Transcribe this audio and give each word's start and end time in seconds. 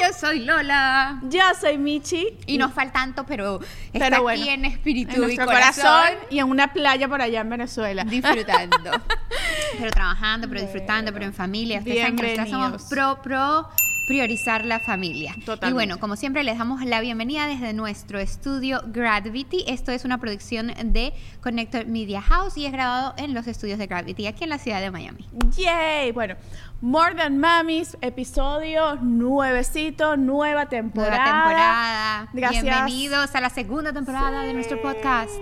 Yo 0.00 0.12
soy 0.12 0.40
Lola. 0.40 1.20
Yo 1.24 1.42
soy 1.60 1.78
Michi. 1.78 2.38
Y 2.46 2.58
nos 2.58 2.72
falta 2.72 2.94
tanto, 2.94 3.24
pero 3.26 3.60
está 3.92 4.06
Pero 4.06 4.16
aquí 4.16 4.22
bueno, 4.22 4.46
en 4.46 4.64
espíritu 4.66 5.24
en 5.24 5.32
y 5.32 5.36
corazón, 5.36 5.84
corazón 5.84 6.18
y 6.30 6.38
en 6.38 6.48
una 6.48 6.72
playa 6.72 7.08
por 7.08 7.20
allá 7.20 7.40
en 7.40 7.50
Venezuela. 7.50 8.04
disfrutando. 8.04 8.90
pero 9.78 9.90
trabajando, 9.90 10.48
pero 10.48 10.60
disfrutando, 10.60 11.12
pero 11.12 11.24
en 11.24 11.34
familia. 11.34 11.78
Ustedes 11.78 11.98
saben 11.98 12.16
que 12.16 12.22
nosotras 12.22 12.50
somos 12.50 12.82
pro, 12.88 13.20
pro 13.22 13.68
priorizar 14.06 14.64
la 14.64 14.80
familia. 14.80 15.34
Totalmente. 15.44 15.68
Y 15.68 15.72
bueno, 15.72 15.98
como 15.98 16.16
siempre 16.16 16.44
les 16.44 16.58
damos 16.58 16.84
la 16.84 17.00
bienvenida 17.00 17.46
desde 17.46 17.72
nuestro 17.72 18.18
estudio 18.18 18.82
Gravity. 18.86 19.64
Esto 19.66 19.92
es 19.92 20.04
una 20.04 20.18
producción 20.18 20.72
de 20.84 21.14
Connector 21.40 21.86
Media 21.86 22.20
House 22.20 22.56
y 22.56 22.66
es 22.66 22.72
grabado 22.72 23.14
en 23.16 23.34
los 23.34 23.46
estudios 23.46 23.78
de 23.78 23.86
Gravity 23.86 24.26
aquí 24.26 24.44
en 24.44 24.50
la 24.50 24.58
ciudad 24.58 24.80
de 24.80 24.90
Miami. 24.90 25.26
Yay. 25.56 26.12
Bueno, 26.12 26.36
More 26.80 27.14
Than 27.14 27.38
Mamis, 27.38 27.96
episodio 28.02 28.96
nuevecito, 28.96 30.18
nueva 30.18 30.66
temporada. 30.66 31.16
Nueva 31.16 31.46
temporada. 31.46 32.28
Gracias. 32.34 32.62
Bienvenidos 32.62 33.34
a 33.34 33.40
la 33.40 33.48
segunda 33.48 33.92
temporada 33.92 34.42
de 34.42 34.52
nuestro 34.52 34.82
podcast. 34.82 35.32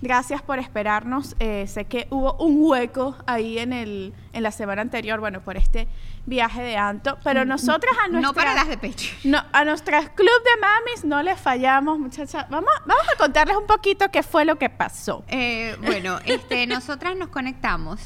Gracias 0.00 0.40
por 0.40 0.58
esperarnos. 0.58 1.36
Eh, 1.38 1.66
sé 1.66 1.84
que 1.84 2.06
hubo 2.10 2.34
un 2.38 2.56
hueco 2.62 3.14
ahí 3.26 3.58
en 3.58 3.74
el 3.74 4.14
en 4.32 4.42
la 4.42 4.50
semana 4.50 4.82
anterior, 4.82 5.18
bueno, 5.18 5.40
por 5.40 5.56
este 5.56 5.88
viaje 6.26 6.60
de 6.62 6.76
Anto, 6.76 7.18
pero 7.24 7.44
nosotras 7.44 7.96
a 8.04 8.08
nuestra 8.08 8.20
No 8.28 8.34
para 8.34 8.54
las 8.54 8.68
de 8.68 8.76
pecho. 8.76 9.14
no, 9.24 9.42
a 9.52 9.64
nuestras 9.64 10.10
club 10.10 10.28
de 10.44 10.60
mamis 10.60 11.04
no 11.04 11.22
les 11.22 11.40
fallamos, 11.40 11.98
muchachas. 11.98 12.46
Vamos, 12.50 12.70
vamos 12.84 13.04
a 13.12 13.16
contarles 13.16 13.56
un 13.56 13.66
poquito 13.66 14.10
qué 14.10 14.22
fue 14.22 14.44
lo 14.44 14.56
que 14.56 14.68
pasó. 14.68 15.24
Eh, 15.28 15.76
bueno, 15.82 16.18
este, 16.24 16.66
nosotras 16.66 17.16
nos 17.16 17.28
conectamos 17.28 18.00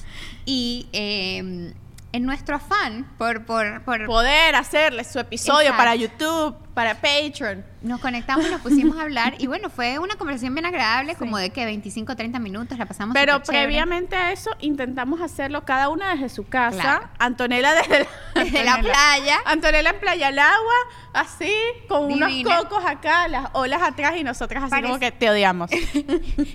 y 0.45 0.89
eh, 0.93 1.73
en 2.13 2.25
nuestro 2.25 2.57
afán 2.57 3.11
por, 3.17 3.45
por, 3.45 3.83
por 3.83 4.05
Poder 4.07 4.55
hacerles 4.55 5.11
su 5.11 5.19
episodio 5.19 5.71
Exacto. 5.71 5.79
para 5.79 5.95
YouTube, 5.95 6.57
para 6.75 6.95
Patreon. 7.01 7.65
nos 7.83 8.01
conectamos 8.01 8.47
y 8.47 8.51
nos 8.51 8.61
pusimos 8.61 8.97
a 8.97 9.03
hablar 9.03 9.35
y 9.39 9.47
bueno, 9.47 9.71
fue 9.71 9.99
una 9.99 10.15
conversación 10.17 10.55
bien 10.55 10.67
agradable, 10.67 11.15
como 11.17 11.37
de 11.39 11.51
que 11.51 11.65
25 11.65 12.13
o 12.13 12.17
30 12.17 12.39
minutos, 12.39 12.79
la 12.79 12.87
pasamos 12.87 13.15
Pero 13.15 13.43
previamente 13.43 14.17
a 14.17 14.33
eso 14.33 14.51
intentamos 14.61 15.21
hacerlo 15.21 15.65
cada 15.65 15.89
una 15.89 16.15
desde 16.15 16.29
su 16.29 16.47
casa. 16.47 16.81
Claro. 16.81 17.09
Antonella 17.19 17.75
desde 17.75 18.01
la, 18.01 18.07
Desde 18.45 18.65
la 18.65 18.75
Antonella. 18.75 18.95
playa. 18.95 19.41
Antonella 19.45 19.91
en 19.91 20.01
Playa 20.01 20.29
al 20.29 20.39
Agua, 20.39 20.75
así, 21.15 21.53
con 21.89 22.09
Divina. 22.09 22.29
unos 22.29 22.65
cocos 22.65 22.85
acá, 22.87 23.29
las 23.29 23.49
olas 23.53 23.83
atrás 23.83 24.15
y 24.17 24.25
nosotras 24.25 24.65
así 24.65 24.83
como 24.83 24.99
que 24.99 25.11
te 25.11 25.29
odiamos. 25.31 25.71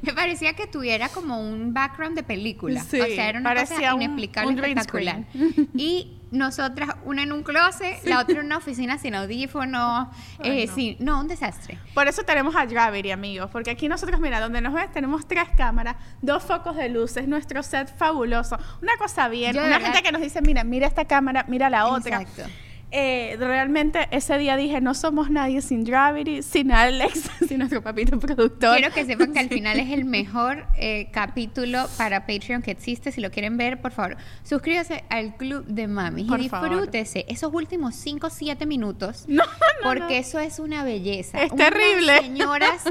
Me 0.01 0.13
parecía 0.15 0.53
que 0.53 0.67
tuviera 0.67 1.09
como 1.09 1.39
un 1.39 1.73
background 1.73 2.15
de 2.15 2.23
película. 2.23 2.81
Sí, 2.81 2.99
o 3.01 3.05
sea, 3.05 3.29
era 3.29 3.39
una 3.39 3.53
cosa 3.55 3.93
inexplicable, 3.93 4.51
un 4.53 4.59
espectacular. 4.59 5.23
Y 5.75 6.21
nosotras, 6.35 6.89
una 7.05 7.23
en 7.23 7.31
un 7.31 7.43
closet, 7.43 8.03
la 8.05 8.19
otra 8.19 8.39
en 8.39 8.45
una 8.45 8.57
oficina 8.57 8.97
sin 8.97 9.15
audífonos. 9.15 10.07
eh, 10.43 10.65
no. 10.67 10.73
sin- 10.75 10.97
no, 10.99 11.19
un 11.21 11.27
desastre. 11.27 11.77
Por 11.93 12.07
eso 12.07 12.23
tenemos 12.23 12.55
a 12.55 12.65
Gravity, 12.65 13.11
amigos, 13.11 13.49
porque 13.51 13.71
aquí 13.71 13.87
nosotros, 13.87 14.19
mira, 14.19 14.39
donde 14.39 14.61
nos 14.61 14.73
ves, 14.73 14.91
tenemos 14.91 15.27
tres 15.27 15.47
cámaras, 15.57 15.95
dos 16.21 16.43
focos 16.43 16.75
de 16.75 16.89
luces, 16.89 17.27
nuestro 17.27 17.63
set 17.63 17.95
fabuloso, 17.97 18.57
una 18.81 18.95
cosa 18.97 19.27
bien, 19.27 19.53
Yo 19.55 19.63
una 19.65 19.79
gente 19.79 20.01
que 20.03 20.11
nos 20.11 20.21
dice, 20.21 20.41
mira, 20.41 20.63
mira 20.63 20.87
esta 20.87 21.05
cámara, 21.05 21.45
mira 21.47 21.69
la 21.69 21.87
otra. 21.87 22.21
Exacto. 22.21 22.43
Eh, 22.97 23.35
realmente 23.37 24.07
ese 24.11 24.37
día 24.37 24.55
dije, 24.55 24.79
no 24.79 24.93
somos 24.93 25.29
nadie 25.29 25.61
sin 25.61 25.83
Gravity, 25.83 26.41
sin 26.41 26.71
Alex, 26.71 27.29
sin 27.47 27.57
nuestro 27.59 27.81
papito 27.81 28.17
productor. 28.17 28.77
Quiero 28.77 28.93
que 28.93 29.03
sepan 29.03 29.33
que 29.33 29.39
al 29.39 29.49
final 29.49 29.77
es 29.81 29.91
el 29.91 30.05
mejor 30.05 30.65
eh, 30.77 31.09
capítulo 31.11 31.89
para 31.97 32.25
Patreon 32.25 32.61
que 32.61 32.71
existe. 32.71 33.11
Si 33.11 33.19
lo 33.19 33.31
quieren 33.31 33.57
ver, 33.57 33.81
por 33.81 33.91
favor, 33.91 34.15
suscríbase 34.43 35.03
al 35.09 35.35
Club 35.35 35.65
de 35.65 35.87
Mami 35.87 36.23
Por 36.23 36.39
y 36.39 36.47
favor. 36.47 36.69
disfrútese 36.69 37.25
esos 37.27 37.53
últimos 37.53 37.95
5 37.95 38.27
o 38.27 38.29
7 38.29 38.65
minutos. 38.65 39.25
No, 39.35 39.43
no, 39.43 39.49
porque 39.83 39.99
no. 39.99 40.09
eso 40.21 40.39
es 40.39 40.59
una 40.59 40.85
belleza. 40.85 41.43
Es 41.43 41.51
Unas 41.51 41.69
terrible. 41.69 42.17
Señoras 42.21 42.83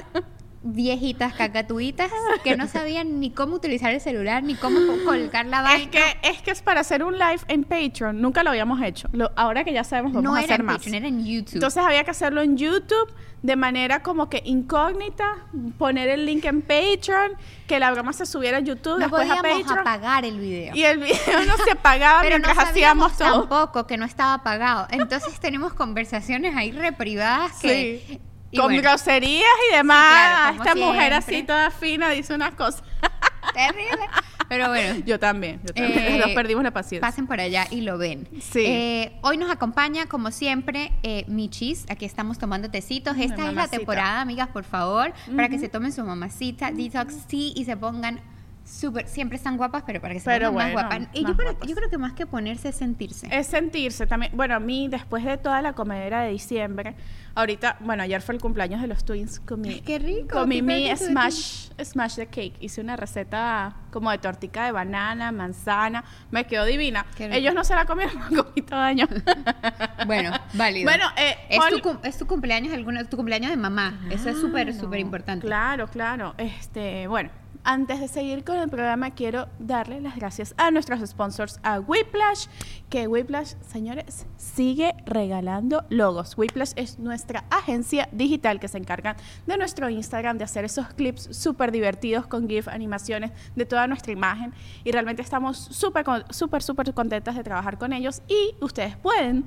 viejitas 0.67 1.35
cacatuitas 1.35 2.11
que 2.43 2.57
no 2.57 2.67
sabían 2.67 3.21
ni 3.21 3.31
cómo 3.31 3.55
utilizar 3.57 3.93
el 3.93 4.01
celular 4.01 4.43
ni 4.43 4.55
cómo 4.55 4.79
colgar 5.05 5.45
la 5.45 5.61
vaina. 5.61 5.83
Es 5.85 5.89
que, 5.91 6.29
es 6.31 6.41
que 6.43 6.51
es 6.53 6.63
para 6.63 6.81
hacer 6.81 7.05
un 7.05 7.19
live 7.19 7.41
en 7.49 7.65
Patreon, 7.65 8.21
nunca 8.21 8.43
lo 8.43 8.49
habíamos 8.51 8.81
hecho. 8.83 9.09
Lo- 9.13 9.31
ahora 9.37 9.63
que 9.63 9.75
ya 9.75 9.85
sabemos, 9.85 10.13
vamos 10.15 10.25
no 10.25 10.35
a 10.35 10.41
hacer 10.41 10.61
en 10.61 10.67
más. 10.67 10.77
Patreon, 10.77 10.95
era 10.95 11.09
en 11.09 11.25
YouTube. 11.27 11.55
Entonces 11.57 11.85
había 11.85 12.03
que 12.05 12.11
hacerlo 12.13 12.41
en 12.41 12.57
YouTube 12.57 13.13
de 13.43 13.57
manera 13.57 14.03
como 14.03 14.31
que 14.31 14.41
incógnita, 14.47 15.37
poner 15.77 16.09
el 16.09 16.25
link 16.25 16.47
en 16.47 16.63
Patreon, 16.63 17.33
que 17.67 17.79
la 17.79 17.91
broma 17.91 18.15
se 18.15 18.25
subiera 18.25 18.57
a 18.57 18.61
YouTube, 18.61 18.95
no 18.95 19.01
después 19.01 19.31
a 19.31 19.37
Patreon. 19.37 19.79
apagar 19.81 20.25
el 20.25 20.39
video. 20.41 20.75
Y 20.75 20.83
el 20.85 20.97
video 20.99 21.45
no 21.47 21.59
se 21.63 21.73
apagaba 21.73 22.23
Pero 22.23 22.39
no 22.39 22.47
mientras 22.47 22.69
sabíamos 22.69 23.13
hacíamos 23.13 23.19
todo. 23.19 23.49
tampoco 23.49 23.87
que 23.87 23.99
no 23.99 24.07
estaba 24.07 24.43
pagado. 24.43 24.87
Entonces 24.91 25.39
tenemos 25.41 25.75
conversaciones 25.75 26.57
ahí 26.57 26.73
reprivadas 26.73 27.53
que... 27.61 28.03
Sí. 28.09 28.21
Y 28.55 28.59
Con 28.59 28.67
bueno, 28.73 28.83
groserías 28.83 29.49
y 29.73 29.77
demás. 29.77 30.53
claro, 30.53 30.57
Esta 30.63 30.75
mujer 30.77 31.13
siempre. 31.13 31.37
así 31.37 31.43
toda 31.43 31.71
fina 31.71 32.11
dice 32.11 32.35
unas 32.35 32.55
cosas. 32.55 32.83
terrible. 33.55 34.07
Pero 34.49 34.69
bueno. 34.69 35.03
Yo 35.07 35.19
también, 35.19 35.61
yo 35.65 35.73
también. 35.75 35.99
Eh, 36.15 36.19
Nos 36.19 36.31
perdimos 36.33 36.63
la 36.63 36.71
paciencia. 36.71 37.01
Pasen 37.07 37.27
por 37.27 37.41
allá 37.41 37.67
y 37.71 37.81
lo 37.81 37.99
ven. 37.99 38.29
Sí. 38.41 38.65
Eh, 38.67 39.19
hoy 39.23 39.37
nos 39.39 39.51
acompaña, 39.51 40.07
como 40.07 40.31
siempre, 40.31 40.93
eh, 41.03 41.25
Michis. 41.29 41.87
Aquí 41.89 42.05
estamos 42.05 42.39
tomando 42.39 42.71
tecitos. 42.71 43.17
Esta 43.19 43.49
es 43.49 43.55
la 43.55 43.69
temporada, 43.69 44.21
amigas, 44.21 44.49
por 44.49 44.65
favor, 44.65 45.13
para 45.35 45.49
que 45.49 45.59
se 45.59 45.69
tomen 45.69 45.93
su 45.93 46.05
mamacita, 46.05 46.71
detox 46.71 47.27
tea 47.27 47.53
y 47.55 47.65
se 47.65 47.77
pongan 47.77 48.21
súper. 48.65 49.09
Siempre 49.09 49.37
están 49.37 49.57
guapas, 49.57 49.83
pero 49.87 50.01
para 50.01 50.15
que 50.15 50.21
se 50.21 50.25
pongan 50.31 50.53
bueno, 50.55 50.75
más 50.75 50.89
guapas. 50.91 51.09
Y 51.15 51.23
más 51.23 51.31
yo, 51.33 51.37
creo- 51.37 51.59
yo 51.67 51.75
creo 51.75 51.91
que 51.91 51.99
más 51.99 52.13
que 52.13 52.27
ponerse 52.27 52.69
es 52.69 52.77
sentirse. 52.77 53.29
Es 53.31 53.47
sentirse 53.47 54.07
también. 54.07 54.33
Bueno, 54.37 54.55
a 54.55 54.61
mí, 54.61 54.89
después 54.89 55.25
de 55.25 55.39
toda 55.39 55.63
la 55.63 55.73
comedera 55.73 56.21
de 56.23 56.31
diciembre, 56.33 56.95
ahorita, 57.35 57.77
bueno, 57.81 58.03
ayer 58.03 58.21
fue 58.23 58.35
el 58.35 58.41
cumpleaños 58.41 58.81
de 58.81 58.87
los 58.87 59.05
twins. 59.05 59.41
Comí, 59.41 59.81
qué 59.81 59.99
rico, 59.99 60.39
Comí 60.39 60.63
mi 60.63 60.89
de 60.89 60.97
smash, 60.97 61.69
smash 61.83 62.17
the 62.17 62.27
cake. 62.27 62.55
Hice 62.61 62.81
una 62.81 62.97
receta 62.97 63.75
como 63.91 64.11
de 64.11 64.19
tortica 64.19 64.65
de 64.67 64.73
banana, 64.73 65.33
manzana. 65.33 66.05
Me 66.31 66.47
quedó 66.47 66.65
divina. 66.65 67.07
Ellos 67.19 67.55
no 67.55 67.65
se 67.65 67.75
la 67.75 67.85
comieron, 67.87 68.17
me 68.31 68.37
comí 68.37 68.63
todo 68.63 68.91
yo. 68.93 69.07
Bueno, 70.07 70.33
válido. 70.53 70.85
Bueno, 70.91 71.05
eh, 71.17 71.37
es, 71.49 71.59
Paul- 71.59 71.81
tu, 71.81 71.99
es 72.03 72.19
tu 72.19 72.27
cumpleaños, 72.27 72.73
alguna, 72.75 73.05
tu 73.05 73.17
cumpleaños 73.17 73.51
de 73.51 73.57
mamá. 73.57 74.01
Eso 74.11 74.29
es 74.29 74.39
súper, 74.39 74.75
súper 74.75 75.01
importante. 75.01 75.47
Claro, 75.47 75.89
claro. 75.89 76.35
Este, 76.37 77.07
bueno, 77.07 77.31
antes 77.65 77.99
de 77.99 78.09
seguir 78.09 78.45
con 78.45 78.57
el 78.59 78.69
programa, 78.69 79.13
quiero 79.13 79.49
darle 79.59 80.01
las 80.01 80.17
gracias 80.17 80.55
a 80.59 80.71
nuestros 80.71 81.01
sponsors, 81.09 81.59
a 81.63 81.81
Whiplash, 81.81 82.47
que 82.91 83.09
Whiplash, 83.09 83.55
señores, 83.67 84.27
sigue 84.37 84.95
regalando 85.07 85.85
logos. 85.89 86.37
Whiplash 86.37 86.73
es 86.77 86.99
nuestra 86.99 87.45
agencia 87.51 88.09
digital 88.13 88.61
que 88.61 88.69
se 88.69 88.77
encarga 88.77 89.17
de 89.47 89.57
nuestro 89.57 89.89
Instagram, 89.89 90.37
de 90.37 90.45
hacer 90.45 90.67
esos 90.67 90.89
clips 90.89 91.29
súper 91.33 91.73
divertidos 91.73 92.27
con 92.27 92.49
GIF, 92.49 92.69
animaciones 92.69 93.33
de 93.57 93.65
toda 93.65 93.87
nuestra 93.87 94.13
imagen. 94.13 94.53
Y 94.85 94.93
realmente 94.93 95.23
estamos 95.23 95.57
súper, 95.57 96.05
súper, 96.31 96.63
súper 96.63 96.93
contentas 96.93 97.35
de 97.35 97.45
trabajar 97.45 97.79
con 97.79 97.95
ellos. 97.95 98.21
Y 98.29 98.55
ustedes 98.61 98.97
pueden 98.99 99.47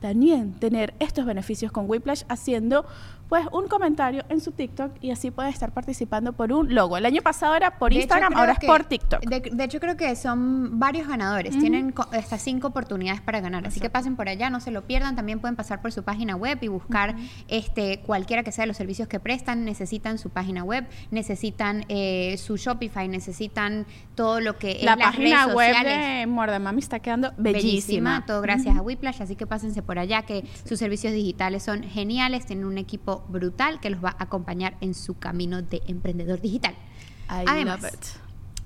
también 0.00 0.52
tener 0.52 0.94
estos 1.00 1.24
beneficios 1.24 1.72
con 1.72 1.88
Whiplash 1.88 2.22
haciendo 2.28 2.86
pues 3.28 3.46
un 3.52 3.66
comentario 3.68 4.24
en 4.28 4.40
su 4.40 4.52
TikTok 4.52 4.92
y 5.00 5.10
así 5.10 5.30
puede 5.30 5.48
estar 5.50 5.72
participando 5.72 6.32
por 6.32 6.52
un 6.52 6.74
logo. 6.74 6.96
El 6.96 7.06
año 7.06 7.22
pasado 7.22 7.54
era 7.54 7.78
por 7.78 7.92
De 7.92 7.98
Instagram, 8.00 8.36
ahora 8.36 8.52
es 8.52 8.64
por 8.64 8.84
TikTok. 8.84 9.20
De, 9.22 9.40
de 9.40 9.64
hecho, 9.64 9.80
creo 9.80 9.96
que 9.96 10.14
son 10.16 10.78
varios 10.78 11.08
ganadores. 11.08 11.58
Tienen 11.58 11.92
hasta 12.12 12.38
cinco 12.38 12.68
oportunidades 12.68 13.20
para 13.20 13.40
ganar. 13.40 13.66
Así 13.66 13.80
que 13.80 13.90
pasen 13.90 14.16
por 14.16 14.28
allá, 14.28 14.50
no 14.50 14.60
se 14.60 14.70
lo 14.70 14.82
pierdan. 14.82 15.16
También 15.16 15.40
pueden 15.40 15.56
pasar 15.56 15.82
por 15.82 15.92
su 15.92 16.02
página 16.02 16.36
web 16.36 16.58
y 16.60 16.68
buscar 16.68 17.16
este 17.48 18.00
cualquiera 18.00 18.42
que 18.42 18.52
sea 18.52 18.66
los 18.66 18.76
servicios 18.76 19.08
que 19.08 19.18
prestan. 19.20 19.64
Necesitan 19.64 20.18
su 20.18 20.30
página 20.30 20.62
web, 20.62 20.86
necesitan 21.10 21.84
eh, 21.88 22.36
su 22.38 22.56
Shopify, 22.56 23.08
necesitan 23.08 23.86
todo 24.14 24.40
lo 24.40 24.56
que 24.58 24.72
es 24.72 24.82
La 24.84 24.96
las 24.96 25.06
página 25.08 25.44
redes 25.44 25.56
web 25.56 25.74
sociales. 25.74 26.18
de 26.20 26.26
Mordamami 26.26 26.80
está 26.80 27.00
quedando 27.00 27.32
Bellísima, 27.36 27.62
bellísima. 27.62 28.26
todo 28.26 28.40
gracias 28.40 28.76
a 28.76 28.82
Whiplash, 28.82 29.22
así 29.22 29.36
que 29.36 29.46
pásense 29.46 29.82
por 29.82 29.98
allá 29.98 30.22
que 30.22 30.44
sus 30.64 30.78
servicios 30.78 31.12
digitales 31.12 31.62
son 31.62 31.82
geniales, 31.82 32.46
tienen 32.46 32.64
un 32.64 32.78
equipo 32.78 33.15
brutal 33.28 33.80
que 33.80 33.90
los 33.90 34.04
va 34.04 34.10
a 34.18 34.24
acompañar 34.24 34.76
en 34.80 34.94
su 34.94 35.18
camino 35.18 35.62
de 35.62 35.82
emprendedor 35.86 36.40
digital. 36.40 36.74
I 37.28 37.44
Además, 37.46 37.82
love 37.82 37.92
it. 37.94 38.00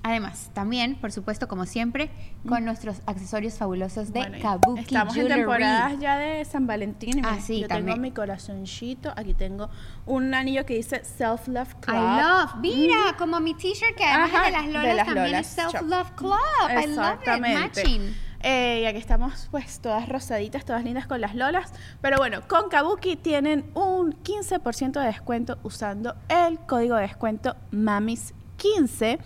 Además, 0.03 0.49
también, 0.55 0.95
por 0.95 1.11
supuesto, 1.11 1.47
como 1.47 1.67
siempre, 1.67 2.09
con 2.49 2.65
nuestros 2.65 3.01
accesorios 3.05 3.53
fabulosos 3.59 4.11
de 4.11 4.21
Bueno, 4.21 4.37
Kabuki 4.41 4.79
Estamos 4.81 5.13
Jewelry. 5.13 5.31
en 5.33 5.39
temporadas 5.41 5.99
ya 5.99 6.17
de 6.17 6.43
San 6.43 6.65
Valentín. 6.65 7.19
y 7.19 7.21
Ah, 7.23 7.37
sí, 7.39 7.61
yo 7.61 7.67
también. 7.67 7.85
tengo 7.97 8.01
mi 8.01 8.11
corazoncito. 8.11 9.13
Aquí 9.15 9.35
tengo 9.35 9.69
un 10.07 10.33
anillo 10.33 10.65
que 10.65 10.73
dice 10.73 11.03
Self 11.05 11.47
Love 11.47 11.75
Club. 11.81 11.95
I 11.95 12.19
love. 12.19 12.55
Mira, 12.61 13.15
como 13.19 13.39
mi 13.41 13.53
t-shirt 13.53 13.95
que 13.95 14.03
además 14.03 14.31
Ajá, 14.33 14.39
es 14.41 14.45
de 14.47 14.51
las 14.53 14.65
de 14.65 14.71
lolas 14.73 14.95
las 14.95 15.05
también 15.05 15.25
Lolas 15.27 15.45
es 15.45 15.53
Self. 15.71 15.81
Love 15.83 16.11
Club. 16.15 16.33
I 16.71 16.87
love 16.87 17.19
it. 17.21 17.41
Matching. 17.41 18.15
Eh, 18.43 18.81
y 18.81 18.85
aquí 18.85 18.97
estamos 18.97 19.47
pues 19.51 19.79
todas 19.79 20.09
rosaditas, 20.09 20.65
todas 20.65 20.83
lindas 20.83 21.07
con 21.07 21.21
las 21.21 21.35
lolas. 21.35 21.73
Pero 22.01 22.17
bueno, 22.17 22.41
con 22.47 22.69
Kabuki 22.69 23.15
tienen 23.15 23.65
un 23.73 24.13
15% 24.23 24.99
de 24.99 25.05
descuento 25.05 25.57
usando 25.63 26.15
el 26.29 26.59
código 26.59 26.95
de 26.95 27.03
descuento 27.03 27.55
MAMIS15. 27.71 29.19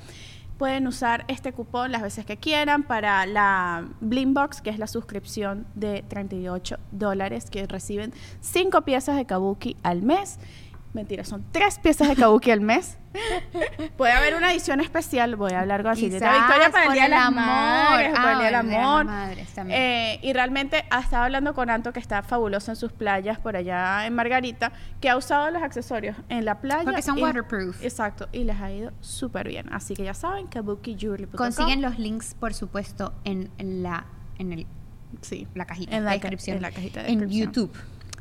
Pueden 0.57 0.87
usar 0.87 1.25
este 1.27 1.51
cupón 1.51 1.91
las 1.91 2.01
veces 2.01 2.25
que 2.25 2.37
quieran 2.37 2.83
para 2.83 3.25
la 3.25 3.89
Bling 3.99 4.33
Box, 4.33 4.61
que 4.61 4.69
es 4.69 4.79
la 4.79 4.87
suscripción 4.87 5.67
de 5.75 6.03
38 6.07 6.77
dólares, 6.91 7.49
que 7.49 7.67
reciben 7.67 8.13
5 8.39 8.83
piezas 8.83 9.17
de 9.17 9.25
Kabuki 9.25 9.75
al 9.83 10.01
mes. 10.01 10.39
Mentira, 10.95 11.23
son 11.25 11.45
3 11.51 11.79
piezas 11.79 12.07
de 12.07 12.15
Kabuki 12.15 12.51
al 12.51 12.61
mes. 12.61 12.97
Puede 13.97 14.13
haber 14.13 14.35
una 14.35 14.51
edición 14.51 14.79
especial, 14.79 15.35
voy 15.35 15.51
a 15.51 15.59
hablar 15.61 15.81
con 15.83 15.89
la 15.91 15.95
señorita 15.95 16.31
Victoria 16.33 16.69
para 16.71 16.85
el 16.85 16.93
Día 16.93 17.01
de 17.01 17.05
el 17.05 17.11
las 17.11 17.25
amor. 17.27 17.45
Madres, 17.45 18.11
para 18.13 18.31
el 18.31 18.35
Ah, 18.35 18.39
Día 18.39 18.45
del 18.45 18.55
Amor. 18.55 19.05
Madres. 19.05 19.49
Eh, 19.69 20.19
y 20.21 20.33
realmente 20.33 20.85
ha 20.89 20.99
estado 21.01 21.23
hablando 21.23 21.53
con 21.53 21.69
Anto, 21.69 21.91
que 21.93 21.99
está 21.99 22.23
fabuloso 22.23 22.71
en 22.71 22.75
sus 22.77 22.91
playas 22.93 23.37
por 23.39 23.55
allá 23.55 24.05
en 24.07 24.15
Margarita, 24.15 24.71
que 25.01 25.09
ha 25.09 25.17
usado 25.17 25.51
los 25.51 25.61
accesorios 25.63 26.15
en 26.29 26.45
la 26.45 26.59
playa. 26.61 26.83
Porque 26.85 27.01
son 27.01 27.17
y- 27.19 27.23
waterproof. 27.23 27.83
Exacto, 27.83 28.27
y 28.31 28.43
les 28.45 28.59
ha 28.59 28.71
ido 28.71 28.91
súper 29.01 29.47
bien. 29.49 29.71
Así 29.73 29.95
que 29.95 30.03
ya 30.05 30.13
saben, 30.13 30.47
kabukijewelry.com. 30.47 31.37
Consiguen 31.37 31.81
los 31.81 31.99
links, 31.99 32.35
por 32.39 32.53
supuesto, 32.53 33.13
en 33.25 33.49
la, 33.83 34.05
en 34.39 34.51
el, 34.53 34.67
sí, 35.21 35.47
la 35.55 35.65
cajita 35.65 35.95
en 35.95 36.03
de 36.03 36.05
la, 36.05 36.11
descripción. 36.13 36.55
en 36.57 36.61
la 36.63 36.71
cajita 36.71 37.03
de 37.03 37.09
en 37.11 37.19
descripción. 37.19 37.53
YouTube. 37.53 37.71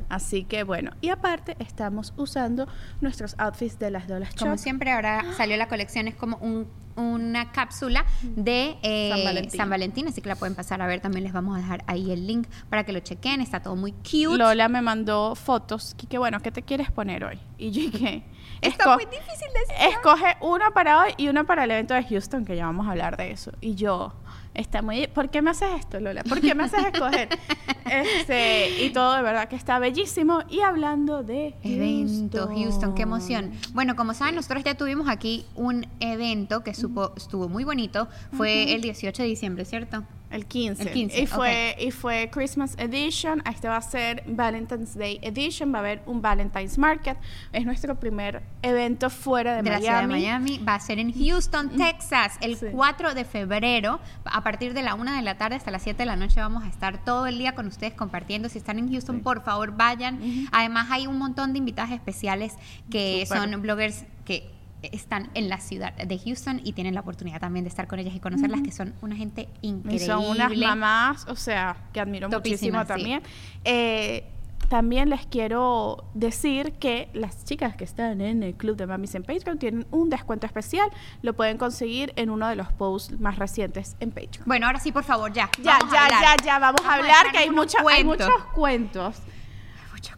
Así 0.09 0.43
que 0.43 0.63
bueno, 0.63 0.91
y 1.01 1.09
aparte 1.09 1.55
estamos 1.59 2.13
usando 2.17 2.67
nuestros 3.01 3.35
outfits 3.39 3.79
de 3.79 3.91
las 3.91 4.07
Dolas 4.07 4.35
Como 4.35 4.51
Shop. 4.51 4.59
siempre, 4.59 4.91
ahora 4.91 5.23
salió 5.35 5.57
la 5.57 5.67
colección, 5.67 6.07
es 6.07 6.15
como 6.15 6.37
un- 6.37 6.67
una 6.95 7.51
cápsula 7.51 8.05
de 8.21 8.77
eh, 8.81 9.09
San 9.11 9.23
Valentín. 9.23 9.57
San 9.57 9.69
Valentín, 9.69 10.07
así 10.07 10.21
que 10.21 10.29
la 10.29 10.35
pueden 10.35 10.55
pasar 10.55 10.81
a 10.81 10.87
ver. 10.87 11.01
También 11.01 11.23
les 11.23 11.33
vamos 11.33 11.55
a 11.57 11.61
dejar 11.61 11.83
ahí 11.87 12.11
el 12.11 12.27
link 12.27 12.47
para 12.69 12.83
que 12.83 12.93
lo 12.93 12.99
chequen. 12.99 13.41
Está 13.41 13.61
todo 13.61 13.75
muy 13.75 13.91
cute. 13.91 14.37
Lola 14.37 14.69
me 14.69 14.81
mandó 14.81 15.35
fotos. 15.35 15.95
que 16.09 16.17
bueno, 16.17 16.39
¿qué 16.39 16.51
te 16.51 16.63
quieres 16.63 16.91
poner 16.91 17.23
hoy? 17.23 17.39
Y 17.57 17.71
yo 17.71 17.81
dije, 17.91 18.23
Está 18.61 18.95
muy 18.95 19.05
difícil 19.05 19.47
decir. 19.53 19.89
escoge 19.89 20.37
una 20.41 20.71
para 20.71 21.01
hoy 21.01 21.13
y 21.17 21.27
una 21.27 21.43
para 21.43 21.63
el 21.63 21.71
evento 21.71 21.93
de 21.93 22.03
Houston, 22.03 22.45
que 22.45 22.55
ya 22.55 22.65
vamos 22.65 22.87
a 22.87 22.91
hablar 22.91 23.17
de 23.17 23.31
eso. 23.31 23.51
Y 23.61 23.75
yo, 23.75 24.13
está 24.53 24.81
muy... 24.81 25.07
¿Por 25.07 25.29
qué 25.29 25.41
me 25.41 25.51
haces 25.51 25.69
esto, 25.79 25.99
Lola? 25.99 26.23
¿Por 26.23 26.41
qué 26.41 26.55
me 26.55 26.63
haces 26.63 26.85
escoger? 26.85 27.29
este, 27.85 28.83
y 28.83 28.89
todo 28.91 29.15
de 29.15 29.21
verdad 29.21 29.47
que 29.47 29.55
está 29.55 29.79
bellísimo. 29.79 30.43
Y 30.49 30.61
hablando 30.61 31.23
de 31.23 31.55
Evento, 31.63 32.47
Houston, 32.47 32.95
qué 32.95 33.03
emoción. 33.03 33.51
Bueno, 33.73 33.95
como 33.95 34.13
saben, 34.13 34.35
nosotros 34.35 34.63
ya 34.63 34.75
tuvimos 34.75 35.07
aquí 35.09 35.45
un 35.55 35.87
evento 35.99 36.63
que 36.63 36.73
supo, 36.73 36.84
estuvo 37.15 37.49
muy 37.49 37.63
bonito. 37.63 38.07
Fue 38.33 38.73
el 38.73 38.81
18 38.81 39.23
de 39.23 39.29
diciembre, 39.29 39.65
¿cierto? 39.65 40.03
El 40.31 40.47
15. 40.47 40.83
El 40.83 40.91
15, 40.91 41.21
Y 41.21 41.27
fue, 41.27 41.75
y 41.79 41.91
fue 41.91 42.29
Christmas 42.33 42.75
Edition. 42.77 43.41
Este 43.49 43.69
va 43.69 43.77
a 43.77 43.81
ser 43.81 44.23
Valentine's 44.27 44.95
Day 44.97 45.19
Edition. 45.21 45.71
Va 45.71 45.77
a 45.77 45.79
haber 45.81 46.01
un 46.07 46.21
Valentine's 46.21 46.77
Market. 46.77 47.17
Es 47.53 47.63
nuestro 47.65 47.95
primer 47.99 48.41
evento 48.61 49.09
fuera 49.09 49.55
de, 49.55 49.61
de 49.63 49.69
la 49.69 49.77
Miami. 49.79 49.85
ciudad 49.85 50.01
de 50.01 50.07
Miami. 50.07 50.57
Va 50.67 50.75
a 50.75 50.79
ser 50.79 50.99
en 50.99 51.13
Houston, 51.13 51.69
Texas, 51.77 52.37
el 52.41 52.57
Sí. 52.57 52.65
4 52.71 53.13
de 53.13 53.23
febrero. 53.23 53.99
A 54.25 54.43
partir 54.43 54.73
de 54.73 54.81
la 54.81 54.95
1 54.95 55.15
de 55.15 55.21
la 55.21 55.37
tarde 55.37 55.55
hasta 55.55 55.71
las 55.71 55.83
7 55.83 55.99
de 55.99 56.05
la 56.07 56.15
noche 56.17 56.41
vamos 56.41 56.63
a 56.63 56.67
estar 56.67 57.05
todo 57.05 57.27
el 57.27 57.37
día 57.37 57.53
con 57.55 57.67
ustedes 57.67 57.93
compartiendo. 57.93 58.49
Si 58.49 58.57
están 58.57 58.79
en 58.79 58.91
Houston, 58.91 59.21
por 59.21 59.41
favor, 59.43 59.77
vayan. 59.77 60.19
Además, 60.51 60.87
hay 60.89 61.07
un 61.07 61.17
montón 61.17 61.53
de 61.53 61.59
invitados 61.59 61.91
especiales 61.91 62.53
que 62.89 63.23
Súper. 63.25 63.49
son 63.51 63.61
bloggers 63.61 64.03
que 64.25 64.49
están 64.93 65.29
en 65.33 65.49
la 65.49 65.59
ciudad 65.59 65.93
de 65.93 66.19
Houston 66.19 66.61
y 66.63 66.73
tienen 66.73 66.93
la 66.93 67.01
oportunidad 67.01 67.39
también 67.39 67.65
de 67.65 67.69
estar 67.69 67.87
con 67.87 67.99
ellas 67.99 68.15
y 68.15 68.19
conocerlas, 68.19 68.61
que 68.61 68.71
son 68.71 68.93
una 69.01 69.15
gente 69.15 69.47
Y 69.61 69.69
increíble. 69.69 70.05
son 70.05 70.25
unas 70.25 70.55
mamás, 70.55 71.25
o 71.27 71.35
sea, 71.35 71.77
que 71.93 71.99
admiro 71.99 72.29
muchísimo 72.29 72.81
sí. 72.81 72.87
también. 72.87 73.21
Eh, 73.63 74.25
también 74.69 75.09
les 75.09 75.25
quiero 75.27 76.05
decir 76.13 76.73
que 76.73 77.09
las 77.13 77.45
chicas 77.45 77.75
que 77.75 77.83
están 77.83 78.19
en 78.21 78.41
el 78.41 78.55
Club 78.55 78.75
de 78.77 78.87
Mamis 78.87 79.13
en 79.15 79.23
Patreon 79.23 79.59
tienen 79.59 79.85
un 79.91 80.09
descuento 80.09 80.47
especial. 80.47 80.89
Lo 81.21 81.33
pueden 81.33 81.57
conseguir 81.57 82.13
en 82.15 82.29
uno 82.29 82.47
de 82.47 82.55
los 82.55 82.71
posts 82.73 83.19
más 83.19 83.37
recientes 83.37 83.95
en 83.99 84.09
Patreon. 84.09 84.45
Bueno, 84.45 84.65
ahora 84.65 84.79
sí, 84.79 84.91
por 84.91 85.03
favor, 85.03 85.31
ya. 85.31 85.49
Ya, 85.61 85.77
ya, 85.91 86.09
ya, 86.09 86.35
ya, 86.43 86.59
vamos, 86.59 86.81
a 86.83 86.95
hablar 86.95 87.31
que 87.31 87.37
hay, 87.37 87.49
hay 87.49 88.03
muchos 88.03 88.43
cuentos. 88.53 89.21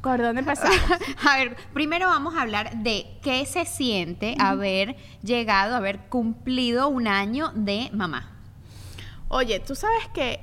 ¿Por 0.01 0.21
dónde 0.21 0.41
empezamos? 0.41 0.77
A 1.29 1.37
ver, 1.37 1.55
primero 1.73 2.07
vamos 2.07 2.35
a 2.35 2.41
hablar 2.41 2.77
de 2.77 3.19
qué 3.21 3.45
se 3.45 3.65
siente 3.65 4.35
haber 4.39 4.95
llegado, 5.23 5.75
haber 5.75 5.99
cumplido 6.09 6.87
un 6.87 7.07
año 7.07 7.51
de 7.53 7.89
mamá. 7.93 8.31
Oye, 9.29 9.59
tú 9.59 9.75
sabes 9.75 10.07
que 10.13 10.39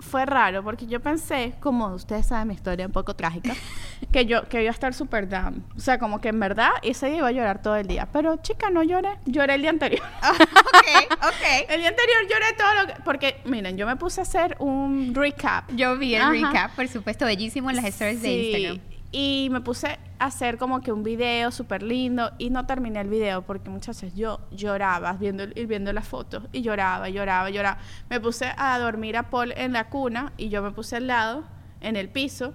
fue 0.00 0.26
raro 0.26 0.62
porque 0.62 0.86
yo 0.86 1.00
pensé, 1.00 1.54
como 1.60 1.88
ustedes 1.94 2.26
saben 2.26 2.48
mi 2.48 2.54
historia 2.54 2.86
un 2.86 2.92
poco 2.92 3.14
trágica, 3.14 3.54
que 4.12 4.26
yo 4.26 4.48
que 4.48 4.62
iba 4.62 4.70
a 4.70 4.72
estar 4.72 4.94
súper 4.94 5.28
down. 5.28 5.64
O 5.76 5.80
sea, 5.80 5.98
como 5.98 6.20
que 6.20 6.28
en 6.28 6.40
verdad 6.40 6.70
ese 6.82 7.06
día 7.06 7.18
iba 7.18 7.28
a 7.28 7.32
llorar 7.32 7.62
todo 7.62 7.76
el 7.76 7.86
día. 7.86 8.08
Pero 8.12 8.36
chica, 8.36 8.70
no 8.70 8.82
lloré. 8.82 9.10
Lloré 9.26 9.54
el 9.54 9.60
día 9.62 9.70
anterior. 9.70 10.02
ok, 10.30 11.12
ok. 11.12 11.68
el 11.68 11.80
día 11.80 11.88
anterior 11.88 12.18
lloré 12.28 12.52
todo 12.56 12.74
lo 12.74 12.86
que... 12.86 13.02
Porque, 13.02 13.40
miren, 13.44 13.76
yo 13.76 13.86
me 13.86 13.96
puse 13.96 14.20
a 14.20 14.22
hacer 14.22 14.56
un 14.58 15.14
recap. 15.14 15.70
Yo 15.74 15.96
vi 15.98 16.14
el 16.14 16.22
Ajá. 16.22 16.32
recap, 16.32 16.74
por 16.74 16.88
supuesto, 16.88 17.24
bellísimo 17.24 17.70
en 17.70 17.76
las 17.76 17.84
stories 17.86 18.22
de 18.22 18.28
Sí, 18.28 18.50
Instagram. 18.52 18.80
Y 19.10 19.48
me 19.50 19.62
puse 19.62 19.98
a 20.18 20.26
hacer 20.26 20.58
como 20.58 20.82
que 20.82 20.92
un 20.92 21.02
video 21.02 21.50
súper 21.50 21.82
lindo 21.82 22.30
y 22.36 22.50
no 22.50 22.66
terminé 22.66 23.00
el 23.00 23.08
video 23.08 23.40
porque 23.40 23.70
muchas 23.70 24.02
veces 24.02 24.14
yo 24.18 24.40
lloraba 24.50 25.14
viendo, 25.14 25.46
viendo 25.46 25.92
las 25.94 26.06
fotos 26.06 26.42
y 26.52 26.60
lloraba, 26.60 27.08
lloraba, 27.08 27.48
lloraba. 27.48 27.78
Me 28.10 28.20
puse 28.20 28.52
a 28.56 28.78
dormir 28.78 29.16
a 29.16 29.30
Paul 29.30 29.52
en 29.56 29.72
la 29.72 29.88
cuna 29.88 30.32
y 30.36 30.50
yo 30.50 30.60
me 30.62 30.72
puse 30.72 30.96
al 30.96 31.06
lado, 31.06 31.44
en 31.80 31.96
el 31.96 32.10
piso, 32.10 32.54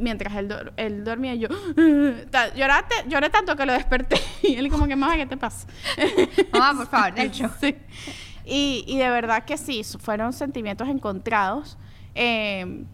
mientras 0.00 0.34
él, 0.34 0.72
él 0.76 1.04
dormía 1.04 1.34
yo 1.34 1.48
llorate, 2.56 2.94
lloré 3.06 3.30
tanto 3.30 3.54
que 3.54 3.66
lo 3.66 3.72
desperté 3.72 4.16
y 4.42 4.56
él 4.56 4.68
como 4.70 4.86
que, 4.86 4.96
mamá, 4.96 5.16
¿qué 5.16 5.26
te 5.26 5.36
pasa? 5.36 5.66
Mamá, 6.52 6.74
por 6.76 6.86
favor, 6.88 7.14
del 7.14 7.30
show. 7.30 7.50
Sí. 7.60 7.76
Y, 8.44 8.84
y 8.86 8.98
de 8.98 9.10
verdad 9.10 9.44
que 9.44 9.56
sí, 9.56 9.82
fueron 10.00 10.32
sentimientos 10.32 10.88
encontrados. 10.88 11.78
Eh, 12.14 12.84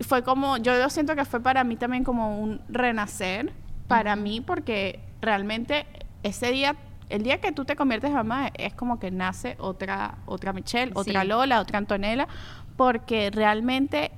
fue 0.00 0.22
como, 0.22 0.56
yo 0.58 0.76
lo 0.76 0.90
siento 0.90 1.14
que 1.14 1.24
fue 1.24 1.40
para 1.40 1.64
mí 1.64 1.76
también 1.76 2.04
como 2.04 2.38
un 2.40 2.60
renacer, 2.68 3.52
para 3.86 4.16
mí, 4.16 4.40
porque 4.40 5.00
realmente 5.20 5.86
ese 6.22 6.50
día, 6.50 6.76
el 7.08 7.22
día 7.22 7.40
que 7.40 7.52
tú 7.52 7.64
te 7.64 7.76
conviertes 7.76 8.10
en 8.10 8.16
mamá, 8.16 8.50
es 8.54 8.74
como 8.74 8.98
que 8.98 9.10
nace 9.10 9.56
otra, 9.58 10.18
otra 10.26 10.52
Michelle, 10.52 10.92
otra 10.94 11.22
Sí. 11.22 11.28
Lola, 11.28 11.60
otra 11.60 11.78
Antonella, 11.78 12.26
porque 12.76 13.30
realmente, 13.30 14.10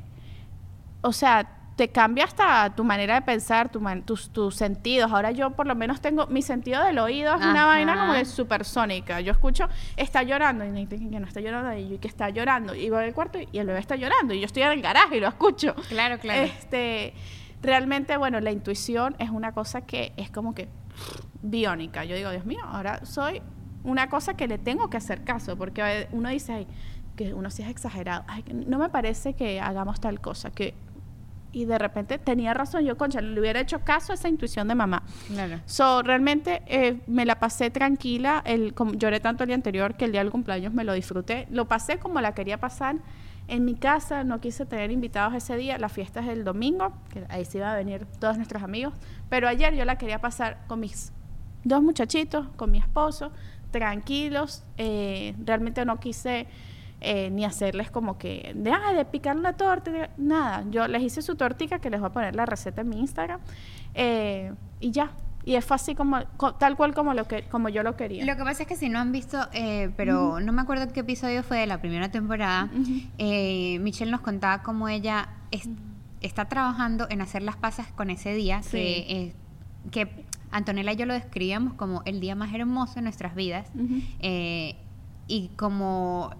o 1.02 1.12
sea, 1.12 1.55
te 1.76 1.90
cambia 1.90 2.24
hasta 2.24 2.74
tu 2.74 2.84
manera 2.84 3.16
de 3.16 3.22
pensar, 3.22 3.68
tu 3.70 3.80
man- 3.82 4.02
tus, 4.02 4.30
tus 4.30 4.54
sentidos. 4.56 5.12
Ahora 5.12 5.30
yo 5.30 5.50
por 5.50 5.66
lo 5.66 5.74
menos 5.74 6.00
tengo 6.00 6.26
mi 6.26 6.40
sentido 6.40 6.82
del 6.82 6.98
oído, 6.98 7.34
es 7.34 7.40
una 7.44 7.66
vaina 7.66 7.92
como 8.00 8.14
de 8.14 8.24
supersónica. 8.24 9.20
Yo 9.20 9.30
escucho, 9.32 9.68
está 9.96 10.22
llorando, 10.22 10.64
y 10.64 10.70
me 10.70 10.86
dicen 10.86 11.10
que 11.10 11.20
no 11.20 11.26
está 11.26 11.40
llorando, 11.40 11.74
y 11.74 11.88
yo 11.90 12.00
que 12.00 12.08
está 12.08 12.30
llorando, 12.30 12.74
y 12.74 12.88
voy 12.88 13.04
al 13.04 13.12
cuarto 13.12 13.38
y 13.52 13.58
el 13.58 13.66
bebé 13.66 13.78
está 13.78 13.94
llorando, 13.94 14.32
y 14.32 14.40
yo 14.40 14.46
estoy 14.46 14.62
en 14.62 14.72
el 14.72 14.80
garaje 14.80 15.18
y 15.18 15.20
lo 15.20 15.28
escucho. 15.28 15.74
Claro, 15.90 16.18
claro. 16.18 16.42
Este, 16.44 17.12
realmente, 17.62 18.16
bueno, 18.16 18.40
la 18.40 18.52
intuición 18.52 19.14
es 19.18 19.28
una 19.28 19.52
cosa 19.52 19.82
que 19.82 20.14
es 20.16 20.30
como 20.30 20.54
que 20.54 20.68
biónica. 21.42 22.04
Yo 22.04 22.16
digo, 22.16 22.30
Dios 22.30 22.46
mío, 22.46 22.60
ahora 22.64 23.04
soy 23.04 23.42
una 23.84 24.08
cosa 24.08 24.34
que 24.34 24.48
le 24.48 24.56
tengo 24.58 24.88
que 24.88 24.96
hacer 24.96 25.24
caso, 25.24 25.56
porque 25.56 26.08
uno 26.12 26.28
dice, 26.30 26.52
ay, 26.54 26.66
que 27.16 27.34
uno 27.34 27.50
sí 27.50 27.62
es 27.62 27.68
exagerado, 27.68 28.24
ay, 28.28 28.44
no 28.66 28.78
me 28.78 28.88
parece 28.88 29.34
que 29.34 29.60
hagamos 29.60 30.00
tal 30.00 30.20
cosa, 30.20 30.50
que 30.50 30.74
y 31.56 31.64
de 31.64 31.78
repente 31.78 32.18
tenía 32.18 32.52
razón, 32.52 32.84
yo 32.84 32.98
concha, 32.98 33.22
le 33.22 33.40
hubiera 33.40 33.58
hecho 33.58 33.78
caso 33.78 34.12
a 34.12 34.16
esa 34.16 34.28
intuición 34.28 34.68
de 34.68 34.74
mamá. 34.74 35.02
Claro. 35.28 35.58
So, 35.64 36.02
realmente 36.02 36.62
eh, 36.66 37.00
me 37.06 37.24
la 37.24 37.38
pasé 37.38 37.70
tranquila. 37.70 38.42
El, 38.44 38.74
lloré 38.96 39.20
tanto 39.20 39.44
el 39.44 39.48
día 39.48 39.54
anterior 39.54 39.94
que 39.94 40.04
el 40.04 40.12
día 40.12 40.20
del 40.20 40.30
cumpleaños 40.30 40.74
me 40.74 40.84
lo 40.84 40.92
disfruté. 40.92 41.48
Lo 41.50 41.66
pasé 41.66 41.96
como 41.98 42.20
la 42.20 42.34
quería 42.34 42.60
pasar 42.60 42.96
en 43.48 43.64
mi 43.64 43.74
casa. 43.74 44.22
No 44.22 44.38
quise 44.38 44.66
tener 44.66 44.90
invitados 44.90 45.32
ese 45.32 45.56
día. 45.56 45.78
La 45.78 45.88
fiesta 45.88 46.20
es 46.20 46.28
el 46.28 46.44
domingo, 46.44 46.92
que 47.08 47.24
ahí 47.30 47.46
sí 47.46 47.56
iban 47.56 47.70
a 47.70 47.76
venir 47.76 48.04
todos 48.20 48.36
nuestros 48.36 48.62
amigos. 48.62 48.92
Pero 49.30 49.48
ayer 49.48 49.74
yo 49.74 49.86
la 49.86 49.96
quería 49.96 50.20
pasar 50.20 50.58
con 50.66 50.80
mis 50.80 51.10
dos 51.64 51.82
muchachitos, 51.82 52.48
con 52.56 52.70
mi 52.70 52.76
esposo, 52.76 53.32
tranquilos. 53.70 54.62
Eh, 54.76 55.34
realmente 55.42 55.86
no 55.86 55.98
quise 56.00 56.48
eh, 57.00 57.30
ni 57.30 57.44
hacerles 57.44 57.90
como 57.90 58.16
que 58.18 58.52
de, 58.54 58.70
ah, 58.72 58.92
de 58.94 59.04
picar 59.04 59.36
la 59.36 59.52
torta, 59.54 59.90
de- 59.90 60.10
nada. 60.16 60.64
Yo 60.70 60.88
les 60.88 61.02
hice 61.02 61.22
su 61.22 61.36
tortica 61.36 61.78
que 61.78 61.90
les 61.90 62.00
voy 62.00 62.08
a 62.08 62.12
poner 62.12 62.34
la 62.36 62.46
receta 62.46 62.80
en 62.80 62.88
mi 62.88 62.98
Instagram 63.00 63.40
eh, 63.94 64.52
y 64.80 64.90
ya. 64.90 65.10
Y 65.44 65.54
es 65.54 65.70
así 65.70 65.94
como, 65.94 66.18
co- 66.36 66.54
tal 66.54 66.76
cual 66.76 66.92
como, 66.92 67.14
lo 67.14 67.24
que, 67.26 67.44
como 67.44 67.68
yo 67.68 67.84
lo 67.84 67.96
quería. 67.96 68.24
Lo 68.24 68.36
que 68.36 68.42
pasa 68.42 68.62
es 68.64 68.68
que 68.68 68.74
si 68.74 68.88
no 68.88 68.98
han 68.98 69.12
visto, 69.12 69.38
eh, 69.52 69.90
pero 69.96 70.40
no 70.40 70.50
me 70.52 70.60
acuerdo 70.62 70.92
qué 70.92 71.00
episodio 71.00 71.44
fue 71.44 71.58
de 71.58 71.66
la 71.68 71.80
primera 71.80 72.10
temporada, 72.10 72.68
eh, 73.18 73.78
Michelle 73.80 74.10
nos 74.10 74.22
contaba 74.22 74.62
cómo 74.64 74.88
ella 74.88 75.28
es- 75.52 75.68
está 76.20 76.46
trabajando 76.46 77.06
en 77.10 77.20
hacer 77.20 77.42
las 77.42 77.56
pasas 77.56 77.86
con 77.92 78.10
ese 78.10 78.34
día, 78.34 78.62
Sí. 78.64 78.70
que, 78.70 78.98
eh, 79.08 79.34
que 79.92 80.24
Antonella 80.50 80.92
y 80.92 80.96
yo 80.96 81.06
lo 81.06 81.14
describíamos 81.14 81.74
como 81.74 82.02
el 82.06 82.18
día 82.18 82.34
más 82.34 82.52
hermoso 82.52 82.94
de 82.96 83.02
nuestras 83.02 83.36
vidas. 83.36 83.68
Eh, 84.18 84.74
y 85.28 85.48
como 85.56 86.30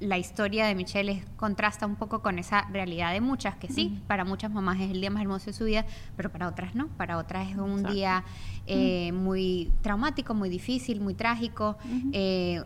la 0.00 0.16
historia 0.18 0.66
de 0.66 0.74
Michelle 0.74 1.12
es- 1.12 1.24
contrasta 1.36 1.84
un 1.86 1.96
poco 1.96 2.22
con 2.22 2.38
esa 2.38 2.66
realidad 2.72 3.12
de 3.12 3.20
muchas, 3.20 3.56
que 3.56 3.68
sí, 3.68 4.00
para 4.06 4.24
muchas 4.24 4.50
mamás 4.50 4.80
es 4.80 4.90
el 4.90 5.00
día 5.00 5.10
más 5.10 5.20
hermoso 5.22 5.46
de 5.46 5.52
su 5.52 5.64
vida, 5.64 5.84
pero 6.16 6.30
para 6.32 6.48
otras 6.48 6.74
no, 6.74 6.88
para 6.96 7.18
otras 7.18 7.50
es 7.50 7.56
un 7.56 7.72
Exacto. 7.80 7.92
día 7.92 8.24
eh, 8.66 9.12
muy 9.12 9.70
traumático, 9.82 10.32
muy 10.34 10.48
difícil, 10.48 11.00
muy 11.00 11.14
trágico. 11.14 11.76
Eh, 12.12 12.62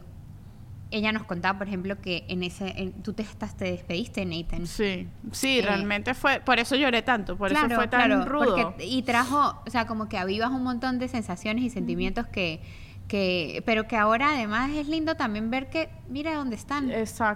ella 0.91 1.11
nos 1.11 1.25
contaba, 1.25 1.59
por 1.59 1.67
ejemplo, 1.67 2.01
que 2.01 2.25
en 2.29 2.45
ese, 2.45 2.69
en- 2.81 2.93
tú 3.03 3.15
te, 3.15 3.23
estás, 3.23 3.57
te 3.57 3.65
despediste, 3.65 4.25
Nathan. 4.25 4.67
Sí, 4.69 5.09
sí, 5.33 5.59
Eh, 5.59 5.63
realmente 5.63 6.15
fue, 6.15 6.41
por 6.41 6.61
eso 6.61 6.77
lloré 6.77 7.03
tanto, 7.03 7.37
por 7.37 7.51
eso 7.51 7.69
fue 7.71 7.89
tan 7.89 8.07
claro, 8.11 8.25
rudo. 8.27 8.55
porque- 8.75 8.87
y 8.87 9.03
trajo, 9.03 9.61
o 9.67 9.71
sea, 9.71 9.87
como 9.87 10.09
que 10.09 10.19
avivas 10.19 10.51
un 10.51 10.63
montón 10.63 11.01
de 11.01 11.09
sensaciones 11.09 11.65
y 11.65 11.71
sentimientos 11.71 12.29
que, 12.29 12.61
que, 13.09 13.63
pero 13.67 13.87
que 13.87 13.97
ahora 13.97 14.31
además 14.35 14.71
es 14.71 14.89
lindo 14.89 15.15
también 15.15 15.51
ver 15.51 15.71
que, 15.71 15.91
mira 16.09 16.35
dónde 16.35 16.57
están. 16.57 16.91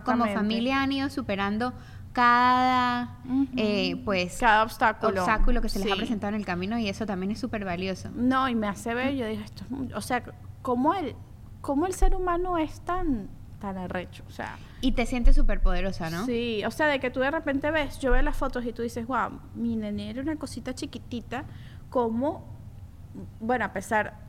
Como 0.05 0.27
familia 0.27 0.83
han 0.83 0.93
ido 0.93 1.11
superando 1.11 1.75
cada, 2.13 3.19
eh, 3.57 4.01
pues, 4.05 4.39
Cada 4.41 4.63
obstáculo. 4.65 5.21
obstáculo 5.21 5.61
que 5.63 5.69
se 5.69 5.79
les 5.79 5.93
ha 5.93 5.97
presentado 5.97 6.35
en 6.35 6.41
el 6.41 6.47
camino 6.47 6.79
y 6.79 6.89
eso 6.89 7.07
también 7.07 7.33
es 7.33 7.39
súper 7.39 7.65
valioso. 7.65 8.11
No, 8.15 8.49
y 8.49 8.55
me 8.55 8.67
hace 8.67 8.95
ver, 8.95 9.15
yo 9.15 9.27
digo, 9.27 9.43
esto 9.43 9.65
o 9.95 10.01
sea, 10.01 10.25
¿cómo 10.63 10.95
el, 10.95 11.15
cómo 11.61 11.87
el 11.87 11.95
ser 11.95 12.15
humano 12.15 12.59
es 12.59 12.81
tan, 12.81 13.29
tan 13.61 13.77
arrecho? 13.77 14.25
O 14.27 14.33
sea, 14.33 14.57
Y 14.81 14.93
te 14.93 15.07
sientes 15.07 15.37
súper 15.37 15.61
poderosa, 15.61 16.11
¿no? 16.11 16.25
sí, 16.27 16.63
o 16.65 16.71
sea, 16.71 16.87
de 16.87 16.99
que 16.99 17.11
tú 17.11 17.21
de 17.21 17.31
repente 17.31 17.71
ves, 17.71 17.99
yo 18.01 18.11
veo 18.11 18.23
las 18.23 18.37
fotos 18.37 18.65
y 18.65 18.73
tú 18.73 18.83
dices, 18.83 19.07
wow, 19.07 19.39
mi 19.55 19.77
nene 19.77 20.11
era 20.11 20.21
una 20.23 20.35
cosita 20.37 20.75
chiquitita, 20.75 21.45
como, 21.89 22.45
bueno, 23.39 23.65
a 23.65 23.73
pesar 23.73 24.28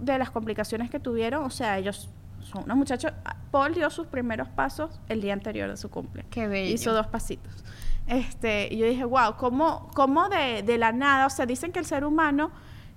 de 0.00 0.18
las 0.18 0.30
complicaciones 0.30 0.90
que 0.90 1.00
tuvieron, 1.00 1.44
o 1.44 1.50
sea, 1.50 1.78
ellos 1.78 2.08
son 2.40 2.64
unos 2.64 2.76
muchachos, 2.76 3.12
Paul 3.50 3.74
dio 3.74 3.90
sus 3.90 4.06
primeros 4.06 4.48
pasos 4.48 5.00
el 5.08 5.20
día 5.20 5.32
anterior 5.32 5.68
de 5.68 5.76
su 5.76 5.90
cumple. 5.90 6.24
Qué 6.30 6.46
bello. 6.48 6.74
Hizo 6.74 6.92
dos 6.92 7.06
pasitos. 7.08 7.64
Este, 8.06 8.72
y 8.72 8.78
yo 8.78 8.86
dije, 8.86 9.04
wow, 9.04 9.36
¿cómo, 9.36 9.90
cómo 9.94 10.28
de, 10.28 10.62
de 10.62 10.78
la 10.78 10.92
nada? 10.92 11.26
O 11.26 11.30
sea, 11.30 11.44
dicen 11.44 11.72
que 11.72 11.78
el 11.78 11.84
ser 11.84 12.04
humano 12.04 12.50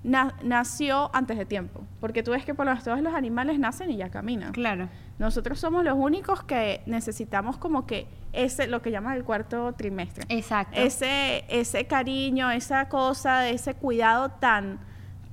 na- 0.04 0.36
nació 0.42 1.10
antes 1.14 1.38
de 1.38 1.46
tiempo. 1.46 1.84
Porque 2.00 2.24
tú 2.24 2.32
ves 2.32 2.46
que 2.46 2.54
por 2.54 2.66
lo 2.66 2.72
menos 2.72 2.86
todos 2.86 3.02
los 3.02 3.14
animales 3.14 3.60
nacen 3.60 3.92
y 3.92 3.98
ya 3.98 4.10
caminan. 4.10 4.54
Claro. 4.54 4.88
Nosotros 5.20 5.60
somos 5.60 5.84
los 5.84 5.96
únicos 5.98 6.44
que 6.44 6.82
necesitamos 6.86 7.58
como 7.58 7.86
que 7.86 8.08
ese, 8.32 8.68
lo 8.68 8.82
que 8.82 8.92
llaman 8.92 9.18
el 9.18 9.26
cuarto 9.26 9.74
trimestre. 9.74 10.24
Exacto. 10.30 10.80
Ese, 10.80 11.44
ese 11.50 11.86
cariño, 11.88 12.50
esa 12.50 12.88
cosa, 12.88 13.50
ese 13.50 13.74
cuidado 13.74 14.30
tan, 14.32 14.80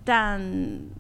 tan, 0.03 0.91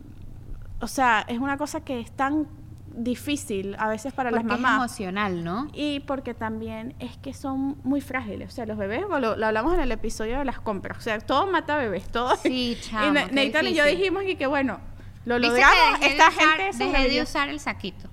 o 0.80 0.86
sea, 0.86 1.24
es 1.28 1.38
una 1.38 1.56
cosa 1.56 1.80
que 1.80 2.00
es 2.00 2.10
tan 2.12 2.46
difícil 2.94 3.76
a 3.78 3.88
veces 3.88 4.12
para 4.12 4.30
Porque 4.30 4.44
las 4.46 4.54
es 4.56 4.60
mamás. 4.60 4.76
emocional, 4.78 5.44
¿no? 5.44 5.68
Y 5.72 6.00
porque 6.00 6.34
también 6.34 6.94
es 6.98 7.16
que 7.18 7.32
son 7.32 7.78
muy 7.84 8.00
frágiles. 8.00 8.48
O 8.52 8.54
sea, 8.54 8.66
los 8.66 8.76
bebés, 8.76 9.02
lo, 9.08 9.36
lo 9.36 9.46
hablamos 9.46 9.74
en 9.74 9.80
el 9.80 9.92
episodio 9.92 10.38
de 10.38 10.44
las 10.44 10.60
compras. 10.60 10.98
O 10.98 11.00
sea, 11.00 11.18
todo 11.20 11.46
mata 11.46 11.76
bebés, 11.76 12.08
todo. 12.08 12.34
Sí, 12.36 12.76
chamo, 12.82 13.18
y 13.30 13.34
Nathan 13.34 13.66
y 13.68 13.74
yo 13.74 13.84
dijimos 13.84 14.24
y 14.26 14.34
que 14.36 14.46
bueno, 14.46 14.80
lo 15.24 15.38
logramos. 15.38 16.00
Esta 16.00 16.30
gente 16.30 16.76
dejé 16.76 17.08
de 17.08 17.22
usar 17.22 17.48
el 17.48 17.60
saquito. 17.60 18.07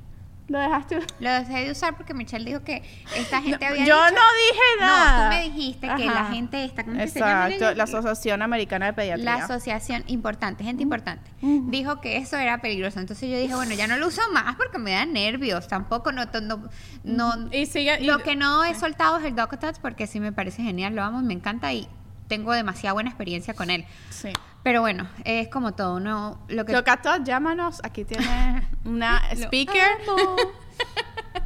Lo 0.48 0.60
dejaste. 0.60 1.00
Lo 1.20 1.32
dejé 1.32 1.66
de 1.66 1.72
usar 1.72 1.98
porque 1.98 2.14
Michelle 2.14 2.46
dijo 2.46 2.64
que 2.64 2.84
esta 3.16 3.42
gente 3.42 3.66
No, 3.66 3.72
había 3.72 3.86
yo 3.86 3.96
dicho- 3.96 4.16
no 4.16 4.22
dije 4.52 4.64
nada. 4.80 5.18
No, 5.18 5.24
tú 5.24 5.36
me 5.36 5.42
dijiste 5.50 5.88
que 5.98 6.06
la 6.06 6.25
gente 6.25 6.66
esta, 6.66 6.84
¿cómo 6.84 6.98
que 6.98 7.08
se 7.08 7.20
llama? 7.20 7.48
Exacto, 7.50 7.74
la 7.75 7.84
Asociación 7.86 8.42
Americana 8.44 8.86
de 8.86 8.94
Pediatría. 8.94 9.25
La 9.25 9.44
asociación 9.44 10.04
importante, 10.06 10.64
gente 10.64 10.84
importante, 10.84 11.32
dijo 11.42 12.00
que 12.00 12.18
eso 12.18 12.38
era 12.38 12.60
peligroso. 12.62 13.00
Entonces 13.00 13.28
yo 13.30 13.38
dije, 13.40 13.56
bueno, 13.56 13.74
ya 13.74 13.88
no 13.88 13.98
lo 13.98 14.08
uso 14.08 14.22
más 14.34 14.56
porque 14.56 14.78
me 14.78 14.92
da 14.92 15.06
nervios. 15.08 15.68
Tampoco 15.68 16.12
no, 16.12 16.25
no, 16.44 16.70
no- 17.04 17.50
Y 17.52 17.66
sigue. 17.66 17.98
y- 18.02 18.06
lo 18.06 18.20
que 18.20 18.36
no 18.36 18.64
he 18.64 18.75
soltado 18.75 19.18
es 19.18 19.25
el 19.25 19.36
Docotats 19.36 19.80
porque 19.80 20.06
sí 20.06 20.20
me 20.20 20.32
parece 20.32 20.62
genial, 20.62 20.94
lo 20.96 21.04
amo, 21.04 21.22
me 21.24 21.34
encanta 21.34 21.74
y 21.74 21.88
tengo 22.28 22.54
demasiada 22.54 22.94
buena 22.94 23.10
experiencia 23.10 23.56
con 23.56 23.72
él. 23.72 23.86
Sí. 24.12 24.30
Pero 24.66 24.82
bueno, 24.82 25.08
es 25.26 25.48
como 25.50 25.74
todo, 25.76 26.00
no 26.00 26.40
lo 26.48 26.66
que 26.66 26.74
Locato, 26.74 27.24
llámanos. 27.24 27.80
Aquí 27.84 28.04
tienes 28.04 28.28
una 28.84 29.22
speaker. 29.36 29.88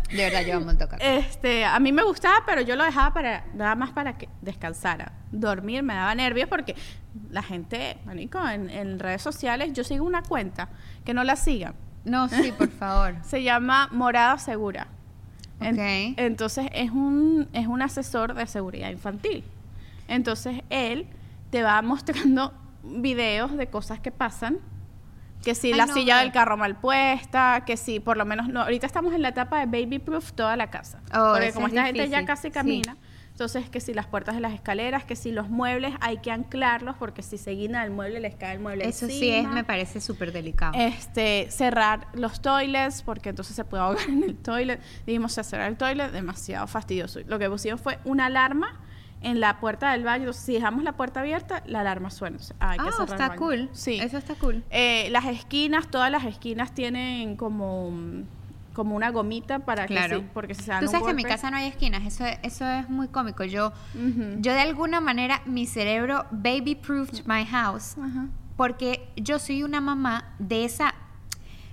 De 0.09 0.23
verdad 0.23 0.41
yo 0.47 0.55
amo 0.55 0.71
el 0.71 0.77
Docotats. 0.77 1.03
Este, 1.03 1.65
a 1.65 1.77
mí 1.81 1.91
me 1.91 2.01
gustaba, 2.03 2.43
pero 2.45 2.61
yo 2.61 2.77
lo 2.77 2.85
dejaba 2.85 3.13
para 3.13 3.43
nada 3.53 3.75
más 3.75 3.91
para 3.91 4.17
que 4.17 4.29
descansara. 4.41 5.11
Dormir 5.33 5.83
me 5.83 5.95
daba 5.95 6.15
nervios 6.15 6.47
porque 6.47 6.75
la 7.29 7.43
gente, 7.43 7.97
manico, 8.05 8.39
en, 8.47 8.69
en 8.69 8.99
redes 8.99 9.21
sociales, 9.21 9.73
yo 9.73 9.83
sigo 9.83 10.05
una 10.05 10.23
cuenta 10.23 10.69
que 11.03 11.13
no 11.13 11.25
la 11.25 11.35
sigan. 11.35 11.75
No, 12.05 12.29
sí, 12.29 12.51
por 12.57 12.69
favor. 12.69 13.15
Se 13.23 13.43
llama 13.43 13.89
Morada 13.91 14.37
Segura. 14.37 14.87
En- 15.59 15.75
Ok. 15.75 16.15
entonces 16.17 16.67
es 16.73 16.89
un, 16.91 17.49
es 17.51 17.67
un 17.67 17.81
asesor 17.81 18.33
de 18.33 18.47
seguridad 18.47 18.89
infantil. 18.89 19.43
Entonces 20.07 20.61
él 20.69 21.05
te 21.49 21.63
va 21.63 21.81
mostrando 21.81 22.53
videos 22.83 23.55
de 23.57 23.67
cosas 23.67 23.99
que 23.99 24.11
pasan. 24.11 24.59
Que 25.43 25.55
si 25.55 25.71
Ay, 25.71 25.77
la 25.77 25.85
no, 25.85 25.93
silla 25.93 26.17
del 26.17 26.33
carro 26.33 26.57
mal 26.57 26.75
puesta, 26.75 27.63
que 27.65 27.77
si 27.77 28.01
por 28.01 28.17
lo 28.17 28.25
menos 28.25 28.49
no. 28.49 28.61
Ahorita 28.63 28.85
estamos 28.85 29.13
en 29.13 29.21
la 29.21 29.29
etapa 29.29 29.65
de 29.65 29.65
baby 29.67 29.99
proof 29.99 30.33
toda 30.33 30.57
la 30.57 30.69
casa. 30.69 30.99
Oh, 31.13 31.31
Porque 31.33 31.53
como 31.53 31.67
es 31.67 31.73
esta 31.73 31.85
gente 31.85 32.09
ya 32.09 32.25
casi 32.25 32.49
sí. 32.49 32.51
camina, 32.51 32.97
entonces 33.31 33.69
que 33.69 33.79
si 33.79 33.93
las 33.93 34.05
puertas 34.05 34.35
de 34.35 34.41
las 34.41 34.51
escaleras, 34.53 35.05
que 35.05 35.15
si 35.15 35.31
los 35.31 35.47
muebles 35.49 35.93
hay 36.01 36.17
que 36.17 36.29
anclarlos 36.29 36.97
porque 36.97 37.23
si 37.23 37.37
se 37.37 37.51
guinda 37.51 37.85
el 37.85 37.91
mueble 37.91 38.19
les 38.19 38.35
cae 38.35 38.55
el 38.55 38.59
mueble 38.59 38.85
Eso 38.85 39.07
sí 39.07 39.29
es, 39.29 39.47
me 39.47 39.63
parece 39.63 40.01
súper 40.01 40.33
delicado. 40.33 40.73
Este, 40.75 41.47
cerrar 41.49 42.07
los 42.15 42.41
toilets, 42.41 43.01
porque 43.01 43.29
entonces 43.29 43.55
se 43.55 43.63
puede 43.63 43.81
ahogar 43.83 44.09
en 44.09 44.23
el 44.25 44.35
toilet. 44.35 44.81
Dijimos, 45.05 45.31
"O 45.31 45.35
sea, 45.35 45.45
cerrar 45.45 45.69
el 45.69 45.77
toilet, 45.77 46.11
demasiado 46.11 46.67
fastidioso. 46.67 47.21
Lo 47.27 47.39
que 47.39 47.49
pusimos 47.49 47.79
fue 47.79 47.97
una 48.03 48.25
alarma 48.25 48.77
en 49.21 49.39
la 49.39 49.59
puerta 49.59 49.91
del 49.91 50.03
baño. 50.03 50.23
Entonces, 50.23 50.43
si 50.43 50.53
dejamos 50.53 50.83
la 50.83 50.93
puerta 50.93 51.19
abierta, 51.19 51.61
la 51.65 51.81
alarma 51.81 52.09
suena. 52.09 52.37
O 52.37 52.39
sea, 52.39 52.55
hay 52.59 52.77
que 52.79 52.87
Ah, 52.87 52.91
cerrar 52.91 53.07
el 53.07 53.13
está 53.13 53.27
baño. 53.29 53.39
cool. 53.39 53.69
Sí. 53.73 53.99
Eso 53.99 54.17
está 54.17 54.35
cool. 54.35 54.63
Eh, 54.69 55.09
las 55.11 55.25
esquinas, 55.25 55.87
todas 55.89 56.09
las 56.11 56.23
esquinas 56.25 56.73
tienen 56.73 57.35
como, 57.35 57.91
como 58.73 58.95
una 58.95 59.09
gomita 59.09 59.59
para 59.59 59.85
Claro. 59.87 60.19
que 60.19 60.23
sí, 60.23 60.29
porque 60.33 60.55
si 60.55 60.63
se 60.63 60.71
dan 60.71 60.79
Tú 60.79 60.85
un 60.85 60.91
sabes 60.91 61.03
que 61.05 61.09
en 61.11 61.15
mi 61.17 61.23
casa 61.23 61.51
no 61.51 61.57
hay 61.57 61.67
esquinas, 61.67 62.05
eso, 62.05 62.23
eso 62.43 62.65
es 62.69 62.89
muy 62.89 63.09
cómico. 63.09 63.43
Yo, 63.43 63.73
yo 64.39 64.53
de 64.53 64.59
alguna 64.61 65.01
manera, 65.01 65.41
mi 65.45 65.65
cerebro 65.67 66.25
baby 66.31 66.75
proofed 66.75 67.25
my 67.25 67.45
house, 67.45 67.97
Ajá. 67.97 68.27
porque 68.55 69.09
yo 69.17 69.37
soy 69.39 69.63
una 69.63 69.81
mamá 69.81 70.33
de 70.39 70.63
esa, 70.63 70.93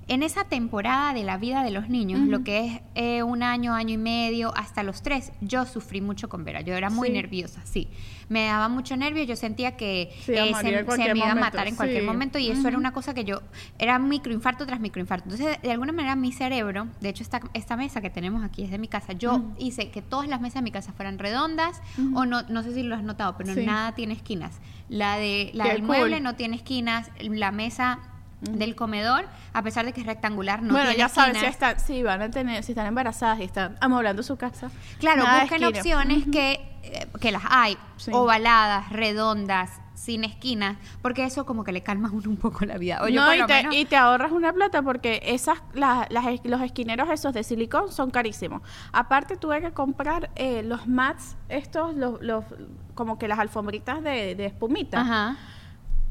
en 0.09 0.23
esa 0.23 0.45
temporada 0.45 1.13
de 1.15 1.25
la 1.25 1.37
vida 1.37 1.65
de 1.65 1.73
los 1.73 1.89
niños, 1.89 2.21
lo 2.29 2.45
que 2.45 2.65
es 2.67 2.81
eh, 2.95 3.23
un 3.25 3.43
año, 3.43 3.75
año 3.75 3.95
y 3.95 3.99
medio, 3.99 4.57
hasta 4.57 4.85
los 4.85 5.03
tres, 5.03 5.33
yo 5.41 5.67
sufrí 5.67 6.01
mucho 6.01 6.29
con 6.29 6.45
Vera, 6.45 6.61
yo 6.61 6.75
era 6.75 6.91
muy 6.91 7.09
Sí. 7.09 7.15
nerviosa, 7.15 7.61
sí. 7.65 7.89
Me 8.29 8.47
daba 8.47 8.69
mucho 8.69 8.97
nervio, 8.97 9.25
yo 9.25 9.35
sentía 9.37 9.77
que 9.77 10.13
Se 10.25 10.33
eh, 10.35 10.43
me 10.43 10.49
iba 10.51 10.59
a 10.59 10.63
momento, 10.63 11.41
matar 11.41 11.67
en 11.69 11.75
cualquier 11.77 12.05
momento 12.05 12.39
y 12.39 12.51
eso 12.51 12.69
era 12.69 12.77
una 12.79 12.93
cosa 12.93 13.15
que 13.15 13.25
yo, 13.25 13.41
era 13.79 13.99
microinfarto 13.99 14.65
tras 14.67 14.79
microinfarto. 14.81 15.29
Entonces, 15.31 15.61
de 15.61 15.71
alguna 15.73 15.93
manera 15.93 16.15
mi 16.17 16.31
cerebro, 16.33 16.87
de 17.01 17.09
hecho 17.09 17.23
esta, 17.25 17.41
esta 17.55 17.77
mesa 17.77 18.01
que 18.01 18.11
tenemos 18.11 18.45
aquí 18.45 18.63
es 18.63 18.71
de 18.71 18.79
mi 18.79 18.87
casa, 18.89 19.13
yo 19.13 19.43
hice 19.59 19.91
que 19.91 20.03
todas 20.03 20.29
las 20.29 20.41
mesas 20.41 20.57
de 20.57 20.63
mi 20.63 20.71
casa 20.71 20.93
fueran 20.93 21.19
redondas 21.19 21.81
o 22.15 22.27
no, 22.27 22.43
no 22.43 22.63
sé 22.63 22.73
si 22.75 22.83
lo 22.85 22.95
has 22.95 23.03
notado, 23.03 23.37
pero 23.37 23.55
nada 23.57 23.95
tiene 23.97 24.15
esquinas. 24.15 24.61
La, 24.89 25.17
de, 25.17 25.51
la 25.53 25.65
Qué 25.65 25.71
del 25.71 25.79
cool. 25.81 25.87
mueble 25.89 26.21
no 26.21 26.37
tiene 26.37 26.55
esquinas, 26.57 27.11
la 27.21 27.51
mesa. 27.51 27.99
Del 28.41 28.77
comedor, 28.77 29.25
a 29.55 29.63
pesar 29.63 29.87
de 29.87 29.93
que 29.93 30.01
es 30.03 30.07
rectangular, 30.07 30.63
no 30.63 30.73
bueno, 30.73 30.89
tiene 30.91 30.99
ya 30.99 31.09
saben, 31.09 31.37
si, 31.37 31.47
están, 31.47 31.81
si 31.81 32.03
van 32.03 32.21
a 32.23 32.31
tener, 32.31 32.63
si 32.63 32.73
están 32.73 32.87
embarazadas 32.87 33.41
y 33.41 33.45
están 33.45 33.77
amoblando 33.81 34.23
su 34.23 34.37
casa. 34.37 34.71
Claro, 35.01 35.23
busquen 35.23 35.63
esquina. 35.63 35.69
opciones 35.69 36.25
que, 36.31 36.53
eh, 36.83 37.07
que 37.21 37.33
las 37.33 37.43
hay, 37.49 37.79
Sí. 37.97 38.11
ovaladas, 38.15 38.91
redondas, 38.91 39.71
sin 39.95 40.25
esquinas, 40.25 40.77
porque 41.01 41.25
eso 41.25 41.47
como 41.47 41.65
que 41.65 41.73
le 41.73 41.83
calma 41.83 42.09
a 42.09 42.13
uno 42.13 42.29
un 42.29 42.37
poco 42.37 42.67
la 42.67 42.77
vida. 42.77 43.01
O 43.03 43.09
yo 43.09 43.23
no, 43.23 43.27
por 43.29 43.37
y 43.37 43.47
te, 43.47 43.55
menos- 43.55 43.75
y 43.75 43.85
te 43.87 43.97
ahorras 43.97 44.31
una 44.31 44.53
plata 44.53 44.83
porque 44.83 45.23
esas 45.25 45.59
las, 45.73 46.07
los 46.45 46.61
esquineros 46.61 47.09
esos 47.09 47.33
de 47.33 47.43
silicón 47.43 47.91
son 47.91 48.11
carísimos. 48.11 48.61
Aparte 48.93 49.39
tuve 49.39 49.63
que 49.63 49.73
comprar 49.73 50.31
eh, 50.37 50.63
los 50.63 50.87
mats, 50.87 51.37
estos, 51.49 51.95
los, 51.95 52.21
los 52.21 52.45
como 52.95 53.19
que 53.19 53.27
las 53.29 53.39
alfombritas 53.39 54.03
de, 54.03 54.35
de 54.35 54.45
espumita. 54.45 55.01
Ajá. 55.01 55.37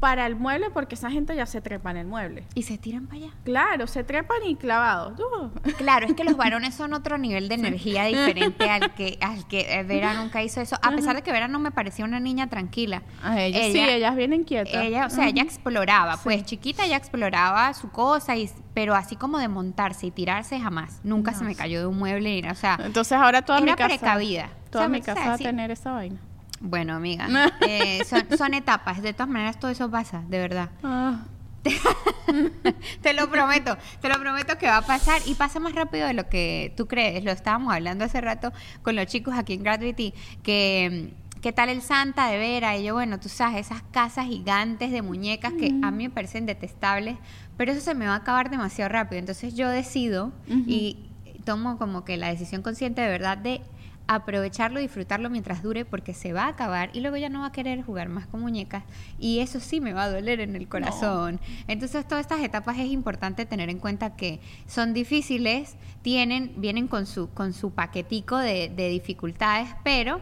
Para 0.00 0.26
el 0.26 0.36
mueble 0.36 0.70
porque 0.70 0.94
esa 0.94 1.10
gente 1.10 1.34
ya 1.34 1.46
se 1.46 1.60
trepa 1.60 1.90
en 1.90 1.96
el 1.96 2.06
mueble. 2.06 2.44
Y 2.54 2.62
se 2.62 2.78
tiran 2.78 3.06
para 3.06 3.24
allá. 3.24 3.32
Claro, 3.44 3.86
se 3.86 4.04
trepan 4.04 4.38
y 4.44 4.56
clavados. 4.56 5.18
Uh. 5.18 5.50
Claro, 5.76 6.06
es 6.06 6.14
que 6.14 6.24
los 6.24 6.36
varones 6.36 6.74
son 6.74 6.94
otro 6.94 7.18
nivel 7.18 7.48
de 7.48 7.54
energía 7.54 8.04
diferente 8.04 8.68
al 8.68 8.94
que 8.94 9.18
al 9.20 9.46
que 9.46 9.60
eh, 9.78 9.82
Vera 9.84 10.14
nunca 10.14 10.42
hizo 10.42 10.60
eso. 10.60 10.76
A 10.82 10.90
pesar 10.90 11.16
de 11.16 11.22
que 11.22 11.32
Vera 11.32 11.48
no 11.48 11.58
me 11.58 11.70
parecía 11.70 12.04
una 12.04 12.18
niña 12.18 12.48
tranquila. 12.48 13.02
A 13.22 13.40
ellas, 13.40 13.72
sí, 13.72 13.78
ellas 13.80 14.16
vienen 14.16 14.44
quietas. 14.44 14.74
Ella, 14.74 15.06
o 15.06 15.10
sea, 15.10 15.28
ella 15.28 15.42
exploraba, 15.42 16.16
pues 16.22 16.44
chiquita 16.44 16.84
ella 16.84 16.96
exploraba 16.96 17.72
su 17.74 17.90
cosa, 17.90 18.36
y, 18.36 18.50
pero 18.74 18.94
así 18.94 19.16
como 19.16 19.38
de 19.38 19.48
montarse 19.48 20.06
y 20.06 20.10
tirarse 20.10 20.58
jamás. 20.60 21.00
Nunca 21.04 21.32
se 21.34 21.44
me 21.44 21.54
cayó 21.54 21.80
de 21.80 21.86
un 21.86 21.98
mueble, 21.98 22.48
o 22.50 22.54
sea, 22.54 22.78
Entonces 22.82 23.12
ahora 23.12 23.42
toda 23.42 23.60
mi 23.60 23.68
era 23.68 23.76
casa, 23.76 23.88
precavida. 23.88 24.50
toda 24.70 24.88
mi 24.88 24.98
o 24.98 25.02
sea, 25.02 25.14
casa 25.14 25.28
va 25.28 25.34
a 25.34 25.38
sí. 25.38 25.44
tener 25.44 25.70
esa 25.70 25.92
vaina. 25.92 26.20
Bueno, 26.60 26.94
amiga, 26.94 27.28
eh, 27.60 28.02
son, 28.04 28.24
son 28.36 28.54
etapas. 28.54 29.02
De 29.02 29.12
todas 29.12 29.28
maneras, 29.28 29.58
todo 29.58 29.70
eso 29.70 29.90
pasa, 29.90 30.22
de 30.28 30.38
verdad. 30.38 30.70
Ah. 30.82 31.24
Te 33.02 33.12
lo 33.12 33.28
prometo, 33.28 33.76
te 34.00 34.08
lo 34.08 34.20
prometo 34.20 34.56
que 34.58 34.66
va 34.66 34.78
a 34.78 34.82
pasar 34.82 35.20
y 35.26 35.34
pasa 35.34 35.58
más 35.58 35.74
rápido 35.74 36.06
de 36.06 36.14
lo 36.14 36.28
que 36.28 36.72
tú 36.76 36.86
crees. 36.86 37.24
Lo 37.24 37.32
estábamos 37.32 37.72
hablando 37.72 38.04
hace 38.04 38.20
rato 38.20 38.52
con 38.82 38.94
los 38.96 39.06
chicos 39.06 39.34
aquí 39.36 39.54
en 39.54 39.62
Gravity, 39.62 40.14
que 40.42 41.10
mm, 41.10 41.40
qué 41.40 41.52
tal 41.52 41.68
el 41.68 41.82
Santa 41.82 42.28
de 42.28 42.38
Vera. 42.38 42.76
Y 42.76 42.84
yo, 42.84 42.94
bueno, 42.94 43.18
tú 43.20 43.28
sabes, 43.28 43.66
esas 43.66 43.82
casas 43.90 44.26
gigantes 44.26 44.90
de 44.90 45.02
muñecas 45.02 45.52
que 45.54 45.74
a 45.82 45.90
mí 45.90 46.04
me 46.04 46.10
parecen 46.10 46.46
detestables, 46.46 47.16
pero 47.56 47.72
eso 47.72 47.80
se 47.80 47.94
me 47.94 48.06
va 48.06 48.14
a 48.14 48.18
acabar 48.18 48.50
demasiado 48.50 48.88
rápido. 48.90 49.18
Entonces 49.18 49.54
yo 49.54 49.68
decido 49.68 50.32
y 50.48 50.98
tomo 51.44 51.78
como 51.78 52.04
que 52.04 52.16
la 52.16 52.28
decisión 52.28 52.62
consciente 52.62 53.00
de 53.00 53.08
verdad 53.08 53.38
de 53.38 53.62
aprovecharlo, 54.08 54.80
disfrutarlo 54.80 55.30
mientras 55.30 55.62
dure 55.62 55.84
porque 55.84 56.14
se 56.14 56.32
va 56.32 56.44
a 56.44 56.48
acabar 56.48 56.90
y 56.92 57.00
luego 57.00 57.16
ya 57.16 57.28
no 57.28 57.40
va 57.40 57.46
a 57.46 57.52
querer 57.52 57.82
jugar 57.82 58.08
más 58.08 58.26
con 58.26 58.40
muñecas 58.40 58.84
y 59.18 59.40
eso 59.40 59.58
sí 59.60 59.80
me 59.80 59.92
va 59.92 60.04
a 60.04 60.10
doler 60.10 60.40
en 60.40 60.54
el 60.54 60.68
corazón. 60.68 61.40
Entonces 61.66 62.06
todas 62.06 62.20
estas 62.22 62.40
etapas 62.42 62.78
es 62.78 62.86
importante 62.86 63.46
tener 63.46 63.68
en 63.68 63.78
cuenta 63.78 64.14
que 64.16 64.40
son 64.66 64.94
difíciles, 64.94 65.76
tienen, 66.02 66.52
vienen 66.56 66.86
con 66.88 67.06
su, 67.06 67.30
con 67.30 67.52
su 67.52 67.72
paquetico 67.72 68.38
de, 68.38 68.68
de 68.68 68.88
dificultades, 68.88 69.68
pero 69.82 70.20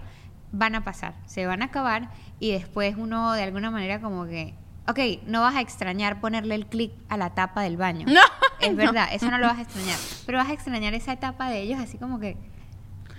van 0.52 0.74
a 0.74 0.84
pasar, 0.84 1.14
se 1.26 1.46
van 1.46 1.62
a 1.62 1.66
acabar 1.66 2.10
y 2.40 2.52
después 2.52 2.96
uno 2.96 3.32
de 3.32 3.42
alguna 3.42 3.70
manera 3.70 4.00
como 4.00 4.24
que, 4.24 4.54
ok, 4.88 4.98
no 5.26 5.42
vas 5.42 5.56
a 5.56 5.60
extrañar 5.60 6.20
ponerle 6.20 6.54
el 6.54 6.66
clic 6.66 6.92
a 7.08 7.16
la 7.16 7.34
tapa 7.34 7.62
del 7.62 7.76
baño. 7.76 8.06
No, 8.14 8.20
Es 8.60 8.76
verdad, 8.76 9.08
eso 9.12 9.30
no 9.30 9.36
lo 9.36 9.46
vas 9.46 9.58
a 9.58 9.62
extrañar, 9.62 9.98
pero 10.24 10.38
vas 10.38 10.48
a 10.48 10.52
extrañar 10.54 10.94
esa 10.94 11.12
etapa 11.12 11.50
de 11.50 11.60
ellos 11.60 11.78
así 11.80 11.98
como 11.98 12.18
que 12.18 12.36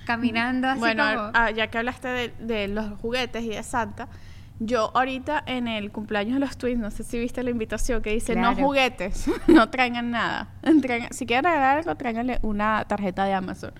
caminando 0.06 0.68
así 0.70 0.80
Bueno, 0.80 1.04
como... 1.16 1.32
ah, 1.34 1.52
ya 1.52 1.68
que 1.68 1.78
hablaste 1.78 2.08
de, 2.08 2.34
de 2.40 2.68
los 2.68 3.00
juguetes 3.00 3.44
y 3.44 3.50
de 3.50 3.64
Santa, 3.64 4.08
yo 4.60 4.92
ahorita 4.96 5.44
en 5.48 5.68
el 5.68 5.92
cumpleaños 5.92 6.36
de 6.36 6.40
los 6.40 6.58
twins, 6.58 6.80
no 6.80 6.90
sé 6.90 7.04
si 7.04 7.20
viste 7.20 7.44
la 7.44 7.50
invitación 7.50 8.02
que 8.02 8.12
dice 8.12 8.36
no 8.38 8.56
juguetes, 8.56 9.30
no 9.48 9.70
traigan 9.70 10.12
nada. 10.12 10.48
Traigan- 10.64 11.12
si 11.12 11.26
quieren 11.26 11.44
regalar 11.44 11.80
algo, 11.80 11.96
tráiganle 11.96 12.40
una 12.42 12.86
tarjeta 12.88 13.26
de 13.26 13.34
Amazon. 13.34 13.74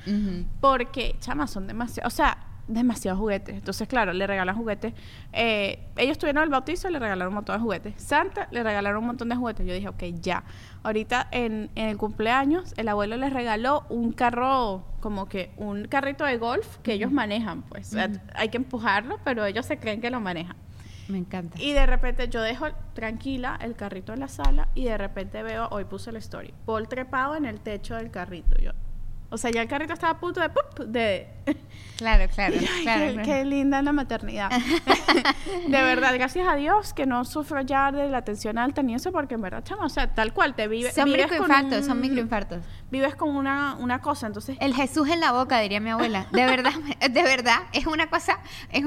Porque, 0.60 1.16
chama, 1.20 1.48
son 1.48 1.68
demasiado, 1.68 2.08
o 2.08 2.12
sea, 2.12 2.38
demasiados 2.68 3.20
juguetes. 3.20 3.56
Entonces, 3.56 3.88
claro, 3.88 4.14
le 4.14 4.26
regalan 4.28 4.56
juguetes. 4.56 4.94
Eh, 5.34 5.88
ellos 5.98 6.18
tuvieron 6.18 6.44
el 6.44 6.50
bautizo 6.50 6.90
le 6.90 7.00
regalaron 7.00 7.30
un 7.30 7.36
montón 7.36 7.58
de 7.58 7.62
juguetes. 7.62 7.94
Santa 7.98 8.48
le 8.52 8.64
regalaron 8.64 9.00
un 9.00 9.08
montón 9.08 9.30
de 9.30 9.36
juguetes. 9.36 9.66
Yo 9.66 9.74
dije, 9.74 9.88
ok, 9.88 10.04
ya. 10.22 10.44
Ahorita 10.84 11.28
en, 11.32 11.70
en 11.76 11.90
el 11.90 11.98
cumpleaños, 11.98 12.74
el 12.78 12.88
abuelo 12.88 13.18
les 13.18 13.34
regaló 13.34 13.86
un 13.90 14.12
carro, 14.12 14.86
como 15.00 15.28
que 15.28 15.52
un 15.58 15.88
carrito 15.88 16.26
de 16.26 16.38
golf 16.38 16.78
que 16.78 16.94
ellos 16.94 17.12
manejan, 17.12 17.64
pues. 17.64 17.96
Hay 18.34 18.50
que 18.50 18.58
empujarlo, 18.58 19.20
pero 19.24 19.46
ellos 19.46 19.66
se 19.66 19.78
creen 19.78 20.02
que 20.02 20.10
lo 20.10 20.20
manejan. 20.20 20.56
Me 21.08 21.20
encanta. 21.20 21.62
Y 21.62 21.74
de 21.74 21.86
repente 21.86 22.28
yo 22.30 22.42
dejo 22.42 22.68
tranquila 22.94 23.60
el 23.62 23.76
carrito 23.76 24.14
en 24.14 24.22
la 24.22 24.28
sala 24.28 24.70
y 24.74 24.86
de 24.86 24.98
repente 24.98 25.44
veo, 25.44 25.68
hoy 25.70 25.86
puse 25.86 26.12
la 26.12 26.20
story, 26.20 26.54
Paul 26.66 26.88
trepado 26.88 27.36
en 27.36 27.46
el 27.46 27.60
techo 27.60 27.96
del 27.96 28.10
carrito. 28.10 28.58
Yo, 28.58 28.72
o 29.30 29.38
sea, 29.38 29.52
ya 29.52 29.62
el 29.62 29.68
carrito 29.68 29.94
estaba 29.94 30.14
a 30.14 30.20
punto 30.20 30.40
de... 30.40 30.50
¡pup! 30.50 30.80
de 30.88 31.28
Claro, 31.98 32.26
claro, 32.34 32.56
Ay, 32.60 32.84
claro. 32.84 33.06
qué, 33.06 33.14
claro. 33.14 33.26
qué 33.26 33.46
linda 33.46 33.82
la 33.82 33.94
maternidad. 33.94 34.50
de 35.68 35.82
verdad, 35.82 36.14
gracias 36.14 36.48
a 36.48 36.56
Dios 36.56 36.94
que 36.94 37.06
no 37.06 37.24
sufro 37.26 37.62
ya 37.62 37.92
de 37.92 38.10
la 38.10 38.24
tensión 38.24 38.58
alta 38.58 38.84
ni 38.84 38.96
eso, 38.96 39.12
porque 39.12 39.36
en 39.36 39.42
verdad, 39.42 39.64
chama, 39.64 39.86
o 39.86 39.90
sea, 39.90 40.14
tal 40.14 40.34
cual, 40.34 40.56
te 40.56 40.68
vive, 40.68 40.92
Son 40.92 41.06
vives 41.06 41.28
con 41.28 41.48
microinfartos, 41.48 41.86
son 41.86 41.98
un- 41.98 42.02
microinfartos. 42.02 42.64
Vives 42.92 43.16
con 43.16 43.30
una, 43.30 43.76
una 43.80 44.02
cosa, 44.02 44.28
entonces... 44.28 44.58
El 44.60 44.74
Jesús 44.74 45.08
en 45.10 45.20
la 45.20 45.32
boca, 45.32 45.60
diría 45.60 45.80
mi 45.80 45.90
abuela. 45.90 46.28
De 46.32 46.46
verdad, 46.46 46.74
de 47.10 47.24
verdad, 47.24 47.60
es 47.72 47.88
una 47.88 48.10
cosa, 48.10 48.40
es, 48.72 48.84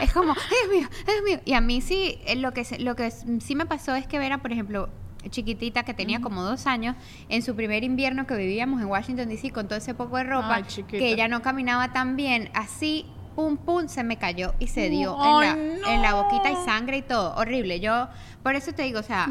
es 0.00 0.12
como, 0.12 0.34
Dios 0.34 0.70
mío, 0.70 0.88
Dios 1.06 1.22
mío. 1.24 1.40
Y 1.44 1.54
a 1.54 1.60
mí 1.60 1.80
sí, 1.80 2.20
eh, 2.26 2.36
lo 2.36 2.52
que, 2.52 2.66
lo 2.78 2.94
que 2.94 3.10
sí 3.10 3.54
me 3.54 3.64
pasó 3.66 3.94
es 3.94 4.06
que 4.06 4.18
Vera, 4.18 4.38
por 4.38 4.52
ejemplo, 4.52 4.90
chiquitita 5.28 5.82
que 5.82 5.94
tenía 5.94 6.20
como 6.20 6.42
dos 6.42 6.66
años, 6.66 6.96
en 7.28 7.42
su 7.42 7.54
primer 7.54 7.84
invierno 7.84 8.26
que 8.26 8.34
vivíamos 8.36 8.80
en 8.80 8.86
Washington 8.86 9.28
DC 9.28 9.50
con 9.50 9.68
todo 9.68 9.78
ese 9.78 9.94
poco 9.94 10.16
de 10.16 10.24
ropa, 10.24 10.54
Ay, 10.56 10.84
que 10.84 11.12
ella 11.12 11.28
no 11.28 11.42
caminaba 11.42 11.92
tan 11.92 12.16
bien, 12.16 12.50
así, 12.54 13.06
pum, 13.34 13.56
pum, 13.56 13.88
se 13.88 14.02
me 14.04 14.16
cayó 14.16 14.54
y 14.58 14.68
se 14.68 14.88
dio 14.88 15.16
en, 15.22 15.40
la, 15.40 15.92
en 15.92 16.02
la 16.02 16.14
boquita 16.14 16.50
y 16.50 16.56
sangre 16.64 16.98
y 16.98 17.02
todo, 17.02 17.34
horrible. 17.36 17.80
Yo, 17.80 18.08
por 18.42 18.54
eso 18.54 18.72
te 18.72 18.82
digo, 18.82 19.00
o 19.00 19.04
sea, 19.04 19.28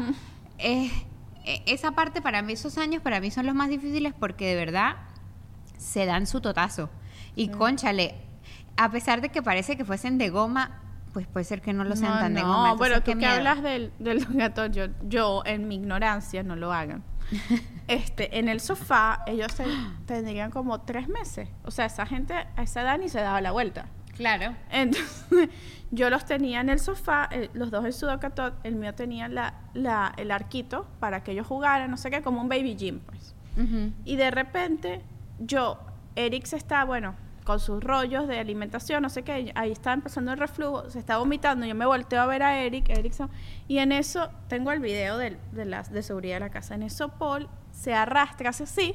eh, 0.58 0.90
esa 1.66 1.92
parte 1.92 2.22
para 2.22 2.42
mí, 2.42 2.52
esos 2.52 2.78
años 2.78 3.02
para 3.02 3.20
mí 3.20 3.30
son 3.30 3.46
los 3.46 3.54
más 3.54 3.68
difíciles 3.68 4.14
porque 4.18 4.46
de 4.46 4.56
verdad 4.56 4.96
se 5.76 6.06
dan 6.06 6.26
su 6.26 6.40
totazo. 6.40 6.90
Y 7.36 7.48
conchale, 7.48 8.14
a 8.76 8.90
pesar 8.90 9.20
de 9.20 9.30
que 9.30 9.42
parece 9.42 9.76
que 9.76 9.84
fuesen 9.84 10.18
de 10.18 10.30
goma, 10.30 10.80
pues 11.12 11.26
puede 11.26 11.44
ser 11.44 11.60
que 11.60 11.72
no 11.72 11.84
lo 11.84 11.96
sean 11.96 12.14
no, 12.14 12.20
tan 12.20 12.34
de 12.34 12.42
no, 12.42 12.76
bueno, 12.76 12.96
tú 12.96 13.02
qué 13.02 13.10
que 13.12 13.16
miedo. 13.16 13.32
hablas 13.32 13.62
del, 13.62 13.92
del 13.98 14.24
gato, 14.26 14.66
yo, 14.66 14.86
yo 15.02 15.42
en 15.44 15.66
mi 15.68 15.76
ignorancia 15.76 16.42
no 16.42 16.56
lo 16.56 16.72
hagan. 16.72 17.02
Este, 17.88 18.38
en 18.38 18.48
el 18.48 18.60
sofá, 18.60 19.24
ellos 19.26 19.52
te- 19.56 19.64
tendrían 20.06 20.52
como 20.52 20.80
tres 20.82 21.08
meses. 21.08 21.48
O 21.64 21.72
sea, 21.72 21.86
esa 21.86 22.06
gente 22.06 22.34
a 22.34 22.62
esa 22.62 22.82
edad 22.82 22.98
ni 22.98 23.08
se 23.08 23.20
daba 23.20 23.40
la 23.40 23.50
vuelta. 23.50 23.86
Claro. 24.16 24.54
Entonces, 24.70 25.48
yo 25.90 26.08
los 26.08 26.24
tenía 26.24 26.60
en 26.60 26.68
el 26.68 26.78
sofá, 26.78 27.28
eh, 27.32 27.50
los 27.52 27.72
dos 27.72 27.84
en 27.84 27.92
Sudocatot, 27.92 28.54
el 28.62 28.76
mío 28.76 28.94
tenía 28.94 29.26
la, 29.28 29.54
la, 29.74 30.12
el 30.18 30.30
arquito 30.30 30.86
para 31.00 31.24
que 31.24 31.32
ellos 31.32 31.48
jugaran, 31.48 31.90
no 31.90 31.96
sé 31.96 32.10
qué, 32.12 32.22
como 32.22 32.40
un 32.40 32.48
baby 32.48 32.76
gym, 32.76 33.00
pues. 33.00 33.34
Y 34.04 34.14
de 34.16 34.30
repente, 34.30 35.02
yo, 35.40 35.78
Eric 36.14 36.46
se 36.46 36.56
está, 36.56 36.84
bueno, 36.84 37.16
con 37.50 37.60
sus 37.60 37.82
rollos 37.82 38.28
de 38.28 38.38
alimentación, 38.38 39.02
no 39.02 39.08
sé 39.10 39.22
qué, 39.24 39.50
ahí 39.54 39.72
está 39.72 39.92
empezando 39.92 40.32
el 40.32 40.38
reflujo, 40.38 40.88
se 40.88 40.98
está 41.00 41.18
vomitando, 41.18 41.66
yo 41.66 41.74
me 41.74 41.84
volteo 41.84 42.22
a 42.22 42.26
ver 42.26 42.42
a 42.44 42.60
Eric, 42.60 42.88
Eric 42.90 43.12
se- 43.12 43.24
y 43.66 43.78
en 43.78 43.90
eso 43.92 44.30
tengo 44.48 44.70
el 44.70 44.78
video 44.80 45.18
del- 45.18 45.36
de, 45.52 45.64
las 45.64 45.90
de 45.92 46.02
seguridad 46.02 46.36
de 46.36 46.40
la 46.40 46.50
casa, 46.50 46.74
en 46.76 46.82
eso 46.84 47.08
Paul 47.08 47.48
se 47.72 47.92
arrastra, 47.92 48.50
hace 48.50 48.64
así, 48.64 48.94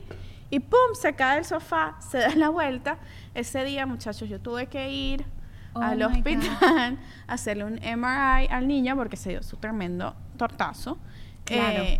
y 0.50 0.60
pum, 0.62 0.94
se 0.94 1.14
cae 1.16 1.36
del 1.36 1.46
sofá, 1.46 1.96
se 2.00 2.20
da 2.20 2.36
la 2.36 2.50
vuelta. 2.50 2.98
Ese 3.34 3.64
día, 3.66 3.86
muchachos, 3.86 4.30
yo 4.30 4.40
tuve 4.40 4.68
que 4.68 4.90
ir 4.92 5.26
Oh 5.74 5.82
al 5.82 6.02
hospital 6.04 6.48
a 7.28 7.34
hacerle 7.34 7.66
un 7.66 7.74
MRI 7.84 8.48
al 8.50 8.68
niño 8.68 8.96
porque 8.96 9.18
se 9.18 9.32
dio 9.32 9.44
su 9.44 9.58
tremendo 9.58 10.16
tortazo. 10.38 10.98
Claro. 11.44 11.84
Eh, 11.84 12.00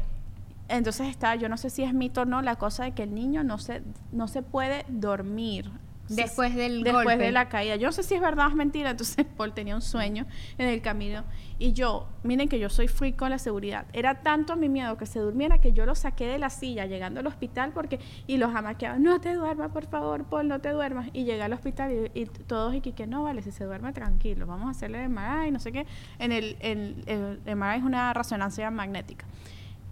entonces 0.70 1.08
está, 1.08 1.36
yo 1.36 1.50
no 1.50 1.58
sé 1.58 1.70
si 1.70 1.84
es 1.84 1.94
mito 1.94 2.22
o 2.22 2.26
no, 2.26 2.42
la 2.42 2.56
cosa 2.56 2.86
de 2.86 2.92
que 2.94 3.04
el 3.04 3.14
niño 3.14 3.44
no 3.44 3.58
se, 3.58 3.82
no 4.14 4.28
se 4.30 4.42
puede 4.44 4.86
dormir. 4.88 5.70
Después 6.10 6.56
del 6.56 6.84
Después 6.84 7.06
golpe. 7.06 7.24
de 7.24 7.32
la 7.32 7.50
caída. 7.50 7.76
Yo 7.76 7.88
no 7.88 7.92
sé 7.92 8.04
si 8.04 8.14
es 8.14 8.22
verdad 8.22 8.48
o 8.48 8.50
es 8.50 8.56
mentira. 8.56 8.92
Entonces 8.92 9.26
Paul 9.38 9.54
tenía 9.54 9.76
un 9.76 9.82
sueño 9.82 10.26
en 10.58 10.68
el 10.68 10.82
camino. 10.82 11.24
Y 11.58 11.74
yo, 11.74 12.08
miren 12.24 12.50
que 12.50 12.60
yo 12.60 12.70
soy 12.70 12.88
freak 12.88 13.16
con 13.16 13.30
la 13.30 13.40
seguridad. 13.40 13.86
Era 13.94 14.22
tanto 14.22 14.56
mi 14.56 14.70
miedo 14.70 14.98
que 14.98 15.06
se 15.06 15.20
durmiera 15.20 15.60
que 15.60 15.72
yo 15.72 15.86
lo 15.86 15.96
saqué 15.96 16.28
de 16.28 16.38
la 16.38 16.50
silla 16.50 16.86
llegando 16.86 17.22
al 17.22 17.28
hospital 17.28 17.72
porque 17.74 18.00
y 18.28 18.38
los 18.38 18.54
amaqueaba. 18.54 19.00
No 19.00 19.22
te 19.22 19.34
duermas, 19.34 19.72
por 19.72 19.86
favor, 19.88 20.26
Paul, 20.26 20.48
no 20.48 20.60
te 20.60 20.70
duermas. 20.70 21.10
Y 21.14 21.24
llegué 21.24 21.44
al 21.44 21.54
hospital 21.54 22.12
y, 22.14 22.22
y 22.22 22.26
todos 22.26 22.76
y 22.76 22.82
que 22.82 23.08
no, 23.08 23.24
vale, 23.24 23.42
si 23.42 23.52
se 23.52 23.64
duerme 23.64 23.94
tranquilo. 23.94 24.46
Vamos 24.46 24.68
a 24.68 24.72
hacerle 24.72 25.04
el 25.04 25.10
MRI, 25.10 25.52
no 25.52 25.60
sé 25.60 25.72
qué. 25.72 25.86
En 26.20 26.32
el, 26.32 26.58
en, 26.60 27.04
el 27.08 27.56
MRI 27.56 27.78
es 27.78 27.84
una 27.84 28.14
resonancia 28.14 28.70
magnética. 28.70 29.26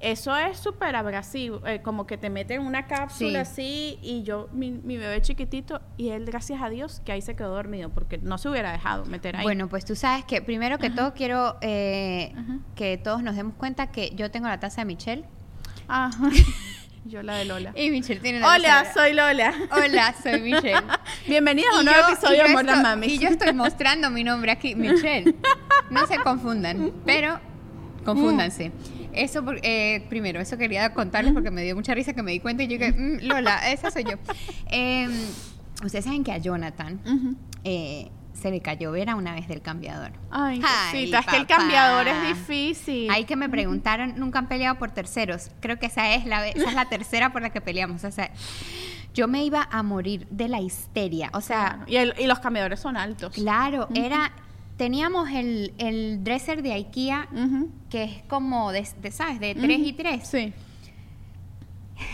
Eso 0.03 0.35
es 0.35 0.57
súper 0.57 0.97
abrasivo, 0.97 1.65
eh, 1.65 1.81
como 1.81 2.05
que 2.05 2.17
te 2.17 2.29
meten 2.29 2.59
una 2.61 2.87
cápsula 2.87 3.41
así 3.41 3.97
y 4.01 4.23
yo, 4.23 4.49
mi, 4.51 4.71
mi 4.71 4.97
bebé 4.97 5.21
chiquitito, 5.21 5.79
y 5.95 6.09
él, 6.09 6.25
gracias 6.25 6.61
a 6.61 6.67
Dios, 6.67 7.01
que 7.05 7.13
ahí 7.13 7.21
se 7.21 7.37
quedó 7.37 7.51
dormido, 7.55 7.89
porque 7.89 8.17
no 8.17 8.37
se 8.37 8.49
hubiera 8.49 8.73
dejado 8.73 9.05
meter 9.05 9.37
ahí. 9.37 9.43
Bueno, 9.43 9.69
pues 9.69 9.85
tú 9.85 9.95
sabes 9.95 10.25
que 10.25 10.41
primero 10.41 10.77
que 10.77 10.89
todo 10.89 11.13
quiero 11.13 11.55
eh, 11.61 12.33
que 12.75 12.97
todos 12.97 13.23
nos 13.23 13.37
demos 13.37 13.53
cuenta 13.55 13.91
que 13.91 14.11
yo 14.13 14.29
tengo 14.29 14.49
la 14.49 14.59
taza 14.59 14.81
de 14.81 14.85
Michelle 14.85 15.23
Ajá. 15.87 16.29
yo 17.05 17.23
la 17.23 17.35
de 17.37 17.45
Lola. 17.45 17.71
y 17.73 17.89
Michelle 17.89 18.19
tiene 18.19 18.41
la 18.41 18.47
Hola, 18.53 18.91
soy 18.93 19.13
Lola. 19.13 19.53
Hola, 19.71 20.13
soy 20.21 20.41
Michelle. 20.51 20.83
Bienvenidos 21.27 21.75
a 21.75 21.79
un 21.79 21.85
nuevo 21.85 22.01
yo- 22.09 22.13
episodio 22.13 22.43
de 22.43 22.49
Amor 22.49 22.65
las 22.65 22.81
Mamis. 22.81 23.09
Y 23.13 23.19
yo 23.19 23.29
estoy 23.29 23.53
mostrando 23.53 24.09
mi 24.09 24.25
nombre 24.25 24.51
aquí, 24.51 24.75
Michelle. 24.75 25.33
No 25.89 26.05
se 26.07 26.17
confundan, 26.19 26.91
pero 27.05 27.39
confúndanse. 28.03 28.71
Eso, 29.15 29.43
eh, 29.61 30.05
primero, 30.09 30.39
eso 30.39 30.57
quería 30.57 30.93
contarles 30.93 31.33
porque 31.33 31.51
me 31.51 31.63
dio 31.63 31.75
mucha 31.75 31.93
risa 31.93 32.13
que 32.13 32.23
me 32.23 32.31
di 32.31 32.39
cuenta 32.39 32.63
y 32.63 32.67
yo 32.67 32.77
que, 32.79 32.91
mm, 32.91 33.19
Lola, 33.27 33.71
esa 33.71 33.91
soy 33.91 34.03
yo. 34.03 34.17
Eh, 34.71 35.07
ustedes 35.83 36.05
saben 36.05 36.23
que 36.23 36.31
a 36.31 36.37
Jonathan 36.37 36.99
eh, 37.63 38.09
se 38.33 38.49
le 38.51 38.61
cayó 38.61 38.91
Vera 38.91 39.15
una 39.15 39.33
vez 39.35 39.47
del 39.47 39.61
cambiador. 39.61 40.11
Ay, 40.31 40.61
Ay, 40.65 40.91
cosita, 40.91 41.19
es 41.19 41.25
que 41.27 41.37
el 41.37 41.45
cambiador 41.47 42.07
es 42.07 42.27
difícil. 42.27 43.09
Ahí 43.11 43.25
que 43.25 43.35
me 43.35 43.47
preguntaron, 43.49 44.13
nunca 44.17 44.39
han 44.39 44.47
peleado 44.47 44.77
por 44.79 44.91
terceros. 44.91 45.51
Creo 45.59 45.77
que 45.79 45.85
esa 45.85 46.13
es 46.15 46.25
la, 46.25 46.47
esa 46.47 46.69
es 46.69 46.73
la 46.75 46.85
tercera 46.89 47.31
por 47.31 47.41
la 47.41 47.51
que 47.51 47.61
peleamos. 47.61 48.03
O 48.03 48.11
sea, 48.11 48.31
yo 49.13 49.27
me 49.27 49.43
iba 49.45 49.67
a 49.71 49.83
morir 49.83 50.27
de 50.31 50.47
la 50.49 50.59
histeria. 50.59 51.29
O 51.33 51.41
sea, 51.41 51.83
Y, 51.85 51.97
el- 51.97 52.15
y 52.17 52.25
los 52.25 52.39
cambiadores 52.39 52.79
son 52.79 52.97
altos. 52.97 53.33
claro, 53.33 53.87
era. 53.93 54.31
Teníamos 54.83 55.29
el, 55.29 55.73
el 55.77 56.25
dresser 56.25 56.61
de 56.61 56.73
IKEA, 56.73 57.29
que 57.89 58.03
es 58.03 58.21
como, 58.23 58.73
de, 58.73 58.85
de, 59.01 59.11
¿sabes? 59.11 59.39
De 59.39 59.55
3 59.55 59.79
y 59.79 59.93
3. 59.93 60.27
Sí. 60.27 60.53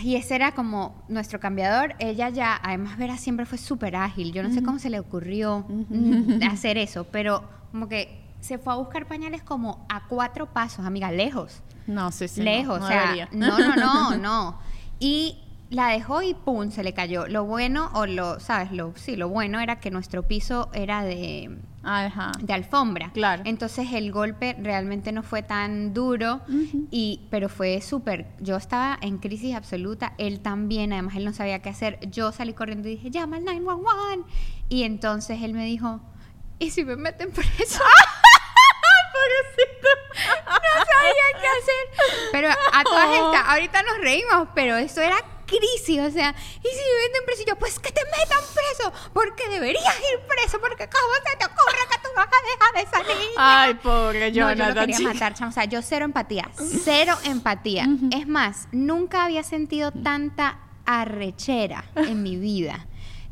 Y 0.03 0.17
ese 0.17 0.35
era 0.35 0.51
como 0.51 0.93
nuestro 1.07 1.39
cambiador. 1.39 1.95
Ella 1.97 2.29
ya, 2.29 2.59
además 2.61 2.99
Vera 2.99 3.17
siempre 3.17 3.47
fue 3.47 3.57
súper 3.57 3.95
ágil. 3.95 4.33
Yo 4.33 4.43
no 4.43 4.53
sé 4.53 4.61
cómo 4.61 4.77
se 4.77 4.91
le 4.91 4.99
ocurrió 4.99 5.65
hacer 6.51 6.77
eso, 6.77 7.05
pero 7.05 7.43
como 7.71 7.89
que 7.89 8.21
se 8.39 8.59
fue 8.59 8.73
a 8.73 8.75
buscar 8.75 9.07
pañales 9.07 9.41
como 9.41 9.83
a 9.89 10.07
cuatro 10.07 10.45
pasos, 10.45 10.85
amiga, 10.85 11.11
lejos. 11.11 11.63
No, 11.87 12.11
sí, 12.11 12.27
sí. 12.27 12.41
no, 12.41 12.45
lejos, 12.45 12.79
no 12.81 12.85
o 12.85 12.87
sea, 12.87 13.01
debería. 13.01 13.29
no, 13.31 13.57
no, 13.57 13.75
no, 13.77 14.17
no. 14.19 14.59
Y 14.99 15.39
la 15.71 15.87
dejó 15.87 16.21
y 16.21 16.35
pum, 16.35 16.69
se 16.69 16.83
le 16.83 16.93
cayó. 16.93 17.27
Lo 17.27 17.45
bueno, 17.45 17.89
o 17.95 18.05
lo, 18.05 18.39
¿sabes? 18.39 18.71
Lo, 18.71 18.93
sí, 18.95 19.15
lo 19.15 19.27
bueno 19.27 19.59
era 19.59 19.79
que 19.79 19.89
nuestro 19.89 20.21
piso 20.27 20.69
era 20.71 21.01
de, 21.01 21.57
Ajá. 21.83 22.31
de 22.39 22.53
alfombra. 22.53 23.11
Claro. 23.13 23.43
Entonces 23.45 23.87
el 23.93 24.11
golpe 24.11 24.55
realmente 24.59 25.11
no 25.11 25.23
fue 25.23 25.43
tan 25.43 25.93
duro, 25.93 26.41
y, 26.91 27.27
pero 27.29 27.49
fue 27.49 27.81
súper. 27.81 28.27
Yo 28.39 28.57
estaba 28.57 28.97
en 29.01 29.17
crisis 29.17 29.55
absoluta, 29.55 30.13
él 30.17 30.41
también, 30.41 30.93
además 30.93 31.15
él 31.15 31.25
no 31.25 31.33
sabía 31.33 31.59
qué 31.61 31.69
hacer. 31.69 31.99
Yo 32.09 32.31
salí 32.31 32.53
corriendo 32.53 32.87
y 32.87 32.91
dije, 32.91 33.11
llama 33.11 33.37
al 33.37 33.45
911. 33.45 34.23
Y 34.69 34.83
entonces 34.83 35.41
él 35.41 35.53
me 35.53 35.65
dijo, 35.65 36.01
¿y 36.59 36.69
si 36.71 36.83
me 36.83 36.95
meten 36.95 37.31
preso? 37.31 37.83
no 40.47 40.85
sabía 40.85 41.41
qué 41.41 41.47
hacer. 41.47 42.29
Pero 42.31 42.49
a 42.49 42.83
todas 42.83 43.09
estas, 43.15 43.49
ahorita 43.49 43.83
nos 43.83 43.97
reímos, 43.99 44.47
pero 44.53 44.75
eso 44.77 45.01
era 45.01 45.17
crisis, 45.49 45.99
o 45.99 46.11
sea, 46.11 46.33
y 46.57 46.67
si 46.67 46.83
me 46.85 47.07
meten 47.07 47.25
preso, 47.25 47.43
yo, 47.47 47.55
pues 47.57 47.79
que 47.79 47.91
te 47.91 48.01
metan 48.05 48.43
preso, 48.53 48.93
porque 49.13 49.49
deberías 49.49 49.95
ir 49.99 50.19
preso, 50.27 50.59
porque 50.61 50.87
cómo 50.87 51.13
se 51.29 51.37
te 51.37 51.45
ocurre 51.45 51.79
que 51.91 51.97
tú 52.03 52.09
vas 52.15 52.27
a 52.27 52.41
dejar 52.51 52.77
a 52.77 52.81
esa 52.81 53.13
niña. 53.13 53.31
Ay, 53.37 53.73
pobre 53.75 54.29
No, 54.29 54.35
yo 54.35 54.43
lo 54.49 54.53
Jonathan. 54.55 54.87
quería 54.87 55.07
matar, 55.13 55.33
chamo. 55.33 55.49
O 55.49 55.53
sea, 55.53 55.65
yo 55.65 55.81
cero 55.81 56.05
empatía. 56.05 56.49
Cero 56.83 57.15
empatía. 57.23 57.87
Es 58.11 58.27
más, 58.27 58.67
nunca 58.71 59.25
había 59.25 59.43
sentido 59.43 59.91
tanta 59.91 60.59
arrechera 60.85 61.85
en 61.95 62.21
mi 62.23 62.35
vida. 62.37 62.85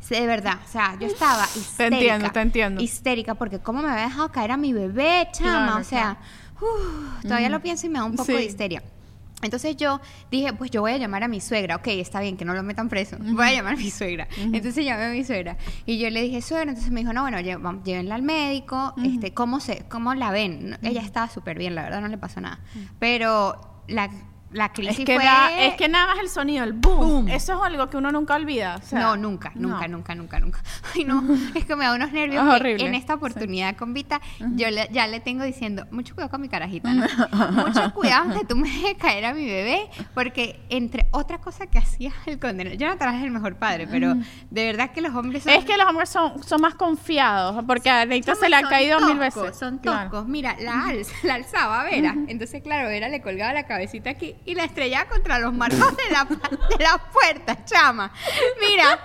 De 0.08 0.26
verdad, 0.26 0.58
o 0.64 0.68
sea, 0.72 0.96
yo 0.98 1.06
estaba 1.06 1.44
histérica. 1.54 1.96
entiendo, 1.96 2.30
te 2.32 2.40
entiendo. 2.40 2.80
Histérica, 2.80 3.34
porque 3.34 3.58
cómo 3.58 3.82
me 3.82 3.90
había 3.90 4.04
dejado 4.04 4.32
caer 4.32 4.52
a 4.52 4.56
mi 4.56 4.72
bebé, 4.72 5.28
chama. 5.32 5.66
Claro, 5.66 5.80
o 5.80 5.84
sea, 5.84 6.16
uf, 6.60 7.22
todavía 7.22 7.50
lo 7.50 7.60
pienso 7.60 7.84
y 7.86 7.90
me 7.90 7.98
da 7.98 8.04
un 8.06 8.12
poco 8.12 8.24
Sí. 8.24 8.32
de 8.32 8.44
histeria. 8.44 8.82
Entonces 9.42 9.76
yo 9.76 10.00
dije, 10.30 10.52
pues 10.52 10.70
yo 10.70 10.80
voy 10.80 10.92
a 10.92 10.96
llamar 10.96 11.22
a 11.22 11.28
mi 11.28 11.40
suegra. 11.40 11.76
Ok, 11.76 11.88
está 11.88 12.20
bien, 12.20 12.36
que 12.36 12.44
no 12.44 12.54
lo 12.54 12.62
metan 12.62 12.88
preso. 12.88 13.16
Voy 13.20 13.46
a 13.46 13.52
llamar 13.52 13.74
a 13.74 13.76
mi 13.76 13.90
suegra. 13.90 14.26
Entonces 14.36 14.84
llamé 14.84 15.04
a 15.04 15.10
mi 15.10 15.24
suegra. 15.24 15.56
Y 15.86 15.98
yo 15.98 16.10
le 16.10 16.22
dije, 16.22 16.42
suegra, 16.42 16.70
entonces 16.70 16.92
me 16.92 17.00
dijo, 17.00 17.12
no, 17.12 17.22
bueno, 17.22 17.38
llévenla 17.40 18.14
al 18.14 18.22
médico. 18.22 18.94
este, 19.04 19.32
¿cómo, 19.34 19.60
se, 19.60 19.84
¿Cómo 19.88 20.14
la 20.14 20.30
ven? 20.30 20.78
Ella 20.82 21.02
estaba 21.02 21.28
súper 21.28 21.58
bien, 21.58 21.74
la 21.74 21.82
verdad, 21.82 22.00
no 22.00 22.08
le 22.08 22.18
pasó 22.18 22.40
nada. 22.40 22.60
Pero 22.98 23.82
la, 23.86 24.10
la 24.50 24.72
crisis 24.72 25.00
Es 25.00 25.04
que, 25.04 25.14
fue... 25.16 25.24
da- 25.24 25.50
es 25.66 25.74
que 25.74 25.88
nada 25.88 26.06
más 26.06 26.18
el 26.20 26.28
sonido, 26.28 26.64
el 26.64 26.72
boom. 26.72 26.96
Boom. 26.98 27.28
Eso 27.28 27.54
es 27.54 27.60
algo 27.62 27.90
que 27.90 27.96
uno 27.96 28.10
nunca 28.12 28.34
olvida. 28.34 28.76
o 28.76 28.82
sea, 28.86 29.00
no, 29.00 29.16
nunca, 29.16 29.52
nunca, 29.54 29.86
no. 29.88 29.96
nunca, 29.98 30.14
nunca, 30.14 30.40
nunca. 30.40 30.60
Ay, 30.94 31.04
no, 31.04 31.22
es 31.54 31.64
que 31.64 31.76
me 31.76 31.84
da 31.84 31.94
unos 31.94 32.12
nervios 32.12 32.46
Es 32.46 32.54
horrible. 32.54 32.86
en 32.86 32.94
esta 32.94 33.14
oportunidad 33.14 33.76
con 33.76 33.92
Vita 33.94 34.20
yo 34.54 34.70
le- 34.70 34.88
ya 34.90 35.06
le 35.06 35.20
tengo 35.20 35.44
diciendo, 35.44 35.86
mucho 35.90 36.14
cuidado 36.14 36.30
con 36.30 36.40
mi 36.40 36.48
carajita, 36.48 36.92
¿no? 36.94 37.06
mucho 37.52 37.92
cuidado 37.94 38.38
que 38.38 38.44
tú 38.46 38.56
me 38.56 38.68
dejes 38.68 38.94
caer 38.96 39.26
a 39.26 39.34
mi 39.34 39.44
bebé, 39.46 39.88
porque 40.14 40.60
entre 40.70 41.08
otras 41.10 41.40
cosas 41.40 41.68
que 41.68 41.78
hacía 41.78 42.12
el 42.26 42.38
condenado, 42.38 42.76
yo 42.76 42.88
no 42.88 42.96
traje 42.96 43.24
el 43.24 43.30
mejor 43.30 43.56
padre, 43.56 43.86
pero 43.86 44.14
de 44.50 44.64
verdad 44.64 44.90
que 44.92 45.00
los 45.00 45.14
hombres 45.14 45.42
son... 45.44 45.52
Es 45.52 45.64
que 45.64 45.76
los 45.76 45.86
hombres 45.86 46.08
son, 46.08 46.42
son 46.42 46.60
más 46.60 46.74
confiados, 46.74 47.62
porque 47.66 47.90
a 47.90 48.06
Chama, 48.08 48.34
se 48.40 48.48
le 48.48 48.56
ha 48.56 48.62
caído 48.62 49.00
mil 49.00 49.18
veces. 49.18 49.56
Son 49.58 49.78
Claro. 49.78 50.10
toscos. 50.10 50.28
Mira, 50.28 50.56
la, 50.60 50.86
alza, 50.86 51.12
la 51.22 51.34
alzaba 51.34 51.84
Vera. 51.84 52.14
Entonces, 52.28 52.62
claro, 52.62 52.88
Vera 52.88 53.08
le 53.08 53.20
colgaba 53.20 53.52
la 53.52 53.64
cabecita 53.64 54.10
aquí 54.10 54.34
y 54.44 54.54
la 54.54 54.64
estrellaba 54.64 55.08
contra 55.08 55.38
los 55.38 55.52
marcos 55.52 55.96
de 55.96 56.10
la, 56.10 56.24
de 56.24 56.82
la 56.84 56.98
puerta, 57.10 57.64
chama. 57.64 58.12
Mira, 58.60 58.98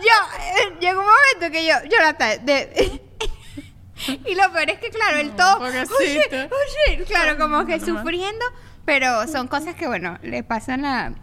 yo, 0.00 0.38
eh, 0.40 0.76
llegó 0.80 1.00
un 1.00 1.06
momento 1.06 1.52
que 1.52 1.66
yo, 1.66 1.74
Jonathan, 1.90 2.44
de... 2.44 3.02
Y 4.26 4.34
lo 4.34 4.52
peor 4.52 4.70
es 4.70 4.78
que, 4.78 4.90
claro, 4.90 5.18
el 5.18 5.34
todo... 5.34 5.58
Oye, 5.60 5.84
oye, 6.30 7.04
claro, 7.06 7.38
como 7.38 7.64
que 7.66 7.80
sufriendo, 7.80 8.44
pero 8.84 9.26
son 9.26 9.48
cosas 9.48 9.74
que, 9.74 9.86
bueno, 9.86 10.18
le 10.22 10.42
pasan 10.42 10.84
a... 10.84 11.14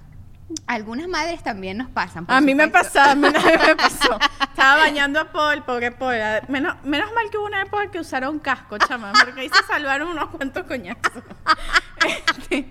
algunas 0.68 1.08
madres 1.08 1.42
también 1.44 1.78
nos 1.78 1.90
pasan. 1.90 2.26
por 2.26 2.36
A 2.36 2.42
mí 2.42 2.54
me 2.56 2.68
pasó, 2.68 3.02
a 3.02 3.16
mí 3.16 3.28
una 3.28 3.40
vez 3.44 3.60
me 3.68 3.76
pasó. 3.76 4.20
Estaba 4.42 4.78
bañando 4.78 5.20
a 5.20 5.32
Paul, 5.32 5.64
pobre 5.64 5.92
Paul. 5.92 6.16
Menos, 6.48 6.76
menos 6.84 7.12
mal 7.14 7.30
que 7.32 7.38
hubo 7.38 7.46
una 7.46 7.62
época 7.64 7.90
que 7.92 8.00
usaron 8.00 8.40
casco, 8.40 8.78
chama, 8.78 9.12
porque 9.24 9.42
ahí 9.42 9.50
se 9.50 9.64
salvaron 9.66 10.10
unos 10.10 10.30
cuantos 10.30 10.64
coñazos. 10.66 11.12
Este, 12.06 12.66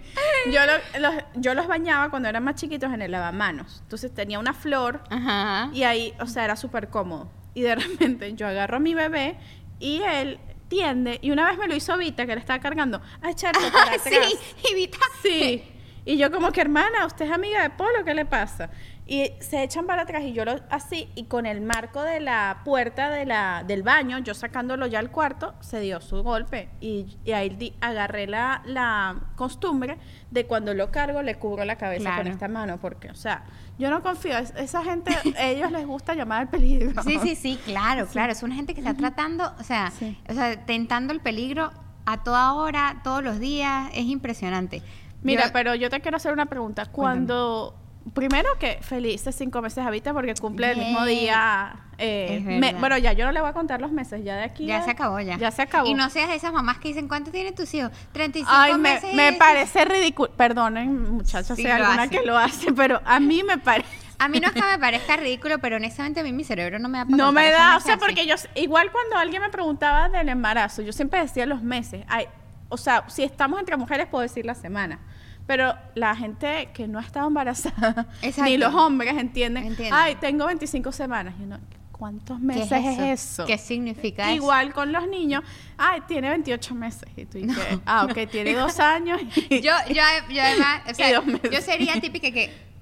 yo, 0.53 0.61
lo- 0.67 1.01
los, 1.01 1.15
yo 1.37 1.55
los 1.55 1.67
bañaba 1.67 2.11
cuando 2.11 2.29
eran 2.29 2.45
más 2.45 2.57
chiquitos 2.57 2.93
en 2.93 3.01
el 3.01 3.11
lavamanos. 3.13 3.79
Entonces 3.83 4.13
tenía 4.13 4.39
una 4.39 4.53
flor 4.53 5.03
Ajá. 5.09 5.71
y 5.73 5.85
ahí, 5.85 6.13
o 6.21 6.27
sea, 6.27 6.45
era 6.45 6.55
súper 6.57 6.91
cómodo. 6.91 7.31
Y 7.55 7.63
de 7.63 7.75
repente 7.77 8.35
yo 8.35 8.47
agarro 8.47 8.77
a 8.77 8.81
mi 8.81 8.93
bebé 8.95 9.39
y 9.79 10.03
él 10.03 10.39
tiende, 10.69 11.19
y 11.23 11.31
una 11.31 11.47
vez 11.49 11.57
me 11.59 11.67
lo 11.67 11.75
hizo 11.75 11.97
Vita, 11.97 12.27
que 12.27 12.35
le 12.35 12.41
estaba 12.41 12.59
cargando, 12.61 13.01
a 13.23 13.31
echarlo 13.31 13.63
para 13.73 13.95
atrás. 13.95 14.03
sí, 14.05 14.39
y 14.71 14.75
Vita... 14.75 14.99
Sí. 15.23 15.65
Y 16.05 16.17
yo 16.17 16.31
como 16.33 16.51
que, 16.51 16.61
hermana, 16.61 17.07
¿usted 17.07 17.27
es 17.27 17.31
amiga 17.33 17.63
de 17.63 17.71
Polo? 17.71 18.05
¿Qué 18.05 18.13
le 18.15 18.25
pasa? 18.25 18.71
Y 19.07 19.31
se 19.41 19.63
echan 19.63 19.87
para 19.87 20.03
atrás 20.03 20.23
y 20.23 20.33
yo 20.33 20.45
lo 20.45 20.57
así, 20.71 21.09
y 21.15 21.25
con 21.25 21.45
el 21.47 21.61
marco 21.61 22.03
de 22.03 22.19
la 22.21 22.61
puerta 22.65 23.11
de 23.11 23.25
la, 23.27 23.63
del 23.67 23.83
baño, 23.83 24.19
yo 24.19 24.33
sacándolo 24.35 24.87
ya 24.87 24.99
al 25.01 25.11
cuarto, 25.11 25.55
se 25.61 25.81
dio 25.81 26.01
su 26.01 26.23
golpe. 26.23 26.71
Y, 26.81 27.19
y 27.25 27.33
ahí 27.33 27.51
di- 27.51 27.75
agarré 27.81 28.27
la, 28.27 28.63
la 28.65 29.17
costumbre 29.37 29.99
de 30.31 30.47
cuando 30.47 30.73
lo 30.75 30.91
cargo, 30.91 31.23
le 31.23 31.37
cubro 31.37 31.65
la 31.65 31.77
cabeza 31.77 32.03
Claro. 32.05 32.23
con 32.25 32.33
esta 32.33 32.49
mano. 32.49 32.79
Porque, 32.79 33.11
o 33.11 33.15
sea, 33.15 33.45
yo 33.79 33.91
no 33.91 34.03
confío. 34.03 34.39
es- 34.39 34.55
esa 34.57 34.83
gente, 34.83 35.13
a 35.37 35.47
ellos 35.47 35.71
les 35.73 35.87
gusta 35.87 36.15
llamar 36.15 36.43
al 36.43 36.49
peligro. 36.49 37.03
Sí, 37.03 37.19
sí, 37.23 37.35
sí, 37.37 37.59
claro, 37.65 38.07
claro. 38.07 38.33
Es 38.33 38.43
una 38.43 38.55
gente 38.55 38.73
que 38.75 38.81
está 38.81 38.95
tratando, 38.95 39.53
o 39.59 39.63
sea, 39.65 39.91
Sí. 39.91 40.17
o 40.29 40.33
sea, 40.33 40.65
tentando 40.65 41.13
el 41.13 41.21
peligro 41.21 41.71
a 42.07 42.25
toda 42.25 42.55
hora, 42.55 43.01
todos 43.05 43.23
los 43.23 43.39
días. 43.41 43.91
Es 43.95 44.07
impresionante. 44.07 44.81
Mira, 45.23 45.47
Yo- 45.47 45.53
pero 45.53 45.75
yo 45.75 45.89
te 45.91 46.01
quiero 46.01 46.17
hacer 46.17 46.33
una 46.33 46.47
pregunta. 46.47 46.87
Cuando, 46.87 47.75
primero 48.15 48.49
que 48.59 48.79
felices 48.83 49.35
cinco 49.37 49.63
meses 49.63 49.85
a 49.87 49.91
Vita 49.91 50.13
porque 50.13 50.35
cumple 50.35 50.73
el 50.73 50.79
mismo 50.79 51.05
día. 51.05 51.77
eh, 51.99 52.43
me- 52.59 52.73
bueno, 52.75 52.99
ya 52.99 53.13
yo 53.13 53.25
no 53.27 53.31
le 53.33 53.41
voy 53.41 53.51
a 53.51 53.53
contar 53.53 53.81
los 53.81 53.93
meses, 53.93 54.25
ya 54.25 54.35
de 54.37 54.43
aquí. 54.43 54.67
ya 54.67 54.79
a- 54.79 54.85
se 54.85 54.91
acabó 54.91 55.21
ya. 55.21 55.37
Ya 55.39 55.53
se 55.53 55.63
acabó. 55.63 55.87
Y 55.87 55.95
no 55.95 56.11
seas 56.11 56.29
de 56.31 56.35
esas 56.35 56.53
mamás 56.53 56.79
que 56.79 56.89
dicen, 56.89 57.07
¿cuánto 57.07 57.31
tienen 57.31 57.55
tus 57.55 57.73
hijos? 57.75 57.93
35 58.11 58.51
Ay, 58.53 58.73
me, 58.73 58.79
meses. 58.95 59.15
me 59.15 59.33
parece 59.35 59.85
ridículo. 59.85 60.33
Perdonen, 60.33 61.13
muchachas, 61.13 61.57
Sí, 61.57 61.63
si 61.63 61.67
hay 61.69 61.81
alguna 61.81 62.03
hace. 62.05 62.11
que 62.19 62.27
lo 62.27 62.37
hace, 62.37 62.73
pero 62.73 63.01
a 63.05 63.21
mí 63.21 63.45
me 63.45 63.59
parece. 63.59 63.89
A 64.19 64.27
mí 64.29 64.41
no 64.41 64.49
es 64.49 64.53
que 64.53 64.63
me 64.63 64.79
parezca 64.79 65.17
ridículo, 65.17 65.59
pero 65.61 65.77
honestamente 65.77 66.21
a 66.21 66.23
mí 66.25 66.33
mi 66.33 66.43
cerebro 66.45 66.79
no 66.81 66.89
me 66.89 66.99
da 66.99 67.05
para 67.05 67.17
No 67.17 67.31
me 67.33 67.51
da, 67.51 67.77
o 67.77 67.81
sea, 67.81 67.97
porque 67.99 68.25
yo, 68.27 68.35
igual 68.57 68.91
cuando 68.93 69.17
alguien 69.17 69.43
me 69.43 69.49
preguntaba 69.51 70.09
del 70.09 70.29
embarazo, 70.29 70.83
yo 70.83 70.93
siempre 70.93 71.21
decía 71.21 71.45
los 71.47 71.63
meses. 71.63 72.05
Ay, 72.09 72.27
o 72.69 72.77
sea, 72.77 73.05
si 73.09 73.23
estamos 73.25 73.59
entre 73.61 73.77
mujeres, 73.77 74.07
puedo 74.09 74.23
decir 74.23 74.45
la 74.47 74.55
semana. 74.55 74.99
Pero 75.47 75.75
la 75.95 76.15
gente 76.15 76.71
que 76.73 76.87
no 76.89 76.99
ha 76.99 77.03
estado 77.03 77.27
embarazada, 77.29 78.07
Exacto. 78.23 78.45
ni 78.51 78.57
los 78.57 78.75
hombres 78.75 79.17
entienden. 79.17 79.77
Ay, 79.93 80.15
tengo 80.17 80.47
25 80.47 80.93
semanas. 80.93 81.35
Y 81.41 81.43
uno, 81.43 81.59
¿cuántos 81.91 82.39
¿Qué 82.39 82.45
meses 82.45 82.73
es 82.73 82.99
eso? 83.01 83.45
¿Qué 83.47 83.59
significa 83.59 84.25
eso? 84.27 84.37
Igual 84.37 84.73
con 84.73 84.93
los 84.93 85.07
niños, 85.09 85.43
ay, 85.77 86.01
tiene 86.07 86.29
28 86.31 86.75
meses. 86.75 87.09
Y 87.17 87.25
tú 87.27 87.39
dices, 87.39 87.59
ah, 87.87 88.05
ok, 88.09 88.19
tiene 88.31 88.55
dos 88.55 88.79
años. 88.81 89.21
y- 89.51 89.61
Yo, 89.63 89.73
yo, 89.89 90.03
yo 90.31 90.43
además, 90.43 90.83
o 90.91 90.95
sea, 90.95 91.11
yo 91.51 91.61
sería 91.61 92.01
típica 92.01 92.31
que... 92.31 92.73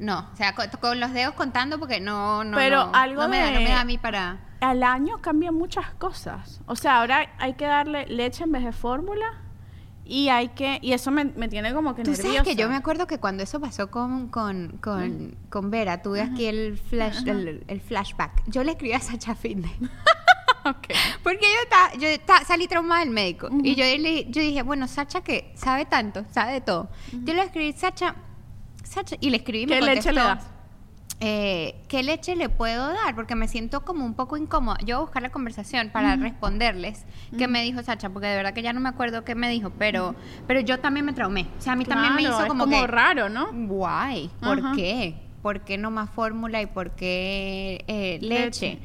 No, 0.00 0.28
o 0.32 0.36
sea, 0.36 0.54
con, 0.54 0.66
con 0.80 1.00
los 1.00 1.12
dedos 1.12 1.34
contando 1.34 1.78
porque 1.78 2.00
no, 2.00 2.42
no, 2.44 2.56
Pero 2.56 2.86
no, 2.86 2.92
algo 2.94 3.22
no 3.22 3.28
me 3.28 3.38
da, 3.38 3.50
no 3.52 3.60
me 3.60 3.68
da 3.68 3.80
a 3.80 3.84
mí 3.84 3.98
para... 3.98 4.38
al 4.60 4.82
año 4.82 5.18
cambian 5.20 5.54
muchas 5.54 5.94
cosas. 5.94 6.60
O 6.66 6.74
sea, 6.76 6.98
ahora 7.00 7.30
hay 7.38 7.54
que 7.54 7.66
darle 7.66 8.06
leche 8.06 8.42
en 8.44 8.52
vez 8.52 8.64
de 8.64 8.72
fórmula 8.72 9.26
y 10.06 10.28
hay 10.28 10.48
que 10.48 10.78
y 10.82 10.92
eso 10.92 11.10
me, 11.10 11.24
me 11.24 11.48
tiene 11.48 11.72
como 11.72 11.94
que 11.94 12.02
Tú 12.02 12.10
nerviosa. 12.10 12.32
sabes 12.34 12.42
que 12.48 12.56
yo 12.56 12.68
me 12.68 12.76
acuerdo 12.76 13.06
que 13.06 13.18
cuando 13.18 13.42
eso 13.42 13.60
pasó 13.60 13.90
con, 13.90 14.28
con, 14.28 14.78
con, 14.82 15.36
con 15.50 15.70
Vera, 15.70 16.02
tuve 16.02 16.20
aquí 16.20 16.46
el, 16.46 16.76
flash, 16.78 17.26
el, 17.26 17.64
el 17.66 17.80
flashback. 17.80 18.42
Yo 18.46 18.62
le 18.64 18.72
escribí 18.72 18.92
a 18.92 19.00
Sacha 19.00 19.34
Fitness. 19.34 19.72
Ok. 20.66 20.88
Porque 21.22 21.42
yo, 21.42 21.62
estaba- 21.62 21.92
yo 22.00 22.08
estaba- 22.08 22.42
salí 22.46 22.66
traumada 22.66 23.00
del 23.04 23.10
médico. 23.10 23.50
Y 23.62 23.74
yo, 23.74 23.84
le, 23.84 24.30
yo 24.30 24.40
dije, 24.40 24.62
bueno, 24.62 24.88
Sacha 24.88 25.20
que 25.20 25.52
sabe 25.54 25.84
tanto, 25.84 26.24
sabe 26.32 26.52
de 26.54 26.60
todo. 26.62 26.88
Yo 27.12 27.34
le 27.34 27.42
escribí, 27.42 27.74
Sacha, 27.74 28.14
Sacha, 28.82 29.16
y 29.20 29.28
le 29.28 29.36
escribí 29.36 29.66
me 29.66 29.78
¿Qué 29.78 29.84
leche 29.84 30.10
le 30.10 30.20
das? 30.22 30.46
Eh, 31.20 31.76
¿qué 31.88 32.02
leche 32.02 32.36
le 32.36 32.48
puedo 32.48 32.88
dar? 32.88 33.14
Porque 33.14 33.34
me 33.34 33.48
siento 33.48 33.84
como 33.84 34.04
un 34.04 34.14
poco 34.14 34.36
incómoda. 34.36 34.78
Yo 34.80 34.96
voy 34.96 35.02
a 35.02 35.04
buscar 35.06 35.22
la 35.22 35.30
conversación 35.30 35.90
para 35.90 36.16
responderles 36.16 37.04
qué 37.38 37.48
me 37.48 37.62
dijo 37.62 37.82
Sacha, 37.82 38.10
porque 38.10 38.26
de 38.28 38.36
verdad 38.36 38.52
que 38.52 38.62
ya 38.62 38.72
no 38.72 38.80
me 38.80 38.88
acuerdo 38.88 39.24
qué 39.24 39.34
me 39.34 39.48
dijo, 39.48 39.70
pero, 39.78 40.14
pero 40.46 40.60
yo 40.60 40.80
también 40.80 41.06
me 41.06 41.12
traumé. 41.12 41.46
O 41.58 41.60
sea, 41.60 41.72
a 41.74 41.76
mí 41.76 41.84
también 41.84 42.14
me 42.14 42.22
hizo 42.22 42.40
es 42.42 42.46
como, 42.46 42.64
como 42.64 42.80
que, 42.80 42.86
raro, 42.86 43.28
¿no? 43.28 43.46
Guay, 43.52 44.30
¿por 44.40 44.74
qué? 44.76 45.14
¿Por 45.42 45.60
qué 45.60 45.78
no 45.78 45.90
más 45.90 46.10
fórmula 46.10 46.60
y 46.62 46.66
por 46.66 46.90
qué 46.92 47.84
eh, 47.86 48.18
leche? 48.20 48.74
Leche. 48.74 48.78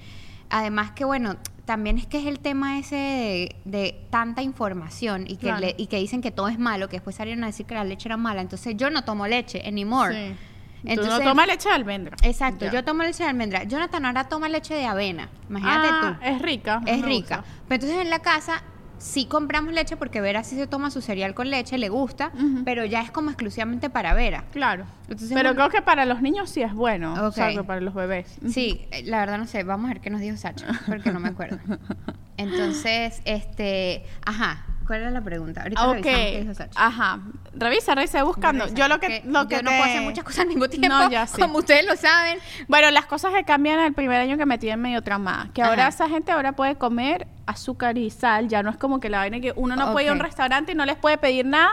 Además 0.49 0.91
que, 0.91 1.05
bueno, 1.05 1.37
también 1.65 1.97
es 1.99 2.07
que 2.07 2.17
es 2.19 2.25
el 2.25 2.39
tema 2.39 2.79
ese 2.79 2.95
de, 2.95 3.55
de 3.65 4.07
tanta 4.09 4.41
información 4.41 5.25
y 5.27 5.35
que, 5.37 5.47
Claro. 5.47 5.59
le- 5.59 5.75
y 5.77 5.85
que 5.87 5.97
dicen 5.97 6.21
que 6.21 6.31
todo 6.31 6.47
es 6.47 6.57
malo, 6.57 6.89
que 6.89 6.95
después 6.97 7.15
salieron 7.15 7.43
a 7.43 7.47
decir 7.47 7.65
que 7.67 7.75
la 7.75 7.83
leche 7.83 8.07
era 8.07 8.17
mala. 8.17 8.41
Entonces 8.41 8.75
yo 8.75 8.89
no 8.89 9.03
tomo 9.03 9.27
leche 9.27 9.61
anymore. 9.67 10.29
Sí. 10.29 10.35
Entonces- 10.83 11.13
Tú 11.17 11.23
no 11.23 11.29
tomas 11.29 11.47
leche 11.47 11.69
de 11.69 11.75
almendra. 11.75 12.15
Exacto, 12.23 12.65
Ya. 12.65 12.71
yo 12.71 12.83
tomo 12.83 13.03
leche 13.03 13.23
de 13.23 13.29
almendra. 13.29 13.63
Jonathan 13.63 14.05
ahora 14.05 14.23
toma 14.29 14.49
leche 14.49 14.73
de 14.73 14.85
avena. 14.85 15.29
Imagínate 15.49 15.87
Ah, 15.91 16.17
tú. 16.19 16.25
Es 16.25 16.41
rica. 16.41 16.81
Es 16.85 17.01
rica. 17.01 17.37
gusta. 17.37 17.43
Pero 17.67 17.83
entonces 17.83 18.01
en 18.05 18.09
la 18.09 18.19
casa 18.19 18.63
sí 18.97 19.25
compramos 19.27 19.73
leche 19.73 19.95
porque 19.95 20.19
Vera 20.19 20.43
sí 20.43 20.57
se 20.57 20.67
toma 20.67 20.91
su 20.91 20.99
cereal 21.01 21.33
con 21.33 21.49
leche, 21.49 21.77
le 21.77 21.87
gusta, 21.87 22.31
pero 22.65 22.83
ya 22.83 23.01
es 23.01 23.11
como 23.11 23.29
exclusivamente 23.29 23.89
para 23.89 24.13
Vera. 24.13 24.43
Claro. 24.51 24.85
Entonces, 25.03 25.29
Pero 25.33 25.53
bueno. 25.53 25.55
creo 25.55 25.69
que 25.69 25.81
para 25.85 26.05
los 26.05 26.21
niños 26.21 26.49
sí 26.49 26.61
es 26.61 26.73
bueno. 26.73 27.13
Ok. 27.13 27.19
O 27.27 27.31
sea, 27.31 27.49
que 27.53 27.63
para 27.63 27.79
los 27.79 27.93
bebés. 27.93 28.37
Sí, 28.49 28.85
eh, 28.91 29.03
la 29.05 29.19
verdad 29.19 29.37
no 29.37 29.47
sé, 29.47 29.63
vamos 29.63 29.85
a 29.89 29.93
ver 29.93 30.01
qué 30.01 30.09
nos 30.09 30.19
dijo 30.19 30.35
Sacha, 30.37 30.67
porque 30.85 31.11
no 31.11 31.19
me 31.21 31.29
acuerdo. 31.29 31.59
Entonces, 32.37 33.21
este, 33.25 34.05
ajá, 34.25 34.65
¿cuál 34.89 35.01
era 35.01 35.11
la 35.11 35.21
pregunta? 35.21 35.61
Ahorita 35.61 35.87
Ok. 35.87 35.93
revisamos 35.97 36.17
qué 36.31 36.41
dijo 36.41 36.53
Sacha. 36.55 36.71
Ajá. 36.83 37.19
Revisa, 37.53 37.93
revisa, 37.93 38.23
buscando. 38.23 38.65
Revisa, 38.65 38.75
Yo 38.81 38.87
lo 38.87 38.99
que, 38.99 39.21
lo 39.23 39.47
que 39.47 39.57
yo 39.57 39.61
no 39.61 39.69
puedo 39.69 39.83
hacer 39.83 40.01
muchas 40.01 40.23
cosas 40.23 40.39
al 40.39 40.47
mismo 40.47 40.67
tiempo, 40.67 40.87
No, 40.89 41.11
ya 41.11 41.27
sí. 41.27 41.39
como 41.39 41.59
ustedes 41.59 41.85
lo 41.85 41.95
saben. 41.95 42.39
Bueno, 42.67 42.89
las 42.89 43.05
cosas 43.05 43.31
que 43.33 43.43
cambian 43.43 43.79
el 43.81 43.93
primer 43.93 44.19
año 44.19 44.35
que 44.35 44.47
me 44.47 44.57
tienen 44.57 44.81
medio 44.81 45.03
tramada. 45.03 45.51
Que 45.53 45.61
ahora 45.61 45.87
esa 45.87 46.09
gente 46.09 46.31
ahora 46.31 46.53
puede 46.53 46.75
comer 46.75 47.27
azúcar 47.45 47.99
y 47.99 48.09
sal. 48.09 48.47
Ya 48.47 48.63
no 48.63 48.71
es 48.71 48.77
como 48.77 48.99
que 48.99 49.09
la 49.09 49.19
vaina 49.19 49.39
que 49.39 49.53
uno 49.55 49.75
no 49.75 49.91
puede 49.91 50.05
ir 50.07 50.09
a 50.09 50.13
un 50.13 50.19
restaurante 50.19 50.71
y 50.71 50.75
no 50.75 50.85
les 50.85 50.95
puede 50.97 51.19
pedir 51.19 51.45
nada 51.45 51.69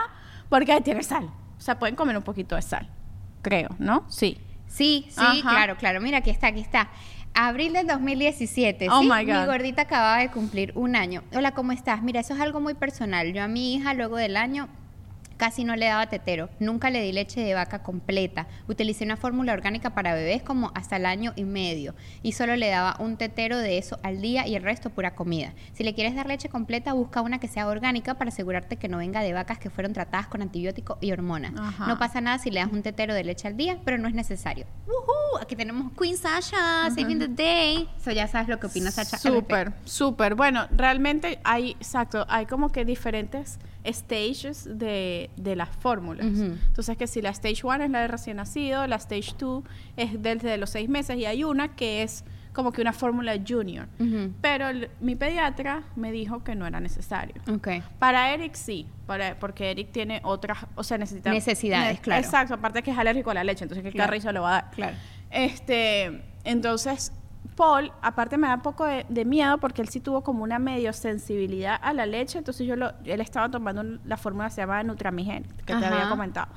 porque 0.49 0.71
ahí 0.73 0.81
tiene 0.81 1.01
sal. 1.01 1.25
O 1.57 1.61
sea, 1.61 1.79
pueden 1.79 1.95
comer 1.95 2.15
un 2.15 2.23
poquito 2.23 2.55
de 2.55 2.61
sal. 2.61 2.87
Creo, 3.41 3.69
¿no? 3.79 4.05
Sí. 4.09 4.37
Sí, 4.67 5.07
sí, 5.09 5.15
Ajá. 5.17 5.49
claro, 5.49 5.75
claro. 5.77 6.01
Mira, 6.01 6.19
aquí 6.19 6.29
está, 6.29 6.47
aquí 6.47 6.59
está. 6.59 6.89
Abril 7.33 7.73
del 7.73 7.85
2017, 7.87 8.89
Oh 8.89 9.01
¿sí? 9.01 9.09
my 9.09 9.23
God. 9.25 9.41
Mi 9.41 9.45
gordita 9.45 9.83
acababa 9.83 10.17
de 10.19 10.29
cumplir 10.31 10.71
un 10.75 10.95
año. 10.95 11.23
Hola, 11.35 11.51
¿cómo 11.51 11.71
estás? 11.71 12.01
Mira, 12.01 12.19
eso 12.21 12.33
es 12.33 12.39
algo 12.39 12.59
muy 12.59 12.73
personal. 12.73 13.31
Yo 13.33 13.43
a 13.43 13.47
mi 13.47 13.75
hija, 13.75 13.93
luego 13.93 14.17
del 14.17 14.37
año, 14.37 14.67
casi 15.37 15.63
no 15.63 15.75
le 15.75 15.85
daba 15.85 16.07
tetero. 16.07 16.49
Nunca 16.59 16.89
le 16.89 17.01
di 17.01 17.11
leche 17.11 17.41
de 17.41 17.53
vaca 17.53 17.83
completa. 17.83 18.47
Utilicé 18.67 19.05
una 19.05 19.17
fórmula 19.17 19.53
orgánica 19.53 19.91
para 19.91 20.13
bebés 20.13 20.41
como 20.43 20.71
hasta 20.75 20.97
el 20.97 21.05
año 21.05 21.33
y 21.35 21.43
medio. 21.43 21.95
Y 22.23 22.33
solo 22.33 22.55
le 22.55 22.69
daba 22.69 22.97
un 22.99 23.17
tetero 23.17 23.57
de 23.57 23.77
eso 23.77 23.99
al 24.03 24.21
día 24.21 24.47
y 24.47 24.55
el 24.55 24.63
resto 24.63 24.89
pura 24.89 25.15
comida. 25.15 25.53
Si 25.73 25.83
le 25.83 25.93
quieres 25.93 26.15
dar 26.15 26.27
leche 26.27 26.49
completa, 26.49 26.93
busca 26.93 27.21
una 27.21 27.39
que 27.39 27.47
sea 27.47 27.67
orgánica 27.67 28.15
para 28.15 28.29
asegurarte 28.29 28.77
que 28.77 28.87
no 28.87 28.97
venga 28.97 29.21
de 29.21 29.33
vacas 29.33 29.59
que 29.59 29.69
fueron 29.69 29.93
tratadas 29.93 30.27
con 30.27 30.41
antibióticos 30.41 30.97
y 31.01 31.11
hormonas. 31.11 31.53
Ajá. 31.57 31.87
No 31.87 31.99
pasa 31.99 32.19
nada 32.21 32.39
si 32.39 32.51
le 32.51 32.59
das 32.59 32.71
un 32.71 32.81
tetero 32.81 33.13
de 33.13 33.23
leche 33.23 33.47
al 33.47 33.55
día, 33.57 33.79
pero 33.85 33.97
no 33.97 34.07
es 34.07 34.13
necesario. 34.13 34.65
¡Woohoo! 34.87 35.41
Aquí 35.41 35.55
tenemos 35.55 35.91
Queen 35.97 36.17
Sasha, 36.17 36.89
saving 36.89 37.19
the 37.19 37.27
day. 37.27 37.87
So 38.03 38.11
ya 38.11 38.27
sabes 38.27 38.47
lo 38.47 38.59
que 38.59 38.67
opina 38.67 38.91
Sasha. 38.91 39.17
Súper, 39.17 39.73
súper. 39.85 40.35
Bueno, 40.35 40.67
realmente 40.71 41.39
hay, 41.43 41.71
exacto, 41.71 42.25
hay 42.29 42.45
como 42.45 42.69
que 42.69 42.85
diferentes 42.85 43.59
stages 43.93 44.67
de, 44.77 45.29
de 45.37 45.55
las 45.55 45.69
fórmulas. 45.69 46.25
Ujú. 46.25 46.43
Entonces, 46.67 46.97
que 46.97 47.07
si 47.07 47.21
la 47.21 47.29
stage 47.29 47.61
1 47.65 47.83
es 47.85 47.89
la 47.89 48.01
de 48.01 48.07
recién 48.07 48.37
nacido, 48.37 48.85
la 48.87 48.95
stage 48.97 49.33
2 49.37 49.63
es 49.95 50.21
desde 50.21 50.57
los 50.57 50.69
seis 50.69 50.89
meses 50.89 51.17
y 51.17 51.25
hay 51.25 51.43
una 51.43 51.75
que 51.75 52.03
es 52.03 52.23
como 52.53 52.71
que 52.71 52.81
una 52.81 52.91
fórmula 52.93 53.35
junior. 53.47 53.87
Ujú. 53.99 54.33
Pero 54.41 54.69
el- 54.69 54.89
mi 54.99 55.15
pediatra 55.15 55.83
me 55.95 56.11
dijo 56.11 56.43
que 56.43 56.55
no 56.55 56.65
era 56.65 56.79
necesario. 56.79 57.35
Ok. 57.53 57.67
Para 57.99 58.33
Eric 58.33 58.55
sí, 58.55 58.87
para, 59.05 59.37
porque 59.37 59.69
Eric 59.69 59.91
tiene 59.91 60.21
otras, 60.23 60.65
o 60.75 60.83
sea, 60.83 60.97
necesita... 60.97 61.29
Necesidades, 61.31 61.97
ne- 61.97 62.01
claro. 62.01 62.23
Exacto, 62.25 62.55
aparte 62.55 62.81
que 62.81 62.89
es 62.91 62.97
alérgico 62.97 63.29
a 63.29 63.35
la 63.35 63.43
leche, 63.43 63.63
entonces 63.63 63.83
que 63.83 63.91
Claro. 63.91 64.07
carrizo 64.09 64.31
le 64.31 64.39
va 64.39 64.49
a 64.49 64.61
dar. 64.61 64.71
Claro. 64.71 64.95
Este, 65.29 66.23
entonces, 66.43 67.11
Paul, 67.55 67.91
aparte 68.01 68.37
me 68.37 68.47
da 68.47 68.55
un 68.55 68.61
poco 68.61 68.85
de, 68.85 69.05
de 69.09 69.25
miedo 69.25 69.57
porque 69.57 69.81
él 69.81 69.89
sí 69.89 69.99
tuvo 69.99 70.23
como 70.23 70.43
una 70.43 70.59
medio 70.59 70.93
sensibilidad 70.93 71.79
a 71.81 71.93
la 71.93 72.05
leche, 72.05 72.37
entonces 72.37 72.67
yo 72.67 72.75
lo, 72.75 72.93
él 73.03 73.21
estaba 73.21 73.49
tomando 73.49 73.83
la 74.05 74.17
fórmula 74.17 74.45
que 74.45 74.55
se 74.55 74.61
llama 74.61 74.83
Nutramigen, 74.83 75.43
que 75.65 75.75
te 75.75 75.85
había 75.85 76.09
comentado. 76.09 76.47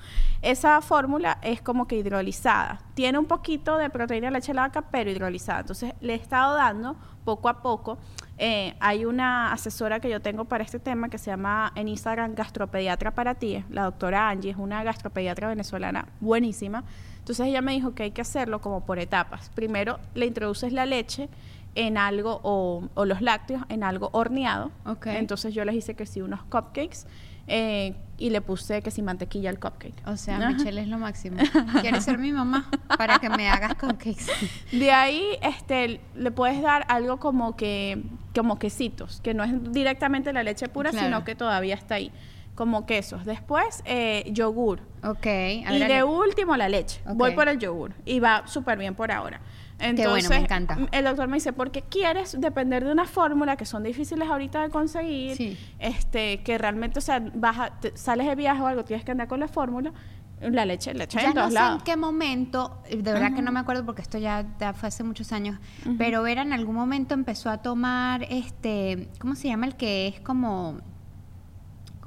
Esa 0.43 0.81
fórmula 0.81 1.39
es 1.43 1.61
como 1.61 1.87
que 1.87 1.97
hidrolizada. 1.97 2.81
Tiene 2.95 3.19
un 3.19 3.27
poquito 3.27 3.77
de 3.77 3.91
proteína 3.91 4.29
de 4.29 4.33
leche 4.33 4.53
de 4.53 4.59
vaca, 4.59 4.83
pero 4.83 5.11
hidrolizada. 5.11 5.61
Entonces 5.61 5.95
le 6.01 6.15
he 6.15 6.17
estado 6.17 6.55
dando 6.55 6.97
poco 7.25 7.49
a 7.49 7.63
poco. 7.63 7.99
Eh, 8.39 8.75
hay 8.81 9.05
una 9.05 9.53
asesora 9.53 10.01
que 10.01 10.09
yo 10.09 10.21
tengo 10.21 10.47
para 10.47 10.65
este 10.65 10.79
tema 10.79 11.11
que 11.11 11.19
se 11.19 11.31
llama 11.31 11.73
en 11.75 11.89
Instagram 11.89 12.35
Gastropediatra 12.35 13.11
para 13.11 13.35
ti, 13.35 13.63
la 13.69 13.85
doctora 13.85 14.31
Angie, 14.31 14.53
es 14.53 14.57
una 14.57 14.83
gastropediatra 14.83 15.49
venezolana 15.49 16.09
buenísima. 16.21 16.85
Entonces 17.21 17.47
ella 17.47 17.63
me 17.63 17.73
dijo 17.73 17.95
que 17.95 18.03
hay 18.05 18.11
que 18.11 18.21
hacerlo 18.23 18.61
como 18.61 18.85
por 18.85 18.99
etapas. 18.99 19.51
Primero 19.55 19.99
le 20.15 20.27
introduces 20.27 20.73
la 20.73 20.85
leche 20.87 21.29
en 21.77 21.97
algo 21.97 22.41
o, 22.43 22.89
o 22.95 23.05
los 23.05 23.23
lácteos 23.23 23.63
en 23.69 23.85
algo 23.85 24.11
horneado. 24.13 24.73
Ok. 24.85 25.07
Entonces 25.07 25.55
yo 25.55 25.65
les 25.65 25.77
hice 25.77 25.95
que 25.95 26.05
sí 26.07 26.21
unos 26.21 26.43
cupcakes 26.45 27.07
eh, 27.47 27.95
y 28.19 28.31
le 28.31 28.41
puse 28.41 28.83
que 28.83 28.91
sí 28.91 29.03
mantequilla 29.03 29.51
al 29.51 29.59
cupcake. 29.59 29.95
O 30.07 30.17
sea, 30.17 30.37
Ajá. 30.39 30.51
Michelle 30.51 30.81
es 30.81 30.89
lo 30.89 30.99
máximo. 30.99 31.39
¿Quieres 31.81 32.05
ser 32.05 32.19
mi 32.19 32.33
mamá? 32.33 32.69
Para 32.99 33.19
que 33.19 33.29
me 33.31 33.49
hagas 33.49 33.75
cupcakes. 33.77 34.27
De 34.73 34.91
ahí 34.91 35.23
este, 35.43 36.01
le 36.17 36.31
puedes 36.31 36.61
dar 36.63 36.85
algo 36.89 37.19
como 37.19 37.57
que 37.57 38.03
como 38.35 38.59
quesitos, 38.59 39.21
que 39.23 39.35
no 39.35 39.43
es 39.45 39.73
directamente 39.73 40.33
la 40.33 40.43
leche 40.45 40.69
pura, 40.69 40.91
Claro. 40.91 41.07
sino 41.07 41.25
que 41.25 41.35
todavía 41.35 41.75
está 41.75 41.97
ahí, 41.97 42.13
como 42.61 42.85
quesos. 42.85 43.25
Después, 43.25 43.83
eh, 43.87 44.29
yogur. 44.33 44.83
Ok. 45.03 45.27
a 45.27 45.75
y 45.75 45.79
ver, 45.81 45.89
de 45.89 46.05
último, 46.05 46.59
la 46.59 46.69
leche. 46.69 47.01
Voy 47.15 47.31
por 47.31 47.49
el 47.49 47.59
yogur. 47.59 47.95
Y 48.05 48.21
va 48.21 48.47
súper 48.47 48.77
bien 48.77 48.95
por 48.95 49.11
ahora. 49.11 49.41
Entonces, 49.79 50.11
bueno, 50.11 50.29
me 50.29 50.37
encanta. 50.37 50.77
El 50.93 51.05
doctor 51.07 51.27
me 51.27 51.39
dice, 51.39 51.55
¿por 51.55 51.71
qué 51.71 51.81
quieres 51.81 52.39
depender 52.39 52.85
de 52.85 52.93
una 52.93 53.07
fórmula 53.07 53.57
que 53.57 53.65
son 53.65 53.83
difíciles 53.83 54.29
ahorita 54.29 54.61
de 54.61 54.69
conseguir? 54.69 55.37
Sí. 55.39 55.57
Este, 55.79 56.43
que 56.43 56.59
realmente, 56.59 56.99
o 56.99 57.01
sea, 57.01 57.23
vas 57.35 57.59
a- 57.59 57.71
te- 57.81 57.97
sales 57.97 58.27
de 58.27 58.35
viaje 58.35 58.61
o 58.61 58.67
algo, 58.67 58.85
tienes 58.85 59.07
que 59.07 59.13
andar 59.13 59.27
con 59.27 59.41
la 59.41 59.49
fórmula. 59.49 59.95
La 60.43 60.67
leche, 60.67 60.93
leche 60.93 61.19
Ya 61.19 61.29
en 61.31 61.35
no 61.35 61.51
sé 61.51 61.59
en 61.59 61.81
qué 61.81 61.97
momento, 61.97 62.83
de 62.91 63.01
verdad 63.11 63.35
que 63.35 63.41
no 63.41 63.53
me 63.53 63.61
acuerdo 63.61 63.87
porque 63.87 64.03
esto 64.03 64.19
ya, 64.19 64.45
ya 64.59 64.75
fue 64.75 64.89
hace 64.89 65.03
muchos 65.03 65.33
años, 65.33 65.59
pero 65.97 66.23
Vera 66.23 66.43
en 66.43 66.53
algún 66.53 66.75
momento 66.75 67.15
empezó 67.15 67.49
a 67.49 67.59
tomar 67.63 68.25
este, 68.29 69.09
¿cómo 69.19 69.35
se 69.35 69.49
llama 69.49 69.65
el 69.67 69.77
que 69.77 70.09
es 70.09 70.21
como 70.21 70.79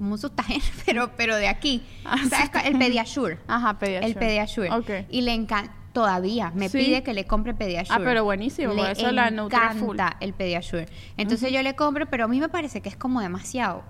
como 0.04 0.16
un 0.16 0.20
sustagen, 0.20 0.60
pero 0.86 1.12
pero 1.16 1.36
de 1.38 1.48
aquí, 1.48 1.82
Ah. 2.04 2.18
El 2.66 2.78
Pediasure. 2.78 3.40
Ajá, 3.48 3.80
Pediasure. 3.80 4.06
El 4.12 4.16
Pediasure. 4.16 4.70
Ok. 4.72 4.90
Y 5.10 5.22
le 5.22 5.34
encanta 5.34 5.74
todavía 5.94 6.52
me 6.56 6.70
Sí. 6.70 6.80
pide 6.80 7.04
que 7.04 7.14
le 7.14 7.26
compre 7.26 7.54
Pediasure. 7.54 7.96
Ah, 7.96 8.02
pero 8.04 8.24
buenísimo, 8.24 8.74
Le 8.74 8.82
por 8.82 8.90
eso 8.90 9.12
la 9.12 9.28
full. 9.30 9.96
encanta 9.96 10.18
el 10.20 10.34
Pediasure. 10.34 10.88
Entonces 11.18 11.52
yo 11.54 11.62
le 11.62 11.76
compro, 11.76 12.08
pero 12.08 12.26
a 12.26 12.28
mí 12.28 12.40
me 12.40 12.50
parece 12.50 12.82
que 12.82 12.90
es 12.90 12.98
como 12.98 13.22
demasiado. 13.22 13.84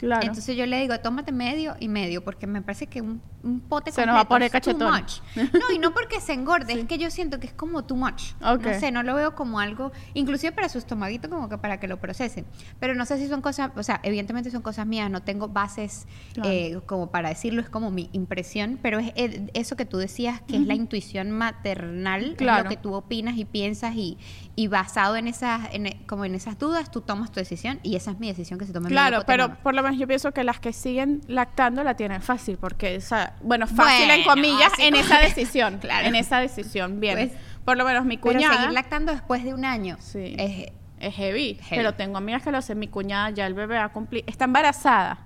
Claro. 0.00 0.26
Entonces 0.26 0.56
yo 0.56 0.64
le 0.66 0.80
digo, 0.80 0.98
tómate 1.00 1.30
medio 1.30 1.76
y 1.78 1.88
medio, 1.88 2.24
porque 2.24 2.46
me 2.46 2.62
parece 2.62 2.86
que 2.86 3.00
un, 3.02 3.20
un 3.42 3.60
pote 3.60 3.92
Se 3.92 4.04
nos 4.06 4.16
va 4.16 4.20
a 4.20 4.28
poner 4.28 4.50
cachetón. 4.50 4.92
much. 4.92 5.18
No, 5.36 5.70
y 5.74 5.78
no 5.78 5.92
porque 5.92 6.20
se 6.20 6.32
engorde, 6.32 6.72
es 6.72 6.86
que 6.86 6.96
yo 6.98 7.10
siento 7.10 7.38
que 7.38 7.46
es 7.46 7.52
como 7.52 7.84
too 7.84 7.96
much. 7.96 8.32
Ok. 8.42 8.64
No 8.64 8.80
sé, 8.80 8.90
no 8.92 9.02
lo 9.02 9.14
veo 9.14 9.34
como 9.34 9.60
algo, 9.60 9.92
inclusive 10.14 10.52
para 10.52 10.68
su 10.70 10.78
estomaguito, 10.78 11.28
como 11.28 11.48
que 11.48 11.58
para 11.58 11.78
que 11.78 11.86
lo 11.86 11.98
procesen. 12.00 12.46
Pero 12.78 12.94
no 12.94 13.04
sé 13.04 13.18
si 13.18 13.28
son 13.28 13.42
cosas, 13.42 13.70
o 13.76 13.82
sea, 13.82 14.00
evidentemente 14.02 14.50
son 14.50 14.62
cosas 14.62 14.86
mías, 14.86 15.10
no 15.10 15.22
tengo 15.22 15.48
bases 15.48 16.06
Claro. 16.32 16.48
eh, 16.50 16.80
como 16.86 17.10
para 17.10 17.28
decirlo, 17.28 17.60
es 17.60 17.68
como 17.68 17.90
mi 17.90 18.08
impresión, 18.12 18.78
pero 18.82 18.98
es 19.00 19.12
eso 19.54 19.76
que 19.76 19.84
tú 19.84 19.98
decías, 19.98 20.40
que 20.48 20.56
es 20.56 20.62
la 20.66 20.74
intuición 20.74 21.30
maternal, 21.30 22.34
Claro. 22.36 22.64
lo 22.64 22.70
que 22.70 22.76
tú 22.76 22.94
opinas 22.94 23.36
y 23.36 23.44
piensas 23.44 23.94
y, 23.96 24.18
y 24.56 24.68
basado 24.68 25.16
en 25.16 25.28
esas, 25.28 25.68
en- 25.72 25.98
como 26.06 26.24
en 26.24 26.34
esas 26.34 26.58
dudas, 26.58 26.90
tú 26.90 27.00
tomas 27.02 27.30
tu 27.30 27.38
decisión 27.40 27.78
y 27.82 27.96
esa 27.96 28.12
es 28.12 28.18
mi 28.18 28.28
decisión 28.28 28.58
que 28.58 28.66
se 28.66 28.72
tome 28.72 28.86
en 28.88 28.92
Claro, 28.92 29.22
pero 29.26 29.56
por 29.62 29.74
lo 29.74 29.82
menos 29.82 29.89
yo 29.98 30.06
pienso 30.06 30.32
que 30.32 30.44
las 30.44 30.60
que 30.60 30.72
siguen 30.72 31.20
lactando 31.28 31.82
la 31.84 31.94
tienen 31.94 32.22
fácil, 32.22 32.56
porque, 32.58 32.94
esa, 32.96 33.34
bueno, 33.42 33.66
fácil 33.66 34.10
en 34.10 34.24
comillas, 34.24 34.72
en 34.78 34.94
esa 34.96 35.18
decisión, 35.20 35.78
Claro. 35.80 36.06
en 36.08 36.14
esa 36.14 36.38
decisión, 36.40 37.00
bien. 37.00 37.16
Pues, 37.16 37.32
por 37.64 37.76
lo 37.76 37.84
menos 37.84 38.04
mi 38.04 38.16
Pero 38.16 38.34
cuñada 38.34 38.54
seguir 38.56 38.72
lactando 38.72 39.12
después 39.12 39.44
de 39.44 39.54
un 39.54 39.64
año 39.64 39.96
Sí. 40.00 40.34
es 40.38 40.72
es 40.98 41.14
heavy, 41.14 41.54
Heavy. 41.54 41.76
pero 41.76 41.94
tengo 41.94 42.18
amigas 42.18 42.42
que 42.42 42.50
lo 42.52 42.58
hacen. 42.58 42.78
Mi 42.78 42.86
cuñada 42.86 43.30
ya 43.30 43.46
el 43.46 43.54
bebé 43.54 43.76
va 43.78 43.84
a 43.84 43.88
cumplir, 43.88 44.22
está 44.26 44.44
embarazada, 44.44 45.18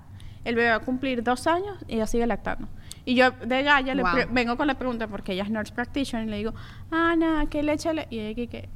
el 0.44 0.55
bebé 0.55 0.70
va 0.70 0.77
a 0.77 0.81
cumplir 0.81 1.22
dos 1.24 1.48
años 1.48 1.79
y 1.88 1.94
ella 1.96 2.07
sigue 2.07 2.27
lactando. 2.29 2.68
Y 3.05 3.16
yo 3.16 3.33
de 3.33 3.59
ella 3.61 3.81
le 3.83 4.03
Wow. 4.03 4.12
pre- 4.12 4.27
vengo 4.31 4.57
con 4.57 4.68
la 4.68 4.74
pregunta 4.79 5.09
porque 5.09 5.33
ella 5.33 5.42
es 5.42 5.50
nurse 5.50 5.74
practitioner 5.74 6.29
y 6.29 6.31
le 6.31 6.37
digo, 6.37 6.55
Ana, 6.92 7.46
¿qué 7.50 7.62
leche 7.64 7.92
le? 7.92 8.07
Y 8.09 8.20
ella 8.20 8.48
que 8.48 8.68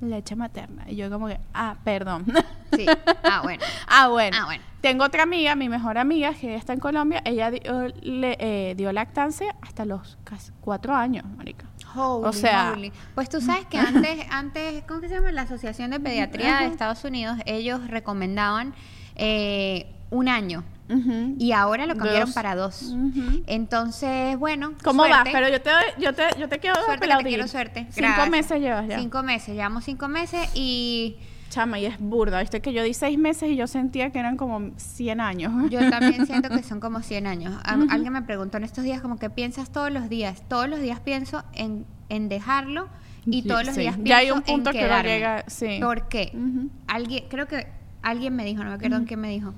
leche 0.00 0.36
materna. 0.36 0.84
Y 0.88 0.96
yo 0.96 1.10
como 1.10 1.26
que, 1.28 1.38
ah, 1.54 1.76
perdón. 1.84 2.26
Sí. 2.74 2.86
Ah, 3.24 3.40
bueno. 3.44 3.62
Ah, 3.88 4.08
bueno. 4.08 4.36
Ah, 4.40 4.44
bueno. 4.46 4.62
Tengo 4.82 5.04
otra 5.04 5.22
amiga, 5.24 5.56
mi 5.56 5.68
mejor 5.68 5.98
amiga, 5.98 6.32
que 6.34 6.54
está 6.54 6.72
en 6.72 6.78
Colombia. 6.80 7.20
Ella 7.24 7.50
dio, 7.50 7.88
le- 8.02 8.36
eh, 8.38 8.74
dio 8.76 8.92
lactancia 8.92 9.56
hasta 9.62 9.84
los 9.84 10.16
casi 10.22 10.52
cuatro 10.60 10.94
años, 10.94 11.24
marica. 11.36 11.66
o 11.96 12.32
sea, 12.32 12.70
moly. 12.74 12.92
Pues 13.14 13.28
tú 13.28 13.40
sabes 13.40 13.66
que 13.66 13.78
antes, 13.78 14.26
antes, 14.30 14.84
¿cómo 14.86 15.00
que 15.00 15.08
se 15.08 15.14
llama? 15.14 15.32
La 15.32 15.42
Asociación 15.42 15.90
de 15.90 15.98
Pediatría 15.98 16.58
de 16.60 16.66
Estados 16.66 17.02
Unidos, 17.04 17.38
ellos 17.46 17.88
recomendaban 17.88 18.74
eh, 19.16 19.92
un 20.10 20.28
año. 20.28 20.64
Y 21.38 21.50
ahora 21.52 21.84
lo 21.86 21.96
cambiaron 21.96 22.26
Dos. 22.26 22.34
para 22.34 22.54
dos. 22.54 22.94
Entonces, 23.46 24.38
bueno. 24.38 24.72
¿Cómo 24.84 25.02
vas? 25.02 25.10
suerte. 25.12 25.30
Pero 25.32 25.48
yo 25.48 25.60
te, 25.60 25.70
yo 25.98 26.14
te, 26.14 26.22
yo 26.38 26.48
te 26.48 26.58
quiero 26.58 26.76
Suerte 26.84 27.08
te 27.08 27.24
quiero 27.24 27.48
suerte. 27.48 27.80
Cinco 27.90 27.96
Gracias. 28.08 28.30
meses 28.30 28.60
llevas 28.60 28.86
ya. 28.88 28.98
Cinco 28.98 29.22
meses, 29.22 29.54
llevamos 29.54 29.84
cinco 29.84 30.08
meses 30.08 30.48
y 30.54 31.16
Chama, 31.48 31.78
y 31.78 31.86
es 31.86 31.98
burda. 32.00 32.40
Viste 32.40 32.60
que 32.60 32.72
yo 32.72 32.82
di 32.82 32.92
seis 32.92 33.18
meses 33.18 33.48
y 33.50 33.56
yo 33.56 33.66
sentía 33.68 34.10
que 34.10 34.18
eran 34.18 34.36
como 34.36 34.70
100 34.76 35.20
años. 35.20 35.70
yo 35.70 35.78
también 35.90 36.26
siento 36.26 36.48
que 36.50 36.62
son 36.64 36.80
como 36.80 37.00
100 37.02 37.26
años. 37.26 37.54
Alguien 37.64 38.12
me 38.12 38.22
preguntó 38.22 38.56
en 38.58 38.64
estos 38.64 38.82
días 38.84 39.00
como 39.00 39.16
que 39.18 39.30
piensas 39.30 39.70
todos 39.70 39.90
los 39.92 40.08
días. 40.08 40.42
Todos 40.48 40.68
los 40.68 40.80
días 40.80 40.98
pienso 41.00 41.44
en, 41.54 41.86
en 42.08 42.28
dejarlo 42.28 42.88
y 43.24 43.42
Sí, 43.42 43.48
todos 43.48 43.64
los 43.64 43.74
sí. 43.76 43.82
días 43.82 43.94
pienso 43.94 44.08
Ya 44.08 44.16
hay 44.18 44.30
un 44.32 44.42
punto 44.42 44.70
en 44.70 44.76
que 44.76 44.82
llega- 44.82 45.44
sí. 45.46 45.78
¿Por 45.80 46.08
qué? 46.08 46.32
Alguien, 46.88 47.24
creo 47.28 47.46
que 47.46 47.68
alguien 48.02 48.34
me 48.36 48.44
dijo, 48.44 48.62
no 48.64 48.70
me 48.70 48.76
acuerdo 48.76 49.04
quién 49.06 49.20
me 49.20 49.30
dijo. 49.30 49.54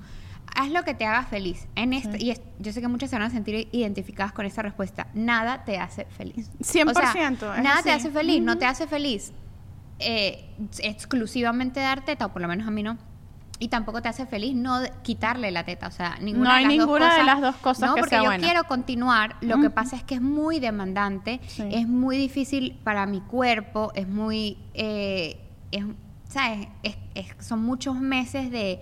Haz 0.55 0.69
lo 0.71 0.83
que 0.83 0.93
te 0.93 1.05
haga 1.05 1.23
feliz. 1.23 1.67
En 1.75 1.93
este, 1.93 2.21
y 2.23 2.31
es- 2.31 2.41
yo 2.59 2.71
sé 2.73 2.81
que 2.81 2.87
muchas 2.87 3.09
se 3.09 3.15
van 3.17 3.23
a 3.25 3.29
sentir 3.29 3.67
identificadas 3.71 4.33
con 4.33 4.45
esa 4.45 4.61
respuesta. 4.61 5.07
Nada 5.13 5.63
te 5.65 5.77
hace 5.77 6.05
feliz. 6.05 6.49
100%, 6.59 7.53
es 7.55 7.63
nada 7.63 7.81
te 7.83 7.91
hace 7.91 8.09
feliz. 8.11 8.41
No 8.41 8.57
te 8.57 8.65
hace 8.65 8.87
feliz 8.87 9.31
eh, 9.99 10.49
exclusivamente 10.81 11.79
dar 11.79 12.05
teta, 12.05 12.25
o 12.27 12.29
por 12.29 12.41
lo 12.41 12.47
menos 12.47 12.67
a 12.67 12.71
mí 12.71 12.83
no. 12.83 12.97
Y 13.61 13.67
tampoco 13.67 14.01
te 14.01 14.07
hace 14.07 14.25
feliz 14.25 14.55
no 14.55 14.79
quitarle 15.03 15.51
la 15.51 15.65
teta, 15.65 15.87
o 15.87 15.91
sea, 15.91 16.17
ninguna 16.21 16.49
No 16.51 16.55
hay 16.55 16.63
de 16.63 16.69
las 16.69 16.77
dos 16.77 16.85
ninguna 16.87 17.05
de 17.05 17.11
cosas- 17.11 17.25
las 17.25 17.41
dos 17.41 17.55
cosas 17.57 17.89
no, 17.89 17.95
que 17.95 17.99
porque 18.01 18.09
sea 18.15 18.19
yo 18.23 18.29
buena. 18.29 18.43
quiero 18.43 18.63
continuar. 18.63 19.35
Lo 19.41 19.59
que 19.59 19.69
pasa 19.69 19.97
es 19.97 20.03
que 20.03 20.15
es 20.15 20.21
muy 20.21 20.61
demandante, 20.61 21.41
Sí. 21.47 21.63
es 21.69 21.85
muy 21.87 22.15
difícil 22.17 22.79
para 22.85 23.05
mi 23.05 23.19
cuerpo, 23.19 23.91
es 23.95 24.07
muy, 24.07 24.57
eh, 24.73 25.41
es- 25.71 25.83
¿sabes? 26.29 26.69
Es- 26.83 26.97
es- 27.15 27.45
son 27.45 27.61
muchos 27.65 27.99
meses 27.99 28.49
de 28.51 28.79